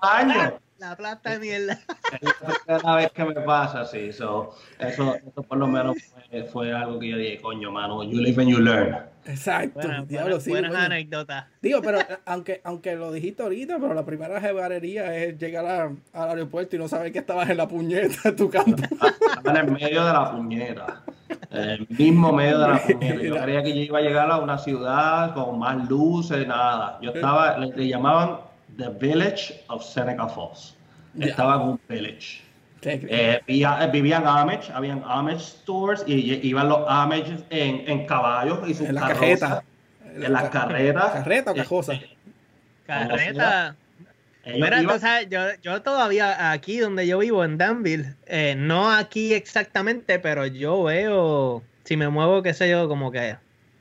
años. 0.00 0.52
La 0.78 0.94
plata 0.94 1.30
de 1.30 1.38
mierda. 1.38 1.80
Es 2.12 2.22
la 2.22 2.78
primera 2.78 2.94
vez 2.96 3.12
que 3.12 3.24
me 3.24 3.34
pasa, 3.34 3.84
sí. 3.84 3.98
eso, 3.98 4.54
eso 4.78 5.18
por 5.48 5.58
lo 5.58 5.66
menos 5.66 5.96
fue, 6.52 6.72
algo 6.72 6.98
que 6.98 7.08
yo 7.08 7.16
dije, 7.16 7.40
coño, 7.40 7.70
mano, 7.70 8.02
you 8.04 8.20
live 8.20 8.42
and 8.42 8.50
you 8.50 8.58
learn. 8.58 8.96
Exacto, 9.24 9.88
diablo, 10.06 10.38
sí. 10.40 10.50
Buenas 10.50 10.74
anécdotas. 10.74 11.46
Digo, 11.60 11.82
pero 11.82 11.98
aunque, 12.26 12.60
aunque 12.64 12.94
lo 12.94 13.10
dijiste 13.10 13.42
ahorita, 13.42 13.78
pero 13.80 13.92
la 13.92 14.04
primera 14.04 14.40
jebarería 14.40 15.16
es 15.16 15.36
llegar 15.36 15.66
al 16.12 16.28
aeropuerto 16.28 16.76
y 16.76 16.78
no 16.78 16.86
saber 16.86 17.12
que 17.12 17.18
estabas 17.18 17.50
en 17.50 17.56
la 17.56 17.66
puñeta 17.66 18.30
de 18.30 18.32
tu 18.32 18.48
campo. 18.48 18.82
Estaba 18.82 19.50
en 19.50 19.56
el 19.56 19.72
medio 19.72 20.04
de 20.04 20.12
la 20.12 20.30
puñeta. 20.30 21.02
En 21.50 21.70
el 21.70 21.86
mismo 21.88 22.32
medio 22.32 22.58
de 22.58 22.68
la 22.68 22.78
puñeta. 22.78 23.22
Yo 23.22 23.42
creía 23.42 23.62
que 23.64 23.74
yo 23.74 23.80
iba 23.80 23.98
a 23.98 24.02
llegar 24.02 24.30
a 24.30 24.38
una 24.38 24.58
ciudad 24.58 25.34
con 25.34 25.58
más 25.58 25.88
luces, 25.88 26.46
nada. 26.46 26.98
Yo 27.02 27.10
estaba, 27.10 27.58
le 27.58 27.88
llamaban 27.88 28.38
The 28.76 28.90
Village 28.90 29.64
of 29.68 29.82
Seneca 29.82 30.28
Falls. 30.28 30.75
Estaba 31.20 31.56
en 31.56 31.60
un 31.62 31.80
village. 31.88 32.42
Eh, 32.82 33.40
vivía, 33.46 33.86
vivían 33.86 34.26
Amish, 34.26 34.70
habían 34.72 35.02
Amish 35.04 35.40
stores 35.40 36.04
y 36.06 36.46
iban 36.46 36.68
los 36.68 36.84
Amish 36.86 37.44
en, 37.50 37.88
en 37.88 38.06
caballos 38.06 38.60
y 38.68 38.74
sus 38.74 38.88
en 38.88 38.94
la 38.94 39.08
carreta. 39.08 39.62
En 40.14 40.32
las 40.32 40.50
carretas. 40.50 41.12
¿Carreta 41.12 41.50
o 41.50 41.54
cajosa? 41.54 41.94
Este, 41.94 42.16
carreta. 42.86 43.76
Mira, 44.46 44.78
entonces, 44.78 45.28
yo, 45.28 45.40
yo 45.60 45.82
todavía 45.82 46.52
aquí 46.52 46.78
donde 46.78 47.06
yo 47.06 47.18
vivo, 47.18 47.44
en 47.44 47.58
Danville, 47.58 48.14
eh, 48.26 48.54
no 48.56 48.92
aquí 48.92 49.34
exactamente, 49.34 50.20
pero 50.20 50.46
yo 50.46 50.84
veo, 50.84 51.64
si 51.82 51.96
me 51.96 52.08
muevo, 52.08 52.42
qué 52.42 52.54
sé 52.54 52.70
yo, 52.70 52.88
como 52.88 53.10
que 53.10 53.36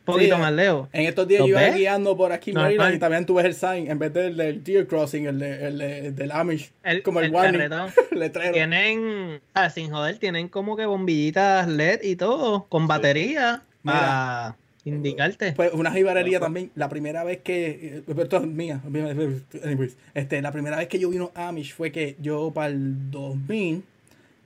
poquito 0.06 0.38
más 0.38 0.53
lejos. 0.53 0.88
En 0.93 1.06
estos 1.06 1.28
días 1.28 1.41
yo 1.41 1.47
iba 1.47 1.68
guiando 1.70 2.16
por 2.16 2.32
aquí, 2.32 2.53
Maryland, 2.53 2.95
y 2.95 2.99
también 2.99 3.26
tú 3.26 3.36
ves 3.36 3.45
el 3.45 3.56
sign, 3.56 3.89
en 3.89 3.99
vez 3.99 4.14
del, 4.14 4.38
del 4.38 4.64
Deer 4.64 4.88
Crossing, 4.88 5.26
el, 5.26 5.39
de, 5.39 5.68
el 5.68 6.16
del 6.16 6.32
Amish, 6.32 6.72
como 7.03 7.20
el, 7.20 7.32
warning, 7.32 7.70
letrero. 8.12 8.53
Tienen, 8.53 9.41
ah, 9.53 9.70
sin 9.70 9.91
joder, 9.91 10.18
tienen 10.18 10.47
como 10.47 10.78
que 10.78 10.86
bombillitas 10.86 11.68
LED 11.68 12.01
y 12.03 12.16
todo, 12.16 12.66
con 12.70 12.88
batería, 12.88 13.64
para 13.84 14.56
indicarte. 14.86 15.53
Pues 15.53 15.74
una 15.74 15.91
jibarería 15.91 16.39
también, 16.39 16.72
la 16.76 16.89
primera 16.89 17.24
vez 17.24 17.41
que, 17.41 18.03
eh, 18.08 18.14
esto 18.18 18.38
es 18.38 18.47
mía, 18.47 18.82
este, 20.14 20.41
la 20.41 20.51
primera 20.51 20.78
vez 20.78 20.88
que 20.88 20.99
yo 20.99 21.10
vino 21.10 21.32
Amish 21.36 21.74
fue 21.74 21.91
que 21.91 22.16
yo 22.20 22.51
para 22.53 22.68
el 22.68 23.12
2000 23.12 23.84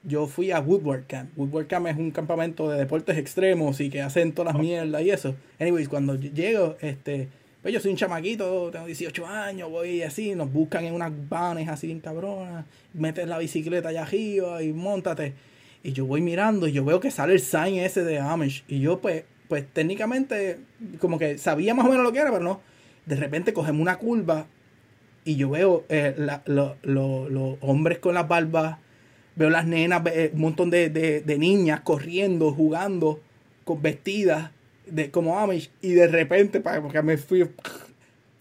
yo 0.03 0.27
fui 0.27 0.51
a 0.51 0.59
Woodward 0.59 1.05
Camp. 1.07 1.31
Woodward 1.37 1.67
Camp 1.67 1.87
es 1.87 1.97
un 1.97 2.11
campamento 2.11 2.69
de 2.69 2.77
deportes 2.77 3.17
extremos 3.17 3.79
y 3.81 3.89
que 3.89 4.01
hacen 4.01 4.33
todas 4.33 4.53
las 4.53 4.61
mierdas 4.61 5.01
y 5.01 5.11
eso. 5.11 5.35
Anyways, 5.59 5.89
cuando 5.89 6.15
llego, 6.15 6.77
este, 6.81 7.27
pues 7.61 7.73
yo 7.73 7.79
soy 7.79 7.91
un 7.91 7.97
chamaquito, 7.97 8.71
tengo 8.71 8.85
18 8.85 9.27
años, 9.27 9.69
voy 9.69 10.01
así, 10.03 10.35
nos 10.35 10.51
buscan 10.51 10.85
en 10.85 10.93
unas 10.93 11.11
vanes 11.29 11.67
así 11.67 11.91
en 11.91 11.99
cabronas, 11.99 12.65
metes 12.93 13.27
la 13.27 13.37
bicicleta 13.37 13.89
allá 13.89 14.03
arriba 14.03 14.63
y 14.63 14.71
montate. 14.71 15.33
Y 15.83 15.93
yo 15.93 16.05
voy 16.05 16.21
mirando 16.21 16.67
y 16.67 16.71
yo 16.71 16.83
veo 16.83 16.99
que 16.99 17.11
sale 17.11 17.33
el 17.33 17.39
sign 17.39 17.79
ese 17.79 18.03
de 18.03 18.19
Amish. 18.19 18.63
Y 18.67 18.79
yo 18.79 18.99
pues, 18.99 19.23
pues 19.47 19.65
técnicamente 19.71 20.59
como 20.99 21.19
que 21.19 21.37
sabía 21.37 21.73
más 21.73 21.85
o 21.85 21.89
menos 21.89 22.03
lo 22.03 22.11
que 22.11 22.19
era, 22.19 22.31
pero 22.31 22.43
no. 22.43 22.61
De 23.05 23.15
repente 23.15 23.53
cogemos 23.53 23.81
una 23.81 23.97
curva 23.97 24.47
y 25.25 25.35
yo 25.35 25.49
veo 25.49 25.85
eh, 25.89 26.15
los 26.45 27.57
hombres 27.61 27.99
con 27.99 28.13
las 28.13 28.27
barbas 28.27 28.77
veo 29.39 29.49
las 29.49 29.65
nenas, 29.65 30.01
eh, 30.07 30.31
un 30.33 30.41
montón 30.41 30.69
de, 30.69 31.23
niñas 31.39 31.79
corriendo, 31.79 32.51
jugando, 32.51 33.21
con 33.63 33.81
vestidas 33.81 34.51
de, 34.85 35.09
como 35.11 35.39
Amish, 35.39 35.71
y 35.81 35.93
de 35.93 36.07
repente, 36.07 36.59
porque 36.59 37.01
me 37.01 37.17
fui, 37.17 37.49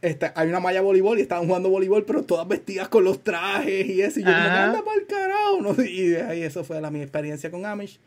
este, 0.03 0.33
hay 0.35 0.49
una 0.49 0.59
malla 0.59 0.81
voleibol 0.81 1.21
y 1.21 1.23
estaban 1.23 1.47
jugando 1.47 1.71
voleibol, 1.71 2.05
pero 2.05 2.25
todas 2.25 2.49
vestidas 2.49 2.89
con 2.89 3.05
los 3.05 3.23
trajes 3.23 3.87
y 3.87 4.03
eso, 4.03 4.19
y 4.19 4.25
yo 4.25 4.31
me 4.31 4.35
anda 4.35 4.83
para 4.83 5.01
el 5.01 5.07
carajo, 5.07 5.61
¿no? 5.63 5.83
y 5.85 6.17
ahí 6.17 6.43
eso 6.43 6.65
fue 6.65 6.81
la, 6.81 6.91
mi 6.91 7.01
experiencia 7.01 7.49
con 7.49 7.65
Amish. 7.65 8.01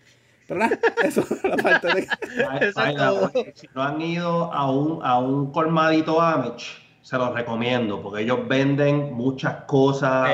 Pero 0.46 0.60
nada, 0.60 0.78
eso 1.04 1.22
es 1.22 1.44
la 1.46 1.56
parte 1.56 1.88
de... 1.94 2.02
si 3.56 3.68
no 3.74 3.84
han 3.84 4.02
ido 4.02 4.52
a 4.52 4.70
un, 4.70 5.00
a 5.02 5.18
un 5.18 5.54
colmadito 5.54 6.20
Amish, 6.20 6.78
se 7.02 7.18
los 7.18 7.34
recomiendo, 7.34 8.02
porque 8.02 8.24
ellos 8.24 8.46
venden 8.50 9.14
muchas 9.14 9.64
cosas 9.64 10.30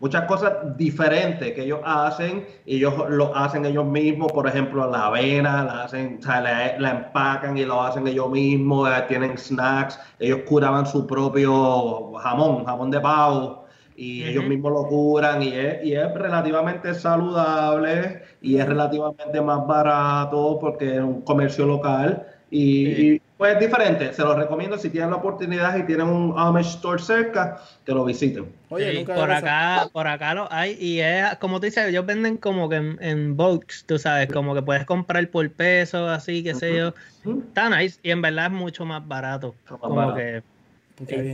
muchas 0.00 0.24
cosas 0.24 0.76
diferentes 0.76 1.52
que 1.52 1.62
ellos 1.62 1.80
hacen, 1.84 2.46
ellos 2.66 2.94
lo 3.08 3.34
hacen 3.34 3.64
ellos 3.64 3.86
mismos, 3.86 4.32
por 4.32 4.46
ejemplo, 4.46 4.90
la 4.90 5.06
avena, 5.06 5.64
la 5.64 5.84
hacen, 5.84 6.20
la, 6.24 6.90
empacan 6.90 7.56
y 7.56 7.64
lo 7.64 7.82
hacen 7.82 8.06
ellos 8.06 8.30
mismos, 8.30 8.90
eh, 8.90 9.04
tienen 9.08 9.36
snacks, 9.38 9.98
ellos 10.18 10.40
curaban 10.46 10.86
su 10.86 11.06
propio 11.06 12.12
jamón, 12.14 12.64
jamón 12.64 12.90
de 12.90 13.00
pavo, 13.00 13.66
y 13.96 14.24
ellos 14.24 14.44
mismos 14.44 14.72
lo 14.72 14.86
curan 14.88 15.42
y 15.42 15.54
es, 15.54 15.84
y 15.84 15.94
es 15.94 16.12
relativamente 16.14 16.92
saludable 16.92 18.22
y 18.42 18.58
es 18.58 18.66
relativamente 18.66 19.40
más 19.40 19.66
barato 19.66 20.58
porque 20.60 20.96
es 20.96 21.00
un 21.00 21.22
comercio 21.22 21.64
local 21.64 22.26
y, 22.50 23.20
pues 23.36 23.60
diferente, 23.60 24.14
se 24.14 24.22
lo 24.22 24.34
recomiendo 24.34 24.78
si 24.78 24.88
tienen 24.88 25.10
la 25.10 25.16
oportunidad 25.16 25.76
y 25.76 25.82
tienen 25.82 26.06
un 26.06 26.38
Amish 26.38 26.76
store 26.76 27.02
cerca, 27.02 27.60
que 27.84 27.92
lo 27.92 28.04
visiten. 28.04 28.46
Oye, 28.70 29.04
por 29.04 29.30
acá, 29.30 29.88
por 29.92 30.06
acá 30.06 30.34
lo 30.34 30.50
hay 30.50 30.76
y 30.80 31.00
es 31.00 31.36
como 31.36 31.60
tú 31.60 31.66
dices, 31.66 31.86
ellos 31.86 32.06
venden 32.06 32.38
como 32.38 32.68
que 32.68 32.76
en, 32.76 32.98
en 33.00 33.36
tú 33.84 33.98
sabes, 33.98 34.32
como 34.32 34.54
que 34.54 34.62
puedes 34.62 34.86
comprar 34.86 35.28
por 35.28 35.50
peso, 35.50 36.08
así, 36.08 36.42
qué 36.42 36.54
sé 36.54 36.76
yo. 36.76 36.94
Está 37.48 37.68
nice 37.68 38.00
y 38.02 38.10
en 38.10 38.22
verdad 38.22 38.46
es 38.46 38.52
mucho 38.52 38.86
más 38.86 39.06
barato. 39.06 39.54
como 39.66 40.14
que 40.14 40.42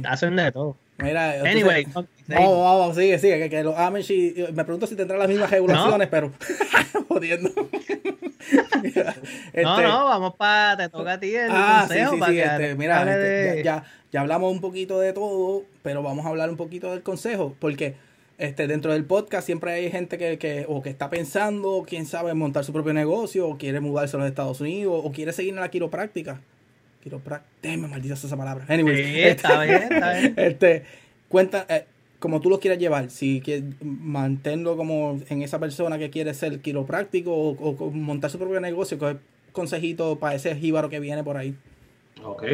hacen 0.04 0.36
de 0.36 0.50
todo. 0.50 0.76
Mira, 1.02 1.40
anyway, 1.42 1.86
vamos, 2.28 2.58
vamos, 2.58 2.96
sigue, 2.96 3.18
sigue, 3.18 3.38
que, 3.38 3.50
que 3.50 3.62
los 3.64 3.76
Amish 3.76 4.10
me 4.52 4.64
pregunto 4.64 4.86
si 4.86 4.96
tendrán 4.96 5.18
las 5.18 5.28
mismas 5.28 5.50
regulaciones, 5.50 6.08
pero 6.08 6.32
jodiendo. 7.08 7.50
este, 8.82 9.62
no, 9.62 9.80
no, 9.82 10.04
vamos 10.04 10.34
para, 10.36 10.76
te 10.76 10.88
toca 10.88 11.12
a 11.12 11.20
ti 11.20 11.34
el 11.34 11.50
ah, 11.50 11.84
consejo. 11.86 12.14
Sí, 12.14 12.20
sí, 12.32 12.40
este, 12.40 12.74
mira, 12.74 13.02
este, 13.02 13.62
ya, 13.62 13.84
ya, 14.10 14.20
hablamos 14.20 14.52
un 14.52 14.60
poquito 14.60 15.00
de 15.00 15.12
todo, 15.12 15.64
pero 15.82 16.02
vamos 16.02 16.26
a 16.26 16.28
hablar 16.28 16.50
un 16.50 16.56
poquito 16.56 16.90
del 16.90 17.02
consejo, 17.02 17.54
porque 17.58 17.94
este, 18.38 18.66
dentro 18.66 18.92
del 18.92 19.04
podcast 19.04 19.46
siempre 19.46 19.72
hay 19.72 19.90
gente 19.90 20.18
que, 20.18 20.38
que, 20.38 20.66
o 20.68 20.82
que 20.82 20.90
está 20.90 21.10
pensando, 21.10 21.84
quién 21.86 22.06
sabe, 22.06 22.34
montar 22.34 22.64
su 22.64 22.72
propio 22.72 22.92
negocio, 22.92 23.48
o 23.48 23.58
quiere 23.58 23.80
mudarse 23.80 24.16
a 24.16 24.20
los 24.20 24.28
Estados 24.28 24.60
Unidos, 24.60 25.00
o 25.04 25.12
quiere 25.12 25.32
seguir 25.32 25.54
en 25.54 25.60
la 25.60 25.70
quiropráctica. 25.70 26.40
Quiropráctica, 27.02 27.76
maldita 27.76 28.14
esa 28.14 28.36
palabra. 28.36 28.64
Anyway, 28.68 29.04
sí, 29.04 29.20
está 29.22 29.62
bien, 29.62 29.82
está 29.90 30.12
bien. 30.12 30.34
Este, 30.38 30.84
cuenta, 31.28 31.66
eh, 31.68 31.84
como 32.18 32.40
tú 32.40 32.48
lo 32.48 32.60
quieras 32.60 32.78
llevar, 32.78 33.10
si 33.10 33.40
quieres 33.40 33.64
mantenerlo 33.82 34.76
como 34.76 35.18
en 35.28 35.42
esa 35.42 35.58
persona 35.58 35.98
que 35.98 36.10
quiere 36.10 36.32
ser 36.34 36.60
quiropráctico 36.60 37.32
o, 37.34 37.90
montar 37.90 38.30
su 38.30 38.38
propio 38.38 38.60
negocio, 38.60 38.98
¿qué 38.98 39.16
consejito 39.50 40.16
para 40.16 40.36
ese 40.36 40.54
jíbaro 40.54 40.88
que 40.88 41.00
viene 41.00 41.24
por 41.24 41.36
ahí? 41.36 41.56
Ok, 42.24 42.44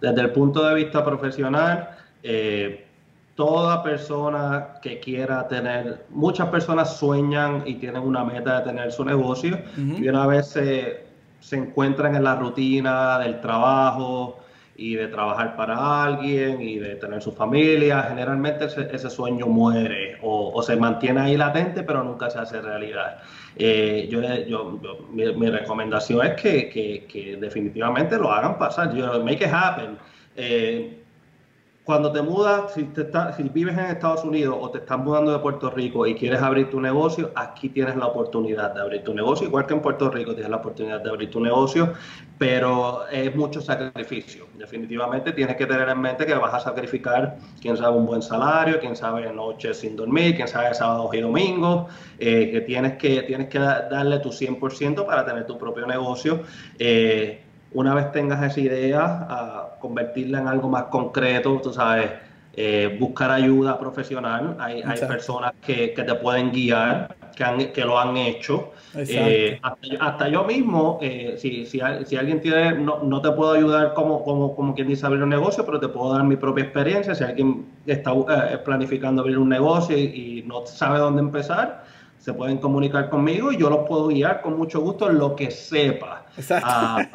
desde 0.00 0.20
el 0.20 0.30
punto 0.32 0.66
de 0.68 0.74
vista 0.74 1.02
profesional, 1.02 1.96
eh, 2.22 2.84
toda 3.34 3.82
persona 3.82 4.74
que 4.82 5.00
quiera 5.00 5.48
tener, 5.48 6.04
muchas 6.10 6.48
personas 6.50 6.98
sueñan 6.98 7.62
y 7.66 7.76
tienen 7.76 8.02
una 8.02 8.24
meta 8.24 8.60
de 8.60 8.66
tener 8.66 8.92
su 8.92 9.04
negocio 9.04 9.58
y 9.76 10.06
una 10.06 10.26
vez 10.26 10.48
se, 10.48 11.03
se, 11.44 11.56
encuentran 11.56 12.14
en 12.16 12.24
la 12.24 12.36
rutina 12.36 13.18
del 13.18 13.40
trabajo 13.40 14.40
y 14.76 14.96
de 14.96 15.06
trabajar 15.06 15.56
para 15.56 16.02
alguien 16.02 16.60
y 16.60 16.78
de 16.78 16.96
tener 16.96 17.22
su 17.22 17.30
familia, 17.32 18.02
generalmente 18.08 18.64
ese, 18.64 19.10
sueño 19.10 19.46
muere 19.46 20.18
o, 20.22 20.60
se 20.62 20.74
mantiene 20.76 21.20
ahí 21.20 21.36
latente 21.36 21.84
pero 21.84 22.02
nunca 22.02 22.28
se 22.30 22.38
hace 22.38 22.60
realidad. 22.60 23.18
Eh, 23.56 24.08
yo, 24.10 24.20
yo, 24.46 24.78
mi, 25.12 25.48
recomendación 25.48 26.26
es 26.26 26.40
que, 26.40 27.38
definitivamente 27.40 28.18
lo 28.18 28.32
hagan 28.32 28.58
pasar, 28.58 28.92
yo, 28.94 29.22
make 29.22 29.44
it 29.44 29.52
happen. 29.52 29.96
Eh, 30.36 31.03
cuando 31.84 32.10
te 32.10 32.22
mudas, 32.22 32.72
si, 32.72 32.88
vives 33.50 33.76
en 33.76 33.84
Estados 33.84 34.24
Unidos 34.24 34.56
o 34.58 34.70
te 34.70 34.78
estás 34.78 34.98
mudando 34.98 35.32
de 35.32 35.38
Puerto 35.40 35.68
Rico 35.68 36.06
y 36.06 36.14
quieres 36.14 36.40
abrir 36.40 36.70
tu 36.70 36.80
negocio, 36.80 37.30
aquí 37.34 37.68
tienes 37.68 37.94
la 37.96 38.06
oportunidad 38.06 38.72
de 38.72 38.80
abrir 38.80 39.04
tu 39.04 39.12
negocio, 39.12 39.46
igual 39.46 39.66
que 39.66 39.74
en 39.74 39.82
Puerto 39.82 40.10
Rico 40.10 40.32
tienes 40.32 40.50
la 40.50 40.56
oportunidad 40.56 41.02
de 41.02 41.10
abrir 41.10 41.30
tu 41.30 41.40
negocio, 41.40 41.92
pero 42.38 43.06
es 43.08 43.36
mucho 43.36 43.60
sacrificio. 43.60 44.46
Definitivamente 44.56 45.32
tienes 45.32 45.56
que 45.56 45.66
tener 45.66 45.86
en 45.90 46.00
mente 46.00 46.24
que 46.24 46.34
vas 46.34 46.54
a 46.54 46.60
sacrificar, 46.60 47.36
quién 47.60 47.76
sabe, 47.76 47.98
un 47.98 48.06
buen 48.06 48.22
salario, 48.22 48.80
quién 48.80 48.96
sabe, 48.96 49.30
noches 49.30 49.80
sin 49.80 49.94
dormir, 49.94 50.36
quién 50.36 50.48
sabe, 50.48 50.72
sábados 50.72 51.10
y 51.12 51.20
domingos, 51.20 51.92
eh, 52.18 52.50
que, 52.50 52.62
tienes 52.62 52.94
que 52.94 53.24
tienes 53.24 53.48
que 53.50 53.58
darle 53.58 54.20
tu 54.20 54.30
100% 54.30 55.04
para 55.04 55.26
tener 55.26 55.46
tu 55.46 55.58
propio 55.58 55.86
negocio. 55.86 56.40
Eh, 56.78 57.43
una 57.74 57.94
vez 57.94 58.12
tengas 58.12 58.42
esa 58.42 58.60
idea, 58.60 59.26
a 59.28 59.76
convertirla 59.80 60.40
en 60.40 60.48
algo 60.48 60.68
más 60.68 60.84
concreto, 60.84 61.60
tú 61.62 61.72
sabes, 61.72 62.10
eh, 62.56 62.96
buscar 63.00 63.32
ayuda 63.32 63.78
profesional. 63.78 64.56
Hay, 64.60 64.80
hay 64.82 65.00
personas 65.00 65.52
que, 65.60 65.92
que, 65.92 66.04
te 66.04 66.14
pueden 66.14 66.52
guiar, 66.52 67.16
que, 67.34 67.42
han, 67.42 67.72
que 67.72 67.84
lo 67.84 67.98
han 67.98 68.16
hecho. 68.16 68.70
Eh, 68.96 69.60
hasta, 70.00 70.28
yo 70.28 70.44
mismo, 70.44 71.00
eh, 71.02 71.34
si, 71.36 71.66
si, 71.66 71.80
si, 72.04 72.16
alguien 72.16 72.40
tiene, 72.40 72.74
no, 72.74 73.02
no, 73.02 73.20
te 73.20 73.32
puedo 73.32 73.54
ayudar 73.54 73.92
como, 73.92 74.22
como, 74.22 74.54
como 74.54 74.72
quien 74.72 74.86
dice 74.86 75.04
abrir 75.04 75.24
un 75.24 75.30
negocio, 75.30 75.66
pero 75.66 75.80
te 75.80 75.88
puedo 75.88 76.12
dar 76.12 76.22
mi 76.22 76.36
propia 76.36 76.62
experiencia. 76.62 77.12
Si 77.16 77.24
alguien 77.24 77.66
está 77.86 78.12
planificando 78.64 79.22
abrir 79.22 79.38
un 79.38 79.48
negocio 79.48 79.98
y, 79.98 80.02
y 80.02 80.44
no 80.46 80.64
sabe 80.64 81.00
dónde 81.00 81.22
empezar, 81.22 81.82
se 82.18 82.32
pueden 82.32 82.58
comunicar 82.58 83.10
conmigo 83.10 83.50
y 83.50 83.58
yo 83.58 83.68
los 83.68 83.86
puedo 83.88 84.06
guiar 84.06 84.42
con 84.42 84.56
mucho 84.56 84.80
gusto 84.80 85.10
en 85.10 85.18
lo 85.18 85.34
que 85.34 85.50
sepa. 85.50 86.23
Ah, 86.62 87.06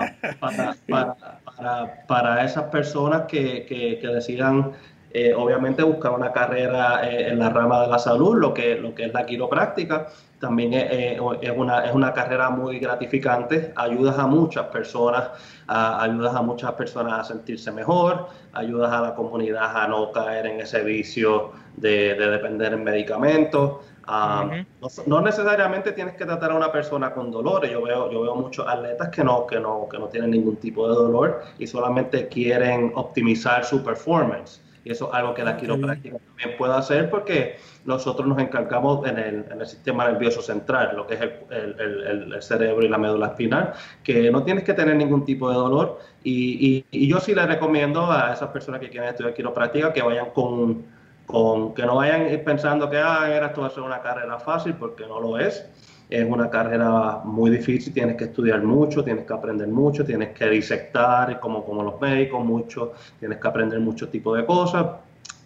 para, 2.08 2.44
esas 2.44 2.66
personas 2.66 3.24
que, 3.24 3.66
que, 3.66 4.08
decidan, 4.08 4.72
eh, 5.12 5.34
obviamente, 5.36 5.84
buscar 5.84 6.14
una 6.14 6.32
carrera 6.32 7.08
eh, 7.10 7.30
en 7.30 7.40
la 7.40 7.50
rama 7.50 7.82
de 7.82 7.88
la 7.88 8.00
salud, 8.00 8.38
lo 8.38 8.54
que, 8.54 8.76
lo 8.76 8.96
que 8.96 9.06
es 9.06 9.14
la 9.14 9.26
quiropráctica. 9.26 10.08
También 10.40 10.74
es, 10.74 11.20
una, 11.20 11.84
es 11.84 11.94
una 11.94 12.14
carrera 12.14 12.50
muy 12.50 12.80
gratificante, 12.80 13.74
ayudas 13.76 14.18
a 14.18 14.26
muchas 14.26 14.68
personas, 14.68 15.32
ayudas 15.68 16.34
a 16.34 16.42
muchas 16.42 16.72
personas 16.74 17.20
a 17.20 17.24
sentirse 17.26 17.74
mejor, 17.74 18.28
ayudas 18.54 18.90
a 18.90 19.02
la 19.02 19.16
comunidad 19.16 19.76
a 19.76 19.86
no 19.90 20.14
caer 20.14 20.46
en 20.46 20.62
ese 20.62 20.82
vicio 20.82 21.52
de 21.76 22.16
depender 22.16 22.72
en 22.72 22.86
medicamentos. 22.86 23.80
Um, 24.10 24.66
no, 25.06 25.22
necesariamente 25.22 25.92
tienes 25.92 26.16
que 26.16 26.26
tratar 26.26 26.52
a 26.52 26.56
una 26.56 26.72
persona 26.72 27.14
con 27.14 27.30
dolores. 27.30 27.70
Yo 27.72 27.84
veo, 27.84 28.12
yo 28.12 28.24
veo 28.24 28.36
muchos 28.36 28.68
atletas 28.68 29.10
que 29.10 29.24
no, 29.24 29.46
que, 29.46 29.60
no, 29.60 29.88
que 29.88 30.00
no 30.00 30.08
tienen 30.08 30.32
ningún 30.32 30.56
tipo 30.56 30.90
de 30.90 30.96
dolor 30.96 31.44
y 31.60 31.68
solamente 31.68 32.28
quieren 32.28 32.92
optimizar 32.96 33.64
su 33.64 33.84
performance. 33.84 34.64
Y 34.84 34.92
eso 34.92 35.10
es 35.10 35.14
algo 35.14 35.36
que 35.36 35.44
la 35.44 35.58
quiropráctica 35.58 36.18
también 36.18 36.58
puede 36.58 36.74
hacer 36.74 37.10
porque 37.12 37.58
nosotros 37.86 38.28
nos 38.28 38.40
encargamos 38.40 39.08
en 39.08 39.20
el, 39.20 39.46
en 39.52 39.62
el 39.62 39.68
sistema 39.68 40.10
nervioso 40.10 40.42
central, 40.42 40.96
lo 40.96 41.06
que 41.06 41.14
es 41.16 41.22
el, 41.22 41.76
el, 41.78 42.34
el, 42.34 42.42
cerebro 42.42 42.84
y 42.84 42.90
la 42.90 42.98
médula 42.98 43.28
espinal, 43.28 43.74
que 44.04 44.32
no 44.32 44.44
tienes 44.44 44.64
que 44.64 44.74
tener 44.74 44.96
ningún 44.96 45.24
tipo 45.26 45.50
de 45.50 45.56
dolor. 45.56 46.00
Y, 46.24 46.86
y, 46.92 47.04
y 47.04 47.08
yo 47.08 47.20
sí 47.20 47.36
le 47.36 47.46
recomiendo 47.46 48.10
a 48.10 48.34
esas 48.34 48.50
personas 48.50 48.80
que 48.80 48.90
quieren 48.90 49.10
estudiar 49.10 49.36
quiropráctica 49.36 49.94
que 49.94 50.02
vayan 50.02 50.32
con 50.32 50.86
con 51.30 51.76
que 51.76 51.84
no 51.86 51.98
vayan 51.98 52.28
pensando 52.44 52.90
que 52.90 52.98
ah, 52.98 53.46
esto 53.46 53.62
va 53.62 53.68
a 53.68 53.70
ser 53.70 53.84
una 53.84 54.02
carrera 54.02 54.40
fácil, 54.40 54.74
porque 54.74 55.06
no 55.06 55.20
lo 55.20 55.38
es. 55.38 55.64
Es 56.10 56.28
una 56.28 56.50
carrera 56.50 57.22
muy 57.24 57.52
difícil, 57.52 57.94
tienes 57.94 58.16
que 58.16 58.24
estudiar 58.24 58.64
mucho, 58.64 59.04
tienes 59.04 59.28
que 59.28 59.34
aprender 59.34 59.68
mucho, 59.68 60.04
tienes 60.04 60.30
que 60.30 60.50
disectar 60.50 61.40
como, 61.40 61.64
como 61.64 61.84
los 61.84 62.02
médicos, 62.02 62.44
mucho, 62.44 62.94
tienes 63.20 63.38
que 63.38 63.48
aprender 63.48 63.80
muchos 63.80 64.10
tipos 64.10 64.36
de 64.40 64.46
cosas, 64.48 64.88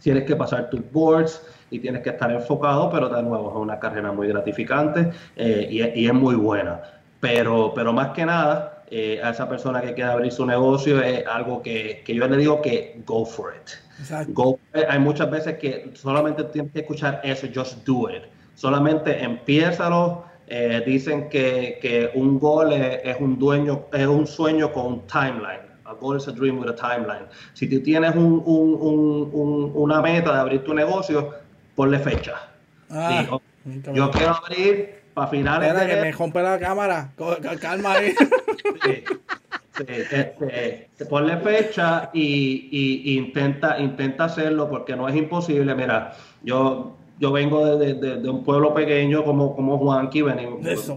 tienes 0.01 0.23
que 0.23 0.38
pasar 0.38 0.69
tus 0.69 0.89
boards 0.89 1.45
y 1.69 1.79
tienes 1.79 2.01
que 2.01 2.11
estar 2.11 2.31
enfocado, 2.31 2.89
pero 2.89 3.09
de 3.09 3.21
nuevo 3.21 3.49
es 3.49 3.57
una 3.57 3.77
carrera 3.77 4.13
muy 4.13 4.29
gratificante 4.29 5.11
eh, 5.36 5.67
y, 5.69 6.01
y, 6.01 6.07
es 6.07 6.13
muy 6.13 6.36
buena. 6.36 6.79
Pero, 7.19 7.73
pero 7.75 7.91
más 7.91 8.11
que 8.11 8.25
nada, 8.25 8.72
eh, 8.89 9.21
a 9.23 9.31
esa 9.31 9.47
persona 9.47 9.81
que 9.81 9.93
quiere 9.93 10.11
abrir 10.11 10.31
su 10.31 10.45
negocio 10.45 11.01
es 11.01 11.25
algo 11.27 11.61
que, 11.61 12.03
que 12.05 12.15
yo 12.15 12.27
le 12.27 12.38
digo 12.38 12.61
que 12.61 13.01
go 13.05 13.25
for 13.25 13.53
it 13.55 13.71
hay 14.89 14.99
muchas 14.99 15.29
veces 15.29 15.57
que 15.57 15.91
solamente 15.93 16.43
tienes 16.45 16.71
que 16.71 16.79
escuchar 16.79 17.21
eso, 17.23 17.47
just 17.53 17.86
do 17.86 18.09
it. 18.09 18.23
Solamente 18.55 19.23
empiézalo. 19.23 20.25
Eh, 20.47 20.84
dicen 20.86 21.29
que, 21.29 21.79
que, 21.81 22.11
un 22.13 22.38
gol 22.38 22.73
es, 22.73 23.15
un 23.19 23.39
dueño, 23.39 23.86
es 23.93 24.05
un 24.05 24.27
sueño 24.27 24.71
con 24.71 24.86
un 24.86 25.07
timeline. 25.07 25.61
A 25.86 25.93
goal 25.93 26.17
is 26.17 26.27
a 26.27 26.31
dream 26.31 26.59
with 26.59 26.69
a 26.69 26.75
timeline. 26.75 27.25
Si 27.53 27.67
tú 27.67 27.81
tienes 27.81 28.15
un, 28.15 28.43
un, 28.45 29.29
un, 29.31 29.71
una 29.73 30.01
meta 30.01 30.34
de 30.34 30.39
abrir 30.39 30.63
tu 30.63 30.73
negocio, 30.73 31.34
ponle 31.75 31.99
fecha. 31.99 32.36
Ah, 32.89 33.25
yo 33.93 34.11
quiero 34.11 34.36
abrir 34.36 35.01
para 35.13 35.27
finales. 35.27 35.69
Espera, 35.69 35.95
que 35.95 36.01
me 36.01 36.11
rompe 36.11 36.41
la 36.41 36.59
cámara. 36.59 37.11
Calma 37.59 37.93
ahí. 37.93 38.13
Sí, 38.64 39.03
este, 39.88 40.89
ponle 41.09 41.38
fecha 41.38 42.09
y, 42.14 42.70
y, 42.72 43.18
intenta, 43.18 43.80
intenta 43.80 44.26
hacerlo 44.26 44.70
porque 44.70 44.95
no 44.95 45.07
es 45.09 45.16
imposible. 45.16 45.74
Mira, 45.76 46.16
yo 46.43 46.95
yo 47.20 47.32
vengo 47.32 47.78
de, 47.78 47.93
de, 47.93 48.30
un 48.30 48.43
pueblo 48.43 48.74
pequeño 48.74 49.24
como, 49.24 49.55
como 49.55 49.78
Juanqui 49.78 50.24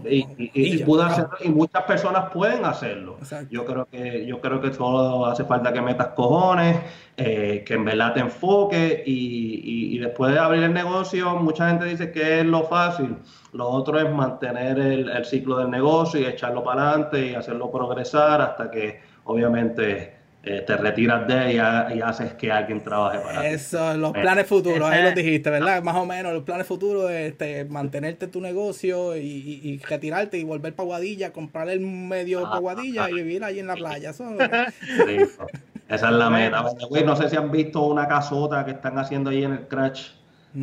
y, 0.09 0.27
y, 0.53 0.77
pude 0.83 1.03
hacerlo, 1.03 1.37
y 1.43 1.49
muchas 1.49 1.83
personas 1.83 2.31
pueden 2.31 2.65
hacerlo. 2.65 3.17
Yo 3.49 3.65
creo 3.65 3.85
que 3.85 4.25
yo 4.25 4.41
creo 4.41 4.59
que 4.59 4.73
solo 4.73 5.25
hace 5.27 5.45
falta 5.45 5.71
que 5.71 5.81
metas 5.81 6.09
cojones, 6.09 6.79
eh, 7.15 7.63
que 7.65 7.75
en 7.75 7.85
verdad 7.85 8.13
te 8.13 8.19
enfoques 8.21 9.03
y, 9.05 9.97
después 9.99 10.33
de 10.33 10.39
abrir 10.39 10.63
el 10.63 10.73
negocio, 10.73 11.35
mucha 11.35 11.69
gente 11.69 11.85
dice 11.85 12.11
que 12.11 12.39
es 12.39 12.45
lo 12.45 12.63
fácil. 12.63 13.17
Lo 13.53 13.67
otro 13.67 13.99
es 13.99 14.11
mantener 14.11 14.79
el, 14.79 15.09
el 15.09 15.25
ciclo 15.25 15.57
del 15.57 15.69
negocio 15.69 16.19
y 16.19 16.25
echarlo 16.25 16.63
para 16.63 16.89
adelante 16.89 17.27
y 17.27 17.35
hacerlo 17.35 17.71
progresar 17.71 18.41
hasta 18.41 18.69
que 18.69 18.99
obviamente 19.23 20.16
eh, 20.43 20.63
te 20.65 20.77
retiras 20.77 21.27
de 21.27 21.51
ella 21.51 21.87
y 21.93 21.99
haces 21.99 22.33
que 22.35 22.51
alguien 22.51 22.81
trabaje 22.81 23.19
para 23.19 23.41
ti. 23.41 23.47
Eso, 23.47 23.97
los 23.97 24.13
planes 24.13 24.47
futuros, 24.47 24.89
ahí 24.89 25.03
lo 25.03 25.11
dijiste, 25.11 25.49
¿verdad? 25.49 25.83
Más 25.83 25.95
o 25.95 26.05
menos, 26.05 26.33
los 26.33 26.43
planes 26.43 26.65
futuros 26.65 27.11
este, 27.11 27.65
mantenerte 27.65 28.27
tu 28.27 28.39
negocio 28.39 29.17
y, 29.17 29.81
retirarte 29.87 30.37
y 30.37 30.43
volver 30.43 30.73
para 30.73 30.85
Guadilla, 30.85 31.33
comprar 31.33 31.69
el 31.69 31.81
medio 31.81 32.43
para 32.43 32.59
Guadilla 32.59 33.09
y 33.09 33.13
vivir 33.13 33.43
ahí 33.43 33.59
en 33.59 33.67
la 33.67 33.75
playa. 33.75 34.11
Eso, 34.11 34.25
esa 35.89 36.09
es 36.09 36.15
la 36.15 36.29
meta. 36.29 36.63
no 37.05 37.15
sé 37.15 37.29
si 37.29 37.35
han 37.35 37.51
visto 37.51 37.81
una 37.83 38.07
casota 38.07 38.63
que 38.63 38.71
están 38.71 38.97
haciendo 38.97 39.31
ahí 39.31 39.43
en 39.43 39.51
el 39.53 39.67
Crash, 39.67 40.11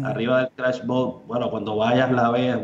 arriba 0.02 0.40
del 0.40 0.48
Crash 0.56 0.82
Boat. 0.84 1.26
Bueno, 1.26 1.50
cuando 1.50 1.76
vayas 1.76 2.10
la 2.10 2.30
veas 2.30 2.60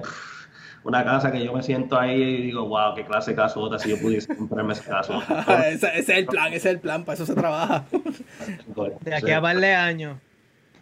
una 0.85 1.05
casa 1.05 1.31
que 1.31 1.45
yo 1.45 1.53
me 1.53 1.63
siento 1.63 1.99
ahí 1.99 2.21
y 2.21 2.43
digo, 2.43 2.67
wow, 2.67 2.95
qué 2.95 3.05
clase 3.05 3.33
de 3.33 3.37
casota 3.37 3.79
si 3.79 3.91
yo 3.91 4.01
pudiese 4.01 4.35
comprarme 4.35 4.73
ese 4.75 4.85
caso. 4.85 5.23
ese, 5.67 5.99
es 5.99 6.09
el 6.09 6.27
plan, 6.27 6.49
ese 6.49 6.57
es 6.57 6.75
el 6.75 6.81
plan, 6.81 7.05
para 7.05 7.15
eso 7.15 7.27
se 7.27 7.35
trabaja. 7.35 7.85
de 9.01 9.15
aquí 9.15 9.31
a 9.31 9.41
par 9.41 9.59
de 9.59 9.75
años. 9.75 10.19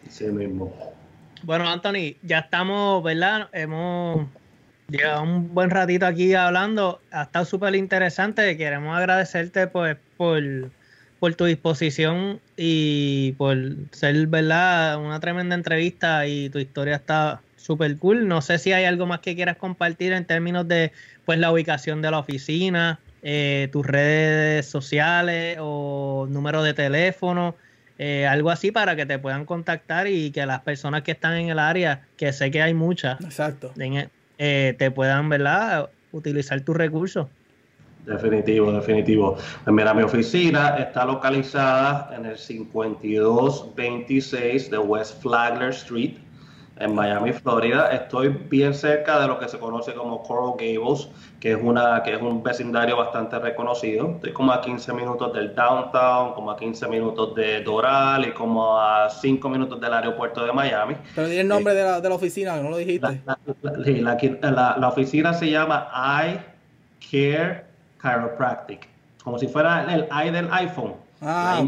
Sí 0.09 0.25
mismo. 0.27 0.73
Bueno, 1.43 1.69
Anthony, 1.69 2.17
ya 2.23 2.41
estamos, 2.41 3.03
¿verdad? 3.03 3.49
Hemos 3.53 4.27
llegado 4.89 5.23
un 5.23 5.55
buen 5.55 5.71
ratito 5.71 6.07
aquí 6.07 6.35
hablando. 6.35 7.01
Ha 7.11 7.23
estado 7.23 7.45
súper 7.45 7.75
interesante. 7.75 8.57
Queremos 8.57 8.97
agradecerte 8.97 9.67
pues, 9.67 9.97
por, 10.17 10.43
por 11.21 11.35
tu 11.35 11.45
disposición 11.45 12.41
y 12.57 13.33
por 13.33 13.57
ser, 13.93 14.27
¿verdad? 14.27 15.01
Una 15.01 15.21
tremenda 15.21 15.55
entrevista 15.55 16.27
y 16.27 16.51
tu 16.51 16.59
historia 16.59 16.97
está 16.97 17.41
súper 17.59 17.97
cool. 17.99 18.29
No 18.29 18.41
sé 18.41 18.59
si 18.59 18.73
hay 18.73 18.85
algo 18.85 19.07
más 19.07 19.21
que 19.21 19.35
quieras 19.35 19.57
compartir 19.57 20.13
en 20.13 20.25
términos 20.25 20.67
de 20.67 20.93
pues 21.25 21.39
la 21.39 21.53
ubicación 21.53 22.01
de 22.01 22.11
la 22.11 22.19
oficina, 22.19 23.01
eh, 23.23 23.69
tus 23.73 23.87
redes 23.87 24.67
sociales 24.67 25.59
o 25.61 26.27
número 26.31 26.63
de 26.63 26.75
teléfono, 26.75 27.57
eh, 27.99 28.27
algo 28.27 28.51
así 28.51 28.71
para 28.71 28.97
que 28.97 29.07
te 29.07 29.19
puedan 29.19 29.45
contactar 29.45 30.07
y 30.07 30.31
que 30.31 30.47
las 30.47 30.61
personas 30.61 31.03
que 31.03 31.13
están 31.13 31.35
en 31.35 31.49
el 31.49 31.59
área, 31.59 32.07
que 32.17 32.33
sé 32.33 32.51
que 32.51 32.63
hay 32.63 32.75
muchas, 32.75 33.21
Exacto. 33.21 33.73
Eh, 34.41 34.77
te 34.79 34.93
puedan, 34.93 35.29
¿verdad? 35.29 35.91
Utilizar 36.13 36.61
tus 36.61 36.77
recursos. 36.77 37.27
Definitivo, 38.07 38.71
definitivo. 38.73 39.37
Pues 39.65 39.75
mira, 39.75 39.93
mi 39.93 40.03
oficina 40.03 40.77
está 40.79 41.05
localizada 41.05 42.15
en 42.17 42.25
el 42.25 42.39
5226 42.39 44.71
de 44.71 44.79
West 44.79 45.21
Flagler 45.21 45.71
Street, 45.71 46.13
en 46.81 46.95
Miami, 46.95 47.33
Florida. 47.33 47.89
Estoy 47.93 48.29
bien 48.29 48.75
cerca 48.75 49.21
de 49.21 49.27
lo 49.27 49.39
que 49.39 49.49
se 49.49 49.59
conoce 49.59 49.95
como 49.95 50.23
Coral 50.23 50.55
Gables, 50.59 51.09
que 51.41 51.53
es, 51.53 51.59
una, 51.61 52.03
que 52.03 52.15
es 52.15 52.23
un 52.23 52.43
vecindario 52.43 52.97
bastante 52.97 53.39
reconocido. 53.39 54.13
Estoy 54.17 54.33
como 54.33 54.53
a 54.53 54.61
15 54.61 54.93
minutos 54.93 55.33
del 55.33 55.55
downtown, 55.55 56.35
como 56.35 56.51
a 56.51 56.57
15 56.57 56.89
minutos 56.89 57.35
de 57.35 57.63
Doral 57.63 58.27
y 58.27 58.33
como 58.33 58.79
a 58.79 59.09
5 59.11 59.49
minutos 59.49 59.81
del 59.81 59.93
aeropuerto 59.93 60.45
de 60.45 60.53
Miami. 60.53 60.95
Pero 61.15 61.29
di 61.29 61.39
el 61.39 61.49
nombre 61.49 61.75
de, 61.75 61.83
la, 61.83 62.01
de, 62.01 62.09
la, 62.09 62.15
oficina, 62.15 62.57
no 62.61 62.71
lo 62.71 62.77
dijiste. 62.77 63.21
La, 63.25 64.77
la, 64.79 64.89
oficina 64.89 65.35
se 65.35 65.51
llama 65.51 65.89
I 65.93 66.39
Care 67.11 67.65
Chiropractic, 68.01 68.89
como 69.23 69.39
si 69.39 69.49
fuera 69.49 69.93
el 69.93 70.07
I 70.11 70.31
del 70.31 70.49
iPhone. 70.53 70.95
Ah, 71.21 71.65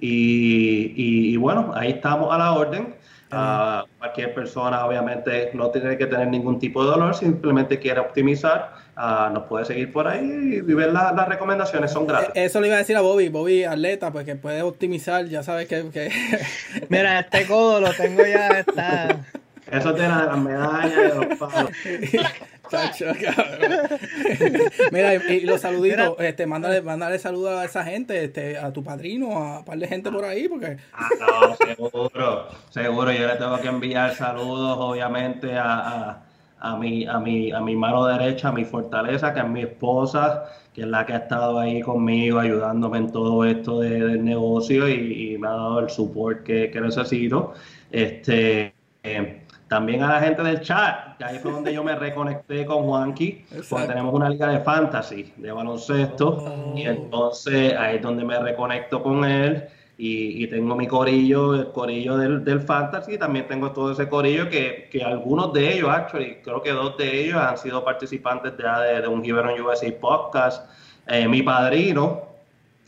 Y, 0.00 1.32
y, 1.32 1.36
bueno, 1.36 1.72
ahí 1.74 1.90
estamos 1.92 2.32
a 2.32 2.38
la 2.38 2.52
orden. 2.52 2.94
Uh, 3.32 3.88
cualquier 3.98 4.32
persona 4.32 4.86
obviamente 4.86 5.50
no 5.54 5.68
tiene 5.70 5.98
que 5.98 6.06
tener 6.06 6.28
ningún 6.28 6.58
tipo 6.60 6.84
de 6.84 6.90
dolor, 6.90 7.16
simplemente 7.16 7.80
quiere 7.80 7.98
optimizar 7.98 8.74
Ah, 8.96 9.28
nos 9.32 9.44
puede 9.44 9.64
seguir 9.64 9.92
por 9.92 10.06
ahí 10.06 10.20
y 10.22 10.60
ver 10.60 10.92
las 10.92 11.28
recomendaciones, 11.28 11.90
son 11.90 12.06
gratis. 12.06 12.30
Eh, 12.34 12.44
eso 12.44 12.60
le 12.60 12.68
iba 12.68 12.76
a 12.76 12.78
decir 12.78 12.96
a 12.96 13.00
Bobby, 13.00 13.28
Bobby 13.28 13.64
atleta, 13.64 14.12
pues 14.12 14.24
que 14.24 14.36
puede 14.36 14.62
optimizar, 14.62 15.24
ya 15.26 15.42
sabes 15.42 15.66
que... 15.66 15.82
Mira, 16.88 17.20
este 17.20 17.44
codo 17.46 17.80
lo 17.80 17.92
tengo 17.92 18.24
ya, 18.24 18.60
está... 18.60 19.20
Eso 19.68 19.94
tiene 19.94 20.10
las 20.10 20.38
medallas 20.38 20.94
de 20.94 21.26
los 21.26 21.38
palos. 21.38 21.70
Mira, 24.92 25.14
y, 25.14 25.40
los 25.40 25.60
saluditos, 25.60 26.16
este, 26.18 26.46
mándale, 26.46 26.82
mándale 26.82 27.18
saludos 27.18 27.52
a 27.52 27.64
esa 27.64 27.84
gente, 27.84 28.24
este, 28.24 28.58
a 28.58 28.72
tu 28.72 28.82
padrino, 28.82 29.36
a 29.36 29.60
un 29.60 29.64
par 29.64 29.78
de 29.78 29.88
gente 29.88 30.10
por 30.10 30.24
ahí, 30.24 30.48
porque... 30.48 30.78
Ah, 30.92 31.08
no, 31.20 31.56
seguro, 31.56 32.48
seguro, 32.70 33.12
yo 33.12 33.26
le 33.26 33.36
tengo 33.36 33.60
que 33.60 33.68
enviar 33.68 34.14
saludos, 34.14 34.76
obviamente, 34.78 35.56
a 35.56 36.24
a 36.64 36.76
mi, 36.76 37.06
a 37.06 37.20
mi, 37.20 37.52
a 37.52 37.60
mi 37.60 37.76
mano 37.76 38.06
derecha, 38.06 38.48
a 38.48 38.52
mi 38.52 38.64
fortaleza, 38.64 39.34
que 39.34 39.40
es 39.40 39.46
mi 39.46 39.60
esposa, 39.60 40.44
que 40.72 40.80
es 40.80 40.86
la 40.86 41.04
que 41.04 41.12
ha 41.12 41.18
estado 41.18 41.58
ahí 41.58 41.82
conmigo 41.82 42.40
ayudándome 42.40 42.98
en 42.98 43.12
todo 43.12 43.44
esto 43.44 43.80
del 43.80 44.24
negocio 44.24 44.88
y, 44.88 45.36
me 45.38 45.46
ha 45.46 45.50
dado 45.50 45.80
el 45.80 45.90
support 45.90 46.42
que, 46.42 46.70
necesito. 46.80 47.52
Este, 47.90 48.72
eh, 49.02 49.33
también 49.68 50.02
a 50.02 50.08
la 50.08 50.20
gente 50.20 50.42
del 50.42 50.60
chat, 50.60 51.16
que 51.16 51.24
ahí 51.24 51.38
fue 51.38 51.50
donde 51.50 51.72
yo 51.72 51.82
me 51.82 51.94
reconecté 51.94 52.66
con 52.66 52.84
Juanqui, 52.84 53.44
porque 53.68 53.86
tenemos 53.86 54.14
una 54.14 54.28
liga 54.28 54.48
de 54.48 54.60
fantasy, 54.60 55.32
de 55.36 55.52
baloncesto, 55.52 56.72
y 56.74 56.86
oh. 56.86 56.90
entonces 56.90 57.74
ahí 57.76 57.96
es 57.96 58.02
donde 58.02 58.24
me 58.24 58.38
reconecto 58.38 59.02
con 59.02 59.24
él 59.24 59.64
y, 59.96 60.46
tengo 60.48 60.74
mi 60.74 60.88
corillo, 60.88 61.54
el 61.54 61.70
corillo 61.70 62.16
del, 62.16 62.44
del 62.44 62.60
fantasy, 62.60 63.16
también 63.16 63.46
tengo 63.46 63.70
todo 63.70 63.92
ese 63.92 64.08
corillo 64.08 64.48
que, 64.48 64.88
que, 64.90 65.04
algunos 65.04 65.52
de 65.52 65.74
ellos, 65.74 65.88
actually, 65.88 66.38
creo 66.42 66.60
que 66.60 66.72
dos 66.72 66.96
de 66.96 67.24
ellos 67.24 67.40
han 67.40 67.56
sido 67.56 67.84
participantes 67.84 68.54
de, 68.56 69.00
de, 69.00 69.08
un 69.08 69.22
Giveron 69.22 69.60
USA 69.60 69.86
podcast. 70.00 70.68
Eh, 71.06 71.28
mi 71.28 71.42
padrino 71.42 72.33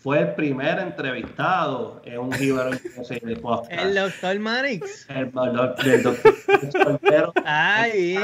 fue 0.07 0.21
el 0.21 0.35
primer 0.35 0.79
entrevistado 0.79 2.01
en 2.05 2.21
un 2.21 2.29
USA 2.29 3.41
podcast. 3.43 3.73
El 3.73 3.93
doctor 3.93 4.39
Marix. 4.39 5.05
El, 5.11 5.33
el, 5.85 6.03
doctor 6.05 7.33
Ay, 7.45 8.17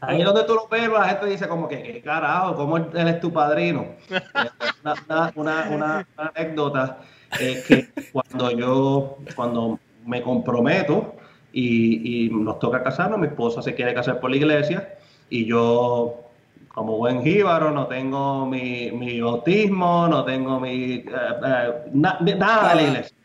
Ahí 0.00 0.20
es 0.20 0.26
donde 0.26 0.44
tú 0.44 0.52
lo 0.52 0.68
ves, 0.68 0.90
la 0.90 1.08
gente 1.08 1.24
dice 1.24 1.48
como 1.48 1.66
que, 1.68 1.82
¿qué 1.82 2.02
carajo? 2.02 2.54
¿Cómo 2.54 2.76
él 2.76 3.08
es 3.08 3.18
tu 3.20 3.32
padrino? 3.32 3.94
una, 4.84 5.32
una, 5.36 5.68
una, 5.70 6.08
anécdota 6.18 6.98
es 7.40 7.64
que 7.64 7.88
cuando 8.12 8.50
yo, 8.50 9.16
cuando 9.34 9.80
me 10.04 10.20
comprometo 10.20 11.14
y, 11.50 12.28
nos 12.30 12.58
toca 12.58 12.82
casarnos, 12.82 13.18
mi 13.18 13.28
esposa 13.28 13.62
se 13.62 13.74
quiere 13.74 13.94
casar 13.94 14.20
por 14.20 14.28
la 14.28 14.36
iglesia 14.36 14.98
y 15.30 15.46
yo, 15.46 16.30
como 16.74 16.96
buen 16.96 17.22
jíbaro, 17.22 17.70
no 17.70 17.86
tengo 17.86 18.46
mi, 18.46 18.90
mi 18.92 19.20
bautismo, 19.20 20.08
no 20.08 20.24
tengo 20.24 20.58
mi... 20.58 20.94
Eh, 20.94 21.04
eh, 21.44 21.72
nada 21.92 22.18
de 22.20 22.74
la 22.76 22.82
iglesia. 22.82 23.16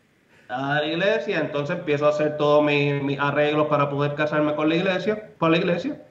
Nada 0.49 0.75
de 0.75 0.87
la 0.87 0.93
iglesia, 0.93 1.39
entonces 1.39 1.77
empiezo 1.77 2.07
a 2.07 2.09
hacer 2.09 2.37
todos 2.37 2.63
mis, 2.63 3.19
arreglos 3.19 3.67
para 3.67 3.89
poder 3.89 4.15
casarme 4.15 4.53
con 4.55 4.67
la 4.69 4.75
iglesia, 4.75 5.29
por 5.37 5.51
la 5.51 5.57
iglesia. 5.57 6.01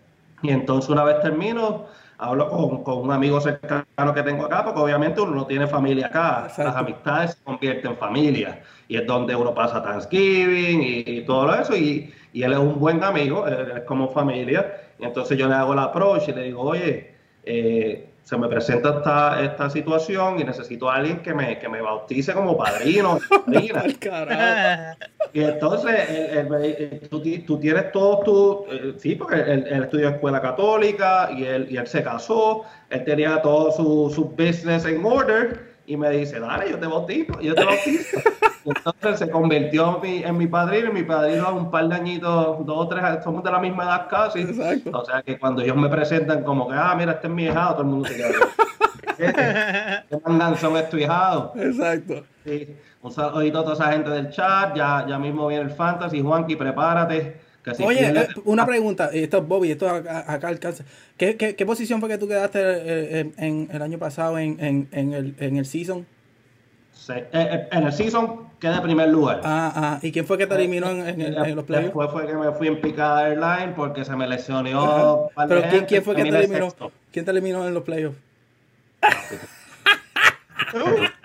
Y 0.42 0.50
entonces 0.50 0.88
una 0.88 1.04
vez 1.04 1.20
termino, 1.20 1.86
hablo 2.16 2.48
con, 2.48 2.82
con, 2.82 2.98
un 3.02 3.12
amigo 3.12 3.38
cercano 3.40 4.14
que 4.14 4.22
tengo 4.22 4.46
acá, 4.46 4.64
porque 4.64 4.80
obviamente 4.80 5.20
uno 5.20 5.32
no 5.32 5.46
tiene 5.46 5.66
familia 5.66 6.06
acá. 6.06 6.48
Las 6.56 6.76
amistades 6.76 7.32
se 7.32 7.44
convierten 7.44 7.92
en 7.92 7.96
familia. 7.98 8.62
Y 8.88 8.96
es 8.96 9.06
donde 9.06 9.34
uno 9.34 9.52
pasa 9.52 9.82
Thanksgiving 9.82 10.82
y, 10.82 11.20
todo 11.22 11.54
eso. 11.54 11.76
Y, 11.76 12.12
y, 12.32 12.42
él 12.42 12.52
es 12.52 12.58
un 12.58 12.78
buen 12.78 13.02
amigo, 13.04 13.46
es 13.46 13.82
como 13.82 14.08
familia. 14.08 14.80
Y 14.98 15.04
entonces 15.04 15.36
yo 15.36 15.48
le 15.48 15.54
hago 15.54 15.74
la 15.74 15.84
approach 15.84 16.28
y 16.28 16.32
le 16.32 16.44
digo, 16.44 16.62
oye, 16.62 17.15
eh, 17.46 18.10
se 18.24 18.36
me 18.36 18.48
presenta 18.48 18.96
esta, 18.96 19.40
esta 19.40 19.70
situación 19.70 20.40
y 20.40 20.44
necesito 20.44 20.90
a 20.90 20.96
alguien 20.96 21.20
que 21.22 21.32
me, 21.32 21.60
que 21.60 21.68
me 21.68 21.80
bautice 21.80 22.32
como 22.34 22.56
padrino. 22.56 23.20
y 25.32 25.42
entonces 25.42 27.08
tú, 27.08 27.22
tú, 27.46 27.58
tienes 27.60 27.92
todo 27.92 28.18
tu... 28.20 28.66
Eh, 28.68 28.94
sí, 28.98 29.14
porque 29.14 29.36
él, 29.36 29.64
estudió 29.84 30.08
escuela 30.08 30.42
católica 30.42 31.30
y 31.30 31.44
él, 31.44 31.68
y 31.70 31.76
él 31.76 31.86
se 31.86 32.02
casó, 32.02 32.64
él 32.90 33.04
tenía 33.04 33.40
todo 33.42 33.70
su, 33.70 34.12
su 34.12 34.24
business 34.30 34.84
en 34.86 35.04
order 35.04 35.75
y 35.86 35.96
me 35.96 36.10
dice, 36.10 36.40
dale, 36.40 36.70
yo 36.70 36.78
te 36.78 36.86
bautizo, 36.86 37.40
yo 37.40 37.54
te 37.54 37.64
bautizo. 37.64 38.18
Entonces 38.64 39.18
se 39.20 39.30
convirtió 39.30 40.00
en 40.02 40.36
mi, 40.36 40.46
padrino 40.48 40.90
y 40.90 40.92
mi 40.92 41.02
padrino 41.04 41.54
un 41.54 41.70
par 41.70 41.88
de 41.88 41.94
añitos, 41.94 42.66
dos 42.66 42.76
o 42.76 42.88
tres, 42.88 43.02
somos 43.22 43.44
de 43.44 43.52
la 43.52 43.60
misma 43.60 43.84
edad 43.84 44.08
casi. 44.08 44.44
O 44.92 45.04
sea 45.04 45.22
que 45.22 45.38
cuando 45.38 45.62
ellos 45.62 45.76
me 45.76 45.88
presentan 45.88 46.42
como 46.42 46.68
que, 46.68 46.74
ah, 46.74 46.94
mira, 46.96 47.12
este 47.12 47.28
es 47.28 47.32
mi 47.32 47.44
hijado, 47.44 47.72
todo 47.72 47.82
el 47.82 47.88
mundo 47.88 48.08
se 48.08 48.16
queda. 48.16 48.28
¿Qué 49.16 50.78
es 50.78 50.90
tu 50.90 50.96
hijado? 50.96 51.52
Exacto. 51.56 52.24
Sí. 52.44 52.76
Un 53.02 53.12
saludito 53.12 53.60
a 53.60 53.62
toda 53.62 53.74
esa 53.74 53.92
gente 53.92 54.10
del 54.10 54.30
chat, 54.30 54.74
ya, 54.74 55.06
ya 55.08 55.18
mismo 55.18 55.46
viene 55.46 55.62
el 55.62 55.70
fantasy, 55.70 56.20
Juanqui, 56.20 56.56
prepárate 56.56 57.45
Oye, 57.84 58.06
eh, 58.06 58.28
una 58.44 58.64
pregunta, 58.64 59.10
esto 59.12 59.38
es 59.38 59.46
Bobby, 59.46 59.72
esto 59.72 59.88
acá, 59.88 60.48
alcanza. 60.48 60.84
¿Qué, 61.16 61.36
qué, 61.36 61.56
qué 61.56 61.66
posición 61.66 62.00
fue 62.00 62.08
que 62.08 62.18
tú 62.18 62.28
quedaste 62.28 62.60
eh, 62.62 63.32
en, 63.36 63.68
el 63.72 63.82
año 63.82 63.98
pasado 63.98 64.38
en, 64.38 64.56
en, 64.60 64.88
en, 64.92 65.12
el, 65.12 65.34
en 65.38 65.56
el 65.56 65.66
season? 65.66 66.06
Eh, 67.08 67.68
en 67.70 67.84
el 67.84 67.92
season 67.92 68.48
quedé 68.58 68.74
en 68.74 68.82
primer 68.82 69.08
lugar. 69.08 69.40
Ah, 69.44 69.72
ah. 69.74 69.98
¿Y 70.02 70.12
quién 70.12 70.26
fue 70.26 70.38
que 70.38 70.46
te 70.46 70.54
eliminó 70.54 70.90
en, 70.90 71.20
en, 71.20 71.56
los 71.56 71.64
playoffs? 71.64 71.86
Después 71.86 72.10
fue 72.10 72.26
que 72.26 72.34
me 72.34 72.52
fui 72.52 72.68
en 72.68 72.80
picada 72.80 73.26
airline 73.26 73.74
porque 73.74 74.04
se 74.04 74.14
me 74.16 74.26
lesionó. 74.26 75.28
Pero 75.48 75.62
¿quién, 75.70 75.84
¿quién, 75.86 76.02
fue 76.02 76.16
que 76.16 76.22
te 76.24 76.38
eliminó? 76.38 76.68
¿Quién 77.12 77.24
te 77.24 77.30
eliminó 77.30 77.66
en 77.66 77.74
los 77.74 77.82
playoffs? 77.82 78.18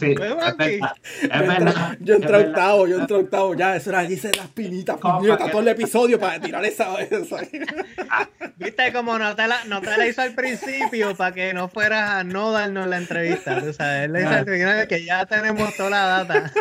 Sí, 0.00 0.12
es 0.12 1.46
verdad, 1.46 1.96
Yo 2.00 2.14
entré 2.14 2.36
octavo, 2.36 2.86
yo 2.86 3.00
entré 3.00 3.16
octavo. 3.16 3.54
Ya, 3.54 3.76
eso 3.76 3.90
era, 3.90 4.04
hice 4.04 4.30
las 4.34 4.48
pinitas, 4.48 4.96
puñetas, 4.96 5.50
todo 5.50 5.60
el 5.60 5.68
episodio 5.68 6.18
para 6.18 6.40
tirar 6.40 6.64
esa. 6.64 6.88
Viste 8.56 8.92
como 8.92 9.18
no 9.18 9.36
te, 9.36 9.46
la, 9.46 9.64
no 9.66 9.80
te 9.80 9.96
la 9.96 10.06
hizo 10.06 10.22
al 10.22 10.34
principio 10.34 11.14
para 11.14 11.34
que 11.34 11.52
no 11.52 11.68
fueras 11.68 12.10
a 12.10 12.24
no 12.24 12.50
darnos 12.50 12.86
la 12.86 12.96
entrevista. 12.96 13.60
Tú 13.60 13.72
sabes, 13.72 14.06
él 14.06 14.12
le 14.12 14.22
hizo 14.22 14.30
al 14.30 14.44
final 14.46 14.88
que 14.88 15.04
ya 15.04 15.26
tenemos 15.26 15.76
toda 15.76 15.90
la 15.90 16.24
data. 16.24 16.52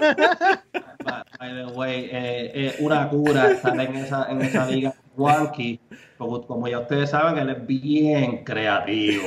By 1.39 1.53
the 1.55 1.65
way, 1.73 2.09
eh, 2.11 2.51
eh, 2.53 2.75
una 2.79 3.07
cura 3.07 3.51
estar 3.51 3.79
en 3.79 3.95
esa, 3.95 4.27
en 4.29 4.41
esa 4.41 4.65
liga 4.65 4.93
wonky 5.19 5.79
como, 6.19 6.67
ya 6.67 6.79
ustedes 6.79 7.11
saben, 7.11 7.37
él 7.37 7.49
es 7.49 7.65
bien 7.65 8.43
creativo. 8.43 9.23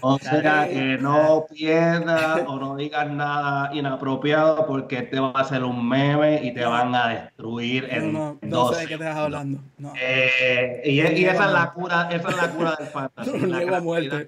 O 0.00 0.18
sea, 0.22 0.66
que 0.66 0.96
no 0.98 1.44
pierdas 1.52 2.42
o 2.46 2.58
no 2.58 2.76
digas 2.76 3.10
nada 3.10 3.74
inapropiado 3.74 4.66
porque 4.66 5.02
te 5.02 5.20
va 5.20 5.32
a 5.34 5.40
hacer 5.42 5.62
un 5.62 5.86
meme 5.86 6.42
y 6.42 6.54
te 6.54 6.64
van 6.64 6.94
a 6.94 7.08
destruir 7.08 7.86
en 7.90 8.12
no, 8.12 8.38
no, 8.40 8.48
no 8.48 8.72
sé 8.72 8.80
de 8.80 8.86
qué 8.86 8.96
te 8.96 9.04
estás 9.04 9.16
hablando. 9.16 9.60
Eh, 10.00 10.80
y, 10.86 11.00
y 11.00 11.24
esa 11.26 11.46
es 11.46 11.52
la 11.52 11.72
cura, 11.74 12.08
esa 12.10 12.28
es 12.30 12.36
la 12.36 12.50
cura 12.50 12.76
del 12.78 12.88
fantasy. 12.88 13.38
la 13.66 13.80
muerte. 13.82 14.26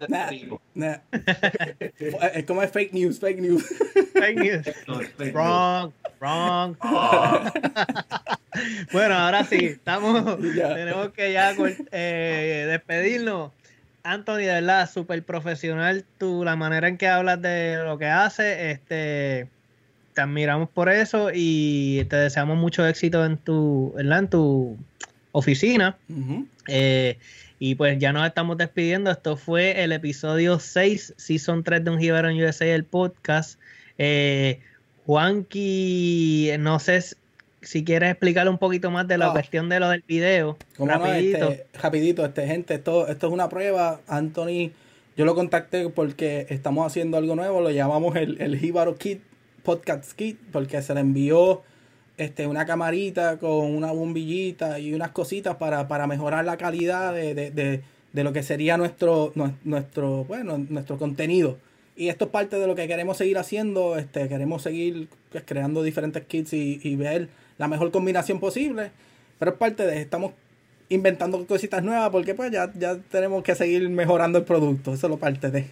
Nah, 0.74 0.96
es 2.34 2.44
como 2.44 2.62
es 2.62 2.70
fake 2.70 2.92
news, 2.92 3.18
fake 3.18 3.40
news. 3.40 3.64
Fake 4.12 4.38
news. 4.38 5.32
wrong, 5.32 5.92
wrong. 6.20 6.76
Bueno, 8.92 9.14
ahora 9.14 9.44
sí, 9.44 9.56
estamos, 9.64 10.38
tenemos 10.40 11.10
que 11.10 11.32
ya 11.32 11.54
eh, 11.92 12.66
despedirnos. 12.68 13.52
Anthony, 14.02 14.36
de 14.36 14.46
verdad, 14.46 14.88
súper 14.88 15.22
profesional 15.24 16.04
tú, 16.18 16.44
la 16.44 16.54
manera 16.54 16.86
en 16.88 16.96
que 16.96 17.08
hablas 17.08 17.42
de 17.42 17.78
lo 17.84 17.98
que 17.98 18.06
hace, 18.06 18.70
este, 18.70 19.48
te 20.14 20.20
admiramos 20.20 20.68
por 20.68 20.88
eso 20.88 21.30
y 21.34 22.04
te 22.08 22.16
deseamos 22.16 22.56
mucho 22.56 22.86
éxito 22.86 23.24
en 23.24 23.36
tu, 23.36 23.94
en 23.98 24.28
tu 24.28 24.76
oficina. 25.32 25.96
Eh, 26.68 27.18
y 27.58 27.74
pues 27.74 27.98
ya 27.98 28.12
nos 28.12 28.26
estamos 28.26 28.56
despidiendo. 28.58 29.10
Esto 29.10 29.36
fue 29.36 29.82
el 29.82 29.92
episodio 29.92 30.58
6, 30.58 31.14
Season 31.16 31.64
3 31.64 31.84
de 31.84 31.90
Un 31.90 32.02
en 32.02 32.44
USA, 32.44 32.66
el 32.66 32.84
podcast. 32.84 33.58
Eh, 33.98 34.60
Juanqui, 35.04 36.52
no 36.58 36.78
sé 36.78 37.02
si 37.66 37.84
quieres 37.84 38.10
explicar 38.10 38.48
un 38.48 38.58
poquito 38.58 38.90
más 38.92 39.08
de 39.08 39.18
la 39.18 39.32
cuestión 39.32 39.68
de 39.68 39.80
lo 39.80 39.88
del 39.88 40.04
video. 40.06 40.56
rapidito. 40.78 41.50
este, 41.50 41.66
rapidito, 41.74 42.24
este, 42.24 42.46
gente, 42.46 42.74
esto, 42.74 43.08
esto 43.08 43.26
es 43.26 43.32
una 43.32 43.48
prueba. 43.48 44.00
Anthony, 44.06 44.70
yo 45.16 45.24
lo 45.24 45.34
contacté 45.34 45.88
porque 45.88 46.46
estamos 46.48 46.86
haciendo 46.86 47.16
algo 47.16 47.34
nuevo, 47.34 47.60
lo 47.60 47.70
llamamos 47.70 48.14
el, 48.14 48.40
el 48.40 48.64
Hibaro 48.64 48.94
Kit, 48.94 49.20
Podcast 49.64 50.12
Kit, 50.12 50.38
porque 50.52 50.80
se 50.80 50.94
le 50.94 51.00
envió 51.00 51.62
este, 52.18 52.46
una 52.46 52.66
camarita 52.66 53.38
con 53.38 53.74
una 53.74 53.90
bombillita 53.90 54.78
y 54.78 54.94
unas 54.94 55.10
cositas 55.10 55.56
para, 55.56 55.88
para 55.88 56.06
mejorar 56.06 56.44
la 56.44 56.56
calidad 56.56 57.12
de, 57.12 57.34
de, 57.34 57.50
de, 57.50 57.82
de, 58.12 58.24
lo 58.24 58.32
que 58.32 58.44
sería 58.44 58.76
nuestro, 58.76 59.32
nuestro, 59.64 60.24
bueno, 60.24 60.64
nuestro 60.68 60.98
contenido. 60.98 61.58
Y 61.96 62.10
esto 62.10 62.26
es 62.26 62.30
parte 62.30 62.58
de 62.60 62.66
lo 62.68 62.76
que 62.76 62.86
queremos 62.86 63.16
seguir 63.16 63.38
haciendo. 63.38 63.98
Este, 63.98 64.28
queremos 64.28 64.62
seguir 64.62 65.08
pues, 65.32 65.42
creando 65.44 65.82
diferentes 65.82 66.22
kits 66.24 66.52
y, 66.52 66.78
y 66.82 66.94
ver 66.94 67.28
la 67.58 67.68
mejor 67.68 67.90
combinación 67.90 68.40
posible. 68.40 68.90
Pero 69.38 69.52
es 69.52 69.56
parte 69.58 69.86
de, 69.86 70.00
estamos 70.00 70.32
inventando 70.88 71.44
cositas 71.46 71.82
nuevas 71.82 72.10
porque 72.10 72.34
pues 72.34 72.50
ya, 72.50 72.70
ya 72.74 72.96
tenemos 73.10 73.42
que 73.42 73.54
seguir 73.54 73.88
mejorando 73.88 74.38
el 74.38 74.44
producto. 74.44 74.94
Eso 74.94 75.06
es 75.06 75.10
lo 75.10 75.16
parte 75.18 75.50
de. 75.50 75.70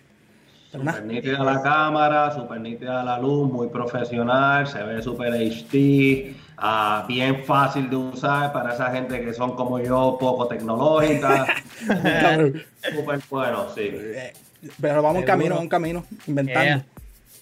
Super 0.73 1.05
nítida 1.05 1.39
la 1.45 1.63
cámara, 1.63 2.35
super 2.35 2.61
nítida 2.61 3.05
la 3.05 3.21
luz, 3.21 3.49
muy 3.49 3.69
profesional, 3.69 4.67
se 4.67 4.83
ve 4.83 5.01
super 5.03 5.33
HD, 5.33 6.35
ah, 6.57 7.05
bien 7.07 7.45
fácil 7.45 7.89
de 7.89 7.95
usar 7.95 8.53
para 8.53 8.75
esa 8.75 8.91
gente 8.91 9.25
que 9.25 9.33
son 9.33 9.55
como 9.55 9.79
yo, 9.79 10.17
poco 10.19 10.49
tecnológica. 10.49 11.47
super 12.93 13.21
bueno, 13.31 13.67
sí. 13.73 13.83
Eh, 13.93 14.33
pero 14.81 15.01
vamos 15.01 15.21
en 15.21 15.27
camino, 15.27 15.61
un 15.61 15.69
camino, 15.69 16.05
inventando. 16.27 16.85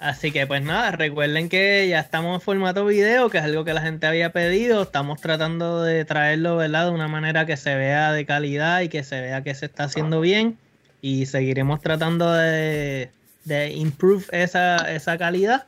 Así 0.02 0.32
que 0.32 0.48
pues 0.48 0.64
nada, 0.64 0.90
recuerden 0.90 1.48
que 1.48 1.86
ya 1.88 2.00
estamos 2.00 2.34
en 2.34 2.40
formato 2.40 2.84
video, 2.84 3.30
que 3.30 3.38
es 3.38 3.44
algo 3.44 3.64
que 3.64 3.72
la 3.72 3.82
gente 3.82 4.08
había 4.08 4.32
pedido. 4.32 4.82
Estamos 4.82 5.20
tratando 5.20 5.80
de 5.84 6.04
traerlo, 6.04 6.56
¿verdad? 6.56 6.86
De 6.86 6.90
una 6.90 7.06
manera 7.06 7.46
que 7.46 7.56
se 7.56 7.76
vea 7.76 8.12
de 8.12 8.26
calidad 8.26 8.80
y 8.80 8.88
que 8.88 9.04
se 9.04 9.20
vea 9.20 9.44
que 9.44 9.54
se 9.54 9.66
está 9.66 9.84
haciendo 9.84 10.20
bien. 10.20 10.58
Y 11.02 11.26
seguiremos 11.26 11.80
tratando 11.80 12.32
de, 12.32 13.10
de 13.44 13.70
improve 13.74 14.24
esa, 14.32 14.92
esa 14.92 15.16
calidad. 15.18 15.66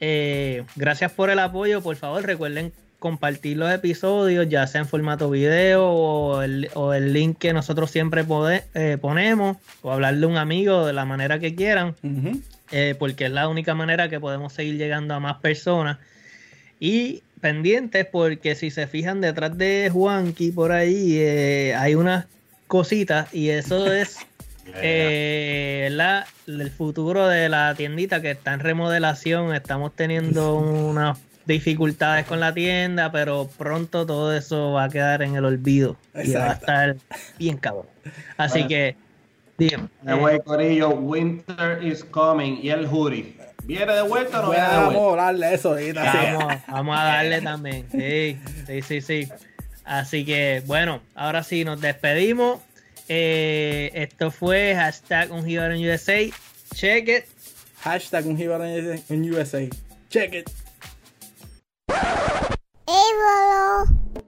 Eh, 0.00 0.64
gracias 0.74 1.12
por 1.12 1.30
el 1.30 1.38
apoyo. 1.38 1.80
Por 1.80 1.94
favor, 1.94 2.26
recuerden 2.26 2.72
compartir 2.98 3.56
los 3.56 3.72
episodios, 3.72 4.48
ya 4.48 4.66
sea 4.66 4.80
en 4.80 4.88
formato 4.88 5.30
video 5.30 5.88
o 5.88 6.42
el, 6.42 6.70
o 6.74 6.92
el 6.92 7.12
link 7.12 7.38
que 7.38 7.52
nosotros 7.52 7.92
siempre 7.92 8.24
eh, 8.74 8.98
ponemos, 9.00 9.58
o 9.82 9.92
hablarle 9.92 10.26
a 10.26 10.28
un 10.28 10.38
amigo 10.38 10.84
de 10.84 10.92
la 10.92 11.04
manera 11.04 11.38
que 11.38 11.54
quieran. 11.54 11.94
Eh, 12.72 12.94
porque 12.98 13.26
es 13.26 13.30
la 13.30 13.48
única 13.48 13.74
manera 13.74 14.08
que 14.08 14.18
podemos 14.18 14.52
seguir 14.52 14.76
llegando 14.76 15.14
a 15.14 15.20
más 15.20 15.36
personas. 15.38 15.98
Y 16.80 17.22
pendientes, 17.40 18.06
porque 18.06 18.54
si 18.54 18.70
se 18.70 18.86
fijan 18.86 19.20
detrás 19.20 19.56
de 19.56 19.90
Juanqui 19.92 20.50
por 20.50 20.72
ahí, 20.72 21.16
eh, 21.18 21.74
hay 21.76 21.94
unas 21.94 22.26
cositas 22.66 23.32
y 23.32 23.50
eso 23.50 23.92
es 23.92 24.18
eh, 24.74 25.88
la, 25.92 26.26
el 26.46 26.70
futuro 26.70 27.28
de 27.28 27.48
la 27.48 27.74
tiendita 27.76 28.20
que 28.20 28.32
está 28.32 28.54
en 28.54 28.60
remodelación. 28.60 29.54
Estamos 29.54 29.94
teniendo 29.94 30.54
unas 30.58 31.18
dificultades 31.46 32.26
con 32.26 32.40
la 32.40 32.52
tienda, 32.52 33.12
pero 33.12 33.48
pronto 33.56 34.04
todo 34.04 34.36
eso 34.36 34.72
va 34.72 34.84
a 34.84 34.88
quedar 34.88 35.22
en 35.22 35.36
el 35.36 35.44
olvido 35.44 35.96
y 36.20 36.32
va 36.32 36.50
a 36.50 36.52
estar 36.54 36.96
bien 37.38 37.56
cabrón. 37.56 37.86
Así 38.36 38.66
que 38.66 38.96
Dígame. 39.58 39.88
The 40.04 40.14
way, 40.14 40.38
Corillo, 40.40 40.90
Winter 40.90 41.80
is 41.82 42.04
coming. 42.04 42.58
Y 42.62 42.70
el 42.70 42.86
Jury. 42.86 43.36
¿Viene 43.64 43.92
de 43.92 44.02
vuelta 44.02 44.40
o 44.40 44.42
no 44.44 44.50
viene 44.50 44.68
de 44.68 44.76
vuelta? 44.76 44.92
Vamos 44.92 45.18
a 45.18 45.22
darle 45.22 45.54
eso 45.54 45.70
ahorita. 45.70 46.02
Vamos, 46.04 46.54
vamos 46.68 46.98
a 46.98 47.04
darle 47.04 47.40
también. 47.42 47.86
Sí, 47.90 48.38
sí, 48.82 49.00
sí. 49.00 49.28
Así 49.84 50.24
que, 50.24 50.62
bueno, 50.66 51.00
ahora 51.14 51.42
sí 51.42 51.64
nos 51.64 51.80
despedimos. 51.80 52.60
Eh, 53.08 53.90
esto 53.94 54.30
fue 54.30 54.74
hashtag 54.74 55.32
un 55.32 55.44
USA. 55.46 56.20
Check 56.74 57.08
it. 57.08 57.24
Hashtag 57.80 58.26
un 58.26 59.32
USA. 59.32 59.68
Check 60.10 60.34
it. 60.34 60.50
Hey, 62.88 64.22